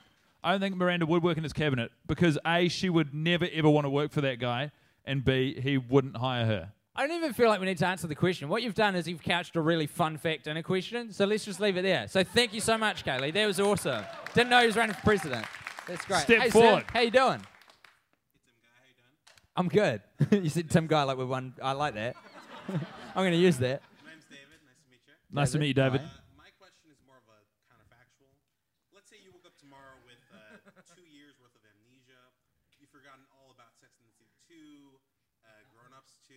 I 0.44 0.52
don't 0.52 0.62
think 0.62 0.76
Miranda 0.76 1.06
would 1.06 1.24
work 1.24 1.38
in 1.38 1.44
his 1.44 1.54
cabinet 1.54 1.92
because 2.08 2.38
a 2.46 2.68
she 2.70 2.90
would 2.90 3.14
never 3.14 3.48
ever 3.52 3.70
want 3.70 3.86
to 3.86 3.90
work 3.90 4.12
for 4.12 4.22
that 4.22 4.40
guy, 4.40 4.72
and 5.06 5.26
b 5.26 5.60
he 5.60 5.78
wouldn't 5.78 6.18
hire 6.18 6.46
her. 6.46 6.74
I 6.96 7.08
don't 7.08 7.16
even 7.16 7.34
feel 7.34 7.48
like 7.48 7.60
we 7.60 7.66
need 7.66 7.78
to 7.78 7.88
answer 7.88 8.08
the 8.08 8.16
question. 8.16 8.50
What 8.50 8.64
you've 8.64 8.76
done 8.76 8.96
is 8.96 9.08
you've 9.08 9.24
couched 9.24 9.56
a 9.56 9.62
really 9.62 9.88
fun 9.88 10.18
fact 10.18 10.48
in 10.48 10.58
a 10.58 10.64
question, 10.64 11.14
so 11.14 11.26
let's 11.26 11.46
just 11.46 11.60
leave 11.60 11.78
it 11.78 11.84
there. 11.84 12.08
So 12.08 12.24
thank 12.24 12.54
you 12.54 12.60
so 12.60 12.78
much, 12.78 13.06
Kaylee. 13.06 13.34
That 13.34 13.46
was 13.46 13.60
awesome. 13.60 14.04
Didn't 14.34 14.50
know 14.50 14.60
he 14.60 14.68
was 14.68 14.76
running 14.76 14.96
for 14.96 15.02
president. 15.02 15.46
That's 15.88 16.06
great. 16.06 16.20
Step 16.22 16.42
hey, 16.42 16.50
forward. 16.50 16.82
Sir, 16.82 16.94
how 16.94 17.00
you 17.00 17.12
doing? 17.12 17.42
I'm 19.56 19.68
good. 19.68 20.02
you 20.32 20.50
said 20.50 20.70
Tim 20.70 20.88
Guy 20.88 21.04
like 21.04 21.18
with 21.18 21.28
one. 21.28 21.54
I 21.62 21.74
like 21.74 21.96
that. 21.96 22.16
I'm 23.16 23.28
going 23.28 23.36
to 23.36 23.40
use 23.42 23.60
that. 23.60 23.84
My 24.00 24.16
name's 24.16 24.24
David. 24.32 24.60
Nice 24.64 24.80
to 24.80 24.88
meet 24.88 25.04
you. 25.04 25.14
Nice 25.32 25.52
to 25.52 25.58
meet 25.60 25.72
you, 25.76 25.80
David. 25.80 26.02
Uh, 26.08 26.40
my 26.40 26.52
question 26.56 26.88
is 26.88 27.00
more 27.04 27.20
of 27.20 27.28
a 27.28 27.40
counterfactual. 27.68 28.32
Let's 28.96 29.12
say 29.12 29.20
you 29.20 29.36
woke 29.36 29.44
up 29.44 29.60
tomorrow 29.60 30.00
with 30.08 30.22
uh, 30.32 30.64
two 30.96 31.04
years 31.12 31.36
worth 31.44 31.52
of 31.52 31.64
amnesia. 31.68 32.22
You've 32.80 32.94
forgotten 32.94 33.28
all 33.36 33.52
about 33.52 33.76
Sex 33.76 34.00
and 34.00 34.08
the 34.08 34.16
City 34.16 34.32
2, 34.48 34.56
uh, 35.44 35.68
Grown 35.76 35.92
Ups 35.92 36.16
2, 36.32 36.36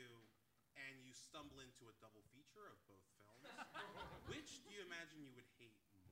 and 0.75 0.99
you 1.07 1.15
stumble 1.15 1.63
into 1.63 1.87
a 1.87 1.95
double 2.03 2.27
feature 2.35 2.67
of 2.67 2.79
both 2.91 3.05
films. 3.15 3.47
Which 4.33 4.59
do 4.67 4.75
you 4.75 4.83
imagine 4.91 5.23
you 5.23 5.31
would 5.39 5.47
hate 5.63 5.79
more? 5.95 6.03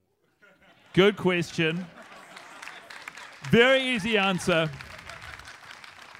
Good 0.95 1.19
question. 1.19 1.83
Very 3.51 3.83
easy 3.83 4.15
answer. 4.15 4.71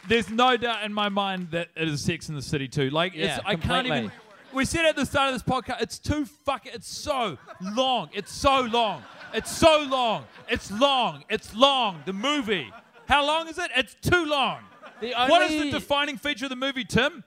There's 0.09 0.29
no 0.31 0.57
doubt 0.57 0.85
in 0.85 0.93
my 0.93 1.09
mind 1.09 1.51
that 1.53 1.69
it 1.77 1.89
is 1.89 2.01
Sex 2.03 2.29
and 2.29 2.37
the 2.37 2.43
City 2.43 2.69
2. 2.69 2.91
Like, 2.91 3.15
Yeah, 3.15 3.37
it's, 3.37 3.45
I 3.47 3.55
can't 3.57 3.87
even. 3.87 4.13
We 4.53 4.65
said 4.67 4.85
at 4.85 4.97
the 4.97 5.07
start 5.07 5.33
of 5.33 5.35
this 5.35 5.43
podcast, 5.43 5.81
it's 5.81 5.99
too 5.99 6.27
fucking. 6.27 6.73
It's 6.75 6.89
so 6.89 7.39
long. 7.61 8.11
It's 8.13 8.33
so 8.33 8.61
long. 8.63 9.03
It's 9.33 9.51
so 9.51 9.87
long. 9.89 10.25
It's 10.49 10.71
long. 10.71 11.25
It's 11.31 11.55
long. 11.55 12.03
The 12.05 12.13
movie. 12.13 12.71
How 13.09 13.27
long 13.27 13.49
is 13.49 13.59
it? 13.59 13.71
It's 13.77 13.97
too 14.03 14.27
long. 14.27 14.61
The 15.01 15.15
what 15.29 15.51
is 15.51 15.61
the 15.63 15.71
defining 15.71 16.17
feature 16.19 16.45
of 16.47 16.51
the 16.51 16.57
movie, 16.57 16.85
Tim? 16.85 17.25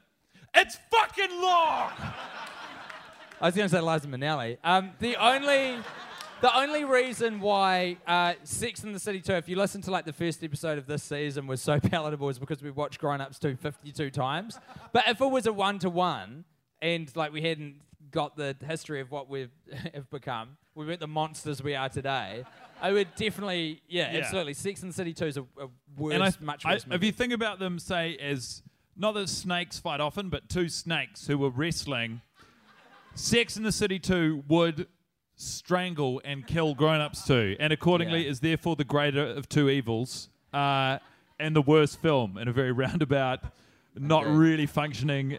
It's 0.53 0.77
fucking 0.91 1.31
long. 1.41 1.91
I 3.41 3.47
was 3.47 3.55
going 3.55 3.67
to 3.67 3.75
say 3.75 3.81
Liza 3.81 4.07
Minnelli. 4.07 4.57
Um, 4.63 4.91
the 4.99 5.17
only, 5.17 5.77
the 6.41 6.55
only 6.57 6.83
reason 6.83 7.39
why 7.39 7.97
uh, 8.05 8.33
Sex 8.43 8.83
in 8.83 8.91
the 8.91 8.99
City 8.99 9.21
2, 9.21 9.33
if 9.33 9.49
you 9.49 9.55
listen 9.55 9.81
to 9.83 9.91
like 9.91 10.05
the 10.05 10.13
first 10.13 10.43
episode 10.43 10.77
of 10.77 10.85
this 10.85 11.03
season, 11.03 11.47
was 11.47 11.61
so 11.61 11.79
palatable 11.83 12.29
is 12.29 12.39
because 12.39 12.61
we 12.61 12.71
watched 12.71 12.99
Grown 12.99 13.21
Ups 13.21 13.39
2 13.39 13.55
52 13.55 14.09
times. 14.11 14.59
But 14.91 15.07
if 15.07 15.21
it 15.21 15.29
was 15.31 15.45
a 15.47 15.53
one 15.53 15.79
to 15.79 15.89
one 15.89 16.45
and 16.81 17.11
like 17.15 17.31
we 17.31 17.41
hadn't 17.41 17.75
got 18.11 18.35
the 18.37 18.55
history 18.67 19.01
of 19.01 19.11
what 19.11 19.29
we've 19.29 19.49
become, 20.11 20.57
we 20.75 20.85
weren't 20.85 20.99
the 20.99 21.07
monsters 21.07 21.63
we 21.63 21.73
are 21.75 21.89
today. 21.89 22.43
I 22.81 22.91
would 22.91 23.07
definitely, 23.15 23.81
yeah, 23.87 24.11
Yeah. 24.11 24.19
absolutely. 24.19 24.53
Sex 24.53 24.81
and 24.83 24.91
the 24.91 24.95
City 24.95 25.13
Two 25.13 25.25
is 25.25 25.37
a, 25.37 25.41
a 25.59 25.67
worse, 25.97 26.13
and 26.13 26.23
I, 26.23 26.31
much 26.41 26.65
I- 26.65 26.73
worse 26.73 26.85
if 26.91 27.03
you 27.03 27.11
think 27.11 27.33
about 27.33 27.59
them, 27.59 27.79
say 27.79 28.17
as 28.17 28.61
not 28.97 29.13
that 29.13 29.29
snakes 29.29 29.79
fight 29.79 29.99
often, 30.01 30.29
but 30.29 30.47
two 30.49 30.69
snakes 30.69 31.27
who 31.27 31.37
were 31.37 31.49
wrestling, 31.49 32.21
Sex 33.15 33.55
in 33.57 33.63
the 33.63 33.71
City 33.71 33.99
two 33.99 34.43
would 34.49 34.87
strangle 35.35 36.21
and 36.23 36.45
kill 36.47 36.73
grown-ups 36.75 37.25
too, 37.25 37.55
and 37.59 37.71
accordingly 37.73 38.23
Yeah. 38.23 38.29
is 38.31 38.39
therefore 38.39 38.75
the 38.75 38.83
greater 38.85 39.25
of 39.25 39.49
two 39.49 39.69
evils, 39.69 40.29
uh, 40.53 40.99
and 41.39 41.55
the 41.55 41.61
worst 41.61 42.01
film 42.01 42.37
in 42.37 42.47
a 42.47 42.53
very 42.53 42.71
roundabout, 42.83 43.41
not 43.95 44.23
Agreed. 44.23 44.35
really 44.37 44.65
functioning 44.65 45.37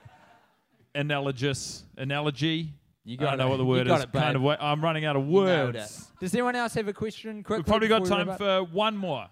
analogous 0.94 1.84
analogy. 1.96 2.72
You 3.04 3.16
I 3.20 3.22
got 3.22 3.30
don't 3.30 3.38
know 3.38 3.46
it. 3.46 3.50
what 3.50 3.56
the 3.58 3.64
word 3.64 3.86
is. 3.86 4.02
it, 4.02 4.12
kind 4.12 4.34
of 4.36 4.42
way. 4.42 4.56
I'm 4.60 4.82
running 4.82 5.04
out 5.04 5.14
of 5.16 5.26
words. 5.26 6.10
Does 6.20 6.34
anyone 6.34 6.56
else 6.56 6.74
have 6.74 6.88
a 6.88 6.92
question? 6.92 7.42
Quickly, 7.42 7.58
We've 7.60 7.66
probably 7.66 7.88
got 7.88 8.02
we 8.02 8.08
time 8.08 8.36
for 8.36 8.64
one 8.64 8.96
more. 8.96 9.28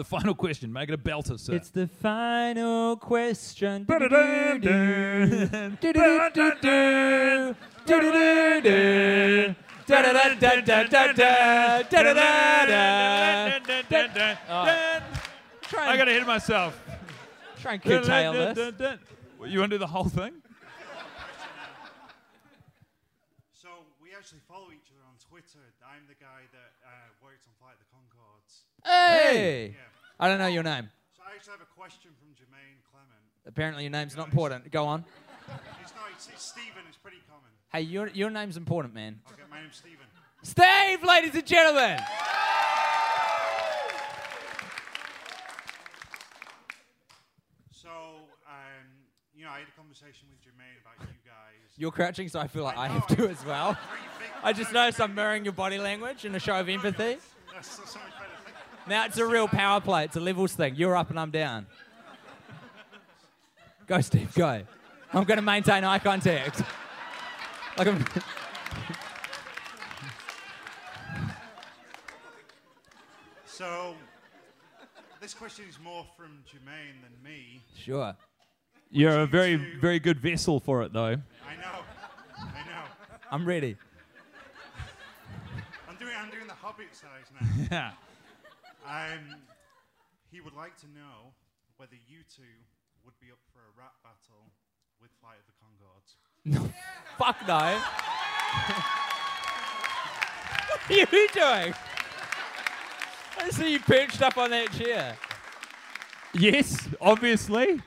The 0.00 0.04
final 0.04 0.34
question. 0.34 0.72
Make 0.72 0.88
it 0.88 0.94
a 0.94 0.96
belter, 0.96 1.38
sir. 1.38 1.52
It's 1.56 1.68
the 1.68 1.86
final 1.86 2.96
question. 2.96 3.84
I 3.86 3.96
gotta 15.98 16.12
hit 16.12 16.26
myself. 16.26 16.80
Try 17.60 17.74
and 17.74 17.82
curtail 17.82 18.32
this. 18.54 18.98
You 19.44 19.58
want 19.58 19.70
to 19.70 19.74
do 19.74 19.78
the 19.80 19.86
whole 19.86 20.04
thing? 20.04 20.32
So 23.52 23.68
we 24.02 24.09
actually 24.20 24.44
follow 24.46 24.68
each 24.68 24.92
other 24.92 25.00
on 25.08 25.16
Twitter. 25.16 25.64
I'm 25.80 26.04
the 26.06 26.14
guy 26.20 26.44
that 26.52 26.72
uh, 26.84 27.08
works 27.24 27.48
on 27.48 27.56
Flight 27.56 27.72
of 27.72 27.80
the 27.80 27.88
Conchords. 27.88 28.68
Hey! 28.84 29.72
Yeah. 29.72 29.80
I 30.20 30.28
don't 30.28 30.36
know 30.36 30.46
your 30.46 30.62
name. 30.62 30.90
So 31.16 31.22
I 31.26 31.34
actually 31.34 31.52
have 31.52 31.62
a 31.62 31.72
question 31.74 32.10
from 32.20 32.28
Jermaine 32.36 32.84
Clement. 32.92 33.24
Apparently, 33.46 33.84
your 33.84 33.92
name's 33.92 34.14
not 34.14 34.26
important. 34.26 34.70
Go 34.70 34.84
on. 34.84 35.06
It's 35.80 35.94
not. 35.96 36.04
It's, 36.14 36.28
it's 36.28 36.44
Stephen. 36.44 36.82
It's 36.86 36.98
pretty 36.98 37.16
common. 37.30 37.48
Hey, 37.72 37.80
your, 37.80 38.08
your 38.08 38.28
name's 38.28 38.58
important, 38.58 38.92
man. 38.92 39.20
Okay, 39.32 39.40
my 39.50 39.62
name's 39.62 39.76
Stephen. 39.76 40.04
Steve, 40.42 41.02
ladies 41.02 41.34
and 41.34 41.46
gentlemen. 41.46 41.98
So, 47.72 47.88
um, 48.44 48.84
you 49.40 49.46
know, 49.46 49.52
I 49.52 49.60
had 49.60 49.68
a 49.68 49.80
conversation 49.80 50.28
with 50.28 50.38
Jermaine 50.42 50.76
about 50.82 51.08
you 51.08 51.16
guys. 51.24 51.78
You're 51.78 51.90
crouching, 51.90 52.28
so 52.28 52.40
I 52.40 52.46
feel 52.46 52.62
like 52.62 52.76
I 52.76 52.88
know, 52.88 52.94
have 53.00 53.06
to 53.16 53.26
as 53.26 53.42
well. 53.46 53.74
I 54.42 54.52
just 54.52 54.70
noticed 54.70 55.00
I'm 55.00 55.14
mirroring 55.14 55.44
your 55.44 55.54
body 55.54 55.78
language 55.78 56.26
in 56.26 56.34
a 56.34 56.38
show 56.38 56.60
of 56.60 56.68
empathy. 56.68 57.16
That's 57.50 57.70
so, 57.70 57.82
so 57.86 58.00
much 58.00 58.10
better. 58.18 58.54
Now 58.86 59.06
it's 59.06 59.16
a 59.16 59.24
real 59.24 59.48
power 59.48 59.80
play. 59.80 60.04
It's 60.04 60.16
a 60.16 60.20
levels 60.20 60.52
thing. 60.52 60.74
You're 60.74 60.94
up 60.94 61.08
and 61.08 61.18
I'm 61.18 61.30
down. 61.30 61.66
Go, 63.86 64.02
Steve. 64.02 64.34
Go. 64.34 64.60
I'm 65.14 65.24
going 65.24 65.38
to 65.38 65.42
maintain 65.42 65.84
eye 65.84 65.98
contact. 66.00 66.62
Like 67.78 67.88
I'm. 67.88 68.04
So, 73.46 73.94
this 75.18 75.32
question 75.32 75.64
is 75.66 75.78
more 75.82 76.04
from 76.14 76.44
Jermaine 76.46 77.00
than 77.02 77.22
me. 77.24 77.62
Sure. 77.74 78.14
You're 78.90 79.20
a 79.20 79.26
very, 79.26 79.54
very 79.54 80.00
good 80.00 80.18
vessel 80.18 80.58
for 80.58 80.82
it, 80.82 80.92
though. 80.92 81.00
I 81.04 81.14
know. 81.56 81.84
I 82.38 82.64
know. 82.66 82.84
I'm 83.30 83.46
ready. 83.46 83.76
I'm 85.88 85.94
doing. 85.96 86.12
I'm 86.18 86.28
doing 86.30 86.48
the 86.48 86.54
Hobbit 86.54 86.88
size 86.92 87.30
now. 87.40 87.46
Yeah. 87.70 87.92
Um, 88.88 89.36
he 90.32 90.40
would 90.40 90.54
like 90.54 90.76
to 90.78 90.86
know 90.86 91.34
whether 91.76 91.94
you 92.08 92.18
two 92.34 92.42
would 93.04 93.14
be 93.20 93.30
up 93.30 93.38
for 93.52 93.60
a 93.60 93.70
rap 93.78 93.92
battle 94.02 94.50
with 95.00 95.12
Flight 95.20 95.38
of 95.38 95.46
the 95.46 95.52
Conchords. 95.62 96.72
Fuck 97.18 97.36
no. 97.46 97.78
what 100.88 100.90
are 100.90 101.16
you 101.16 101.28
doing? 101.32 101.74
I 103.38 103.50
see 103.50 103.72
you 103.72 103.78
perched 103.78 104.20
up 104.20 104.36
on 104.36 104.50
that 104.50 104.72
chair. 104.72 105.16
Yes, 106.34 106.88
obviously. 107.00 107.80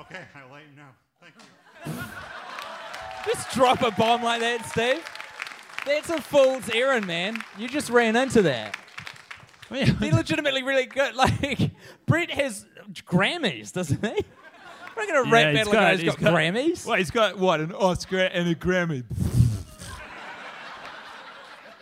Okay, 0.00 0.20
I'll 0.34 0.52
let 0.52 0.62
you 0.70 0.76
know. 0.76 0.88
Thank 1.20 1.34
you. 1.36 3.32
Just 3.32 3.50
drop 3.52 3.82
a 3.82 3.90
bomb 3.90 4.22
like 4.22 4.40
that, 4.40 4.64
Steve. 4.66 5.04
That's 5.84 6.10
a 6.10 6.20
fool's 6.20 6.68
errand, 6.70 7.06
man. 7.06 7.42
You 7.58 7.68
just 7.68 7.90
ran 7.90 8.16
into 8.16 8.42
that. 8.42 8.76
They're 9.70 10.12
legitimately 10.12 10.62
really 10.62 10.86
good. 10.86 11.14
Like 11.16 11.70
Brett 12.06 12.30
has 12.30 12.66
Grammys, 13.06 13.72
doesn't 13.72 14.04
he? 14.04 14.24
We're 14.96 15.06
not 15.06 15.14
gonna 15.14 15.30
rap 15.30 15.54
battle 15.54 15.72
a 15.72 15.76
guy 15.76 15.96
who's 15.96 16.14
got, 16.14 16.18
Grammys. 16.18 16.86
Well, 16.86 16.96
he's 16.96 17.10
got 17.10 17.38
what? 17.38 17.60
An 17.60 17.72
Oscar 17.72 18.20
and 18.20 18.48
a 18.48 18.54
Grammy. 18.54 19.04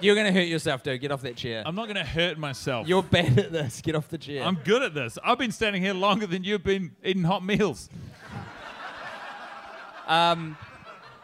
You're 0.05 0.15
gonna 0.15 0.33
hurt 0.33 0.49
yourself, 0.49 0.83
dude. 0.83 1.01
Get 1.01 1.11
off 1.13 1.23
that 1.23 1.35
chair. 1.35 1.63
I'm 1.65 1.75
not 1.75 1.87
going 1.87 1.97
to 1.97 2.05
hurt 2.05 2.37
myself. 2.37 2.87
You're 2.87 3.03
bad 3.03 3.39
at 3.39 3.53
this. 3.53 3.81
Get 3.81 3.95
off 3.95 4.09
the 4.09 4.19
chair. 4.19 4.43
I'm 4.43 4.57
good 4.57 4.83
at 4.83 4.93
this. 4.93 5.17
I've 5.25 5.39
been 5.39 5.51
standing 5.51 5.81
here 5.81 5.95
longer 5.95 6.27
than 6.27 6.45
you've 6.45 6.63
been 6.63 6.95
eating 7.03 7.25
hot 7.25 7.43
meals. 7.43 7.89
um, 10.07 10.59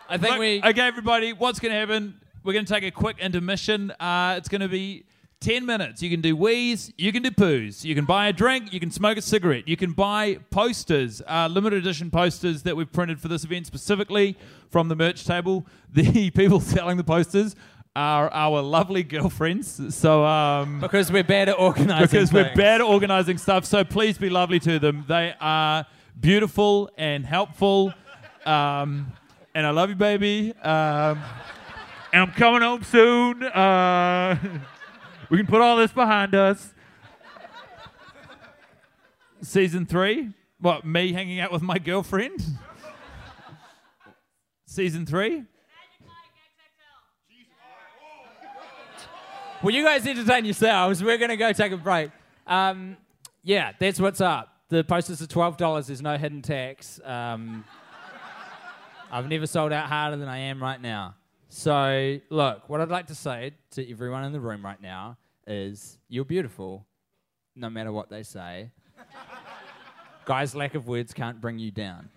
I 0.08 0.16
think 0.16 0.30
Look, 0.30 0.40
we. 0.40 0.62
okay, 0.64 0.80
everybody, 0.80 1.34
what's 1.34 1.60
going 1.60 1.72
to 1.72 1.78
happen? 1.78 2.18
We're 2.42 2.54
going 2.54 2.64
to 2.64 2.72
take 2.72 2.84
a 2.84 2.90
quick 2.90 3.18
intermission. 3.18 3.90
Uh, 4.00 4.36
it's 4.38 4.48
going 4.48 4.62
to 4.62 4.68
be 4.68 5.04
10 5.40 5.66
minutes. 5.66 6.02
You 6.02 6.08
can 6.08 6.22
do 6.22 6.34
wheeze, 6.34 6.90
you 6.96 7.12
can 7.12 7.22
do 7.22 7.30
poos, 7.30 7.84
you 7.84 7.94
can 7.94 8.06
buy 8.06 8.28
a 8.28 8.32
drink, 8.32 8.72
you 8.72 8.80
can 8.80 8.90
smoke 8.90 9.16
a 9.16 9.22
cigarette, 9.22 9.66
you 9.68 9.76
can 9.76 9.92
buy 9.92 10.38
posters, 10.50 11.22
uh, 11.26 11.48
limited 11.50 11.78
edition 11.78 12.10
posters 12.10 12.62
that 12.64 12.76
we've 12.76 12.92
printed 12.92 13.20
for 13.20 13.28
this 13.28 13.44
event 13.44 13.66
specifically 13.66 14.36
from 14.70 14.88
the 14.88 14.96
merch 14.96 15.26
table. 15.26 15.66
The 15.92 16.30
people 16.30 16.60
selling 16.60 16.98
the 16.98 17.04
posters 17.04 17.56
are 17.96 18.32
our 18.32 18.62
lovely 18.62 19.02
girlfriends. 19.02 19.94
So, 19.94 20.24
um, 20.24 20.80
because 20.80 21.10
we're 21.10 21.24
bad 21.24 21.48
at 21.48 21.58
organizing. 21.58 22.06
because 22.06 22.32
we're 22.32 22.54
bad 22.54 22.80
at 22.80 22.86
organizing 22.86 23.38
stuff. 23.38 23.64
So 23.64 23.84
please 23.84 24.16
be 24.16 24.30
lovely 24.30 24.60
to 24.60 24.78
them. 24.78 25.04
They 25.08 25.34
are 25.40 25.86
beautiful 26.18 26.90
and 26.96 27.26
helpful. 27.26 27.92
Um, 28.46 29.12
and 29.54 29.66
I 29.66 29.70
love 29.70 29.90
you, 29.90 29.96
baby. 29.96 30.52
Um, 30.62 31.20
and 32.12 32.22
I'm 32.22 32.32
coming 32.32 32.62
home 32.62 32.84
soon. 32.84 33.42
Uh, 33.42 34.36
we 35.30 35.38
can 35.38 35.46
put 35.46 35.60
all 35.60 35.76
this 35.76 35.92
behind 35.92 36.34
us. 36.34 36.72
Season 39.42 39.86
three. 39.86 40.30
What, 40.60 40.84
me 40.84 41.12
hanging 41.12 41.40
out 41.40 41.50
with 41.50 41.62
my 41.62 41.78
girlfriend? 41.78 42.44
Season 44.66 45.06
three? 45.06 45.44
Well, 49.62 49.74
you 49.74 49.84
guys 49.84 50.06
entertain 50.06 50.46
yourselves. 50.46 51.04
We're 51.04 51.18
going 51.18 51.28
to 51.28 51.36
go 51.36 51.52
take 51.52 51.72
a 51.72 51.76
break. 51.76 52.10
Um, 52.46 52.96
yeah, 53.42 53.72
that's 53.78 54.00
what's 54.00 54.22
up. 54.22 54.48
The 54.70 54.82
posters 54.82 55.20
are 55.20 55.26
twelve 55.26 55.58
dollars. 55.58 55.88
There's 55.88 56.00
no 56.00 56.16
hidden 56.16 56.40
tax. 56.40 56.98
Um, 57.04 57.66
I've 59.12 59.28
never 59.28 59.46
sold 59.46 59.70
out 59.72 59.86
harder 59.86 60.16
than 60.16 60.28
I 60.28 60.38
am 60.38 60.62
right 60.62 60.80
now. 60.80 61.14
So, 61.50 62.18
look, 62.30 62.70
what 62.70 62.80
I'd 62.80 62.88
like 62.88 63.08
to 63.08 63.14
say 63.14 63.52
to 63.72 63.90
everyone 63.90 64.24
in 64.24 64.32
the 64.32 64.40
room 64.40 64.64
right 64.64 64.80
now 64.80 65.18
is, 65.46 65.98
you're 66.08 66.24
beautiful, 66.24 66.86
no 67.54 67.68
matter 67.68 67.92
what 67.92 68.08
they 68.08 68.22
say. 68.22 68.70
Guys' 70.24 70.54
lack 70.54 70.74
of 70.74 70.86
words 70.86 71.12
can't 71.12 71.38
bring 71.38 71.58
you 71.58 71.70
down. 71.70 72.08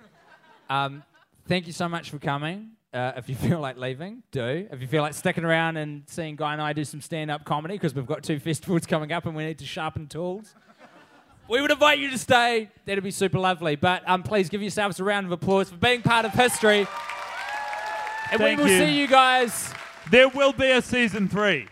Um, 0.69 1.03
thank 1.45 1.67
you 1.67 1.73
so 1.73 1.89
much 1.89 2.09
for 2.09 2.19
coming. 2.19 2.71
Uh, 2.93 3.13
if 3.17 3.27
you 3.27 3.35
feel 3.47 3.59
like 3.59 3.77
leaving, 3.77 4.23
do. 4.31 4.67
If 4.71 4.81
you 4.81 4.87
feel 4.87 5.01
like 5.01 5.13
sticking 5.13 5.43
around 5.43 5.77
and 5.77 6.03
seeing 6.07 6.35
Guy 6.35 6.53
and 6.53 6.61
I 6.61 6.73
do 6.73 6.85
some 6.85 7.01
stand 7.01 7.31
up 7.31 7.43
comedy, 7.43 7.75
because 7.75 7.95
we've 7.95 8.05
got 8.05 8.23
two 8.23 8.39
festivals 8.39 8.85
coming 8.85 9.11
up 9.11 9.25
and 9.25 9.35
we 9.35 9.45
need 9.45 9.59
to 9.59 9.65
sharpen 9.65 10.07
tools, 10.07 10.53
we 11.49 11.59
would 11.61 11.71
invite 11.71 11.99
you 11.99 12.09
to 12.11 12.17
stay. 12.17 12.69
That'd 12.85 13.03
be 13.03 13.11
super 13.11 13.39
lovely. 13.39 13.75
But 13.75 14.07
um, 14.07 14.23
please 14.23 14.49
give 14.49 14.61
yourselves 14.61 14.99
a 14.99 15.03
round 15.03 15.25
of 15.25 15.31
applause 15.31 15.69
for 15.69 15.77
being 15.77 16.01
part 16.01 16.25
of 16.25 16.33
history. 16.33 16.87
And 18.31 18.39
Thank 18.39 18.57
we 18.57 18.63
will 18.63 18.71
you. 18.71 18.77
see 18.79 18.99
you 18.99 19.07
guys. 19.07 19.73
There 20.09 20.29
will 20.29 20.53
be 20.53 20.71
a 20.71 20.81
season 20.81 21.27
three. 21.27 21.67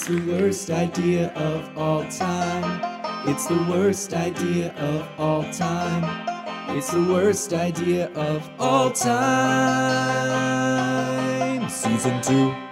It's 0.00 0.08
the 0.08 0.32
worst 0.32 0.70
idea 0.70 1.28
of 1.34 1.76
all 1.76 2.04
time. 2.08 2.80
It's 3.28 3.44
the 3.44 3.66
worst 3.68 4.14
idea 4.14 4.72
of 4.76 5.06
all 5.20 5.42
time. 5.52 6.04
It's 6.74 6.90
the 6.90 7.02
worst 7.04 7.52
idea 7.52 8.08
of 8.14 8.48
all 8.58 8.90
time. 8.92 9.10
Season 11.68 12.22
2. 12.22 12.69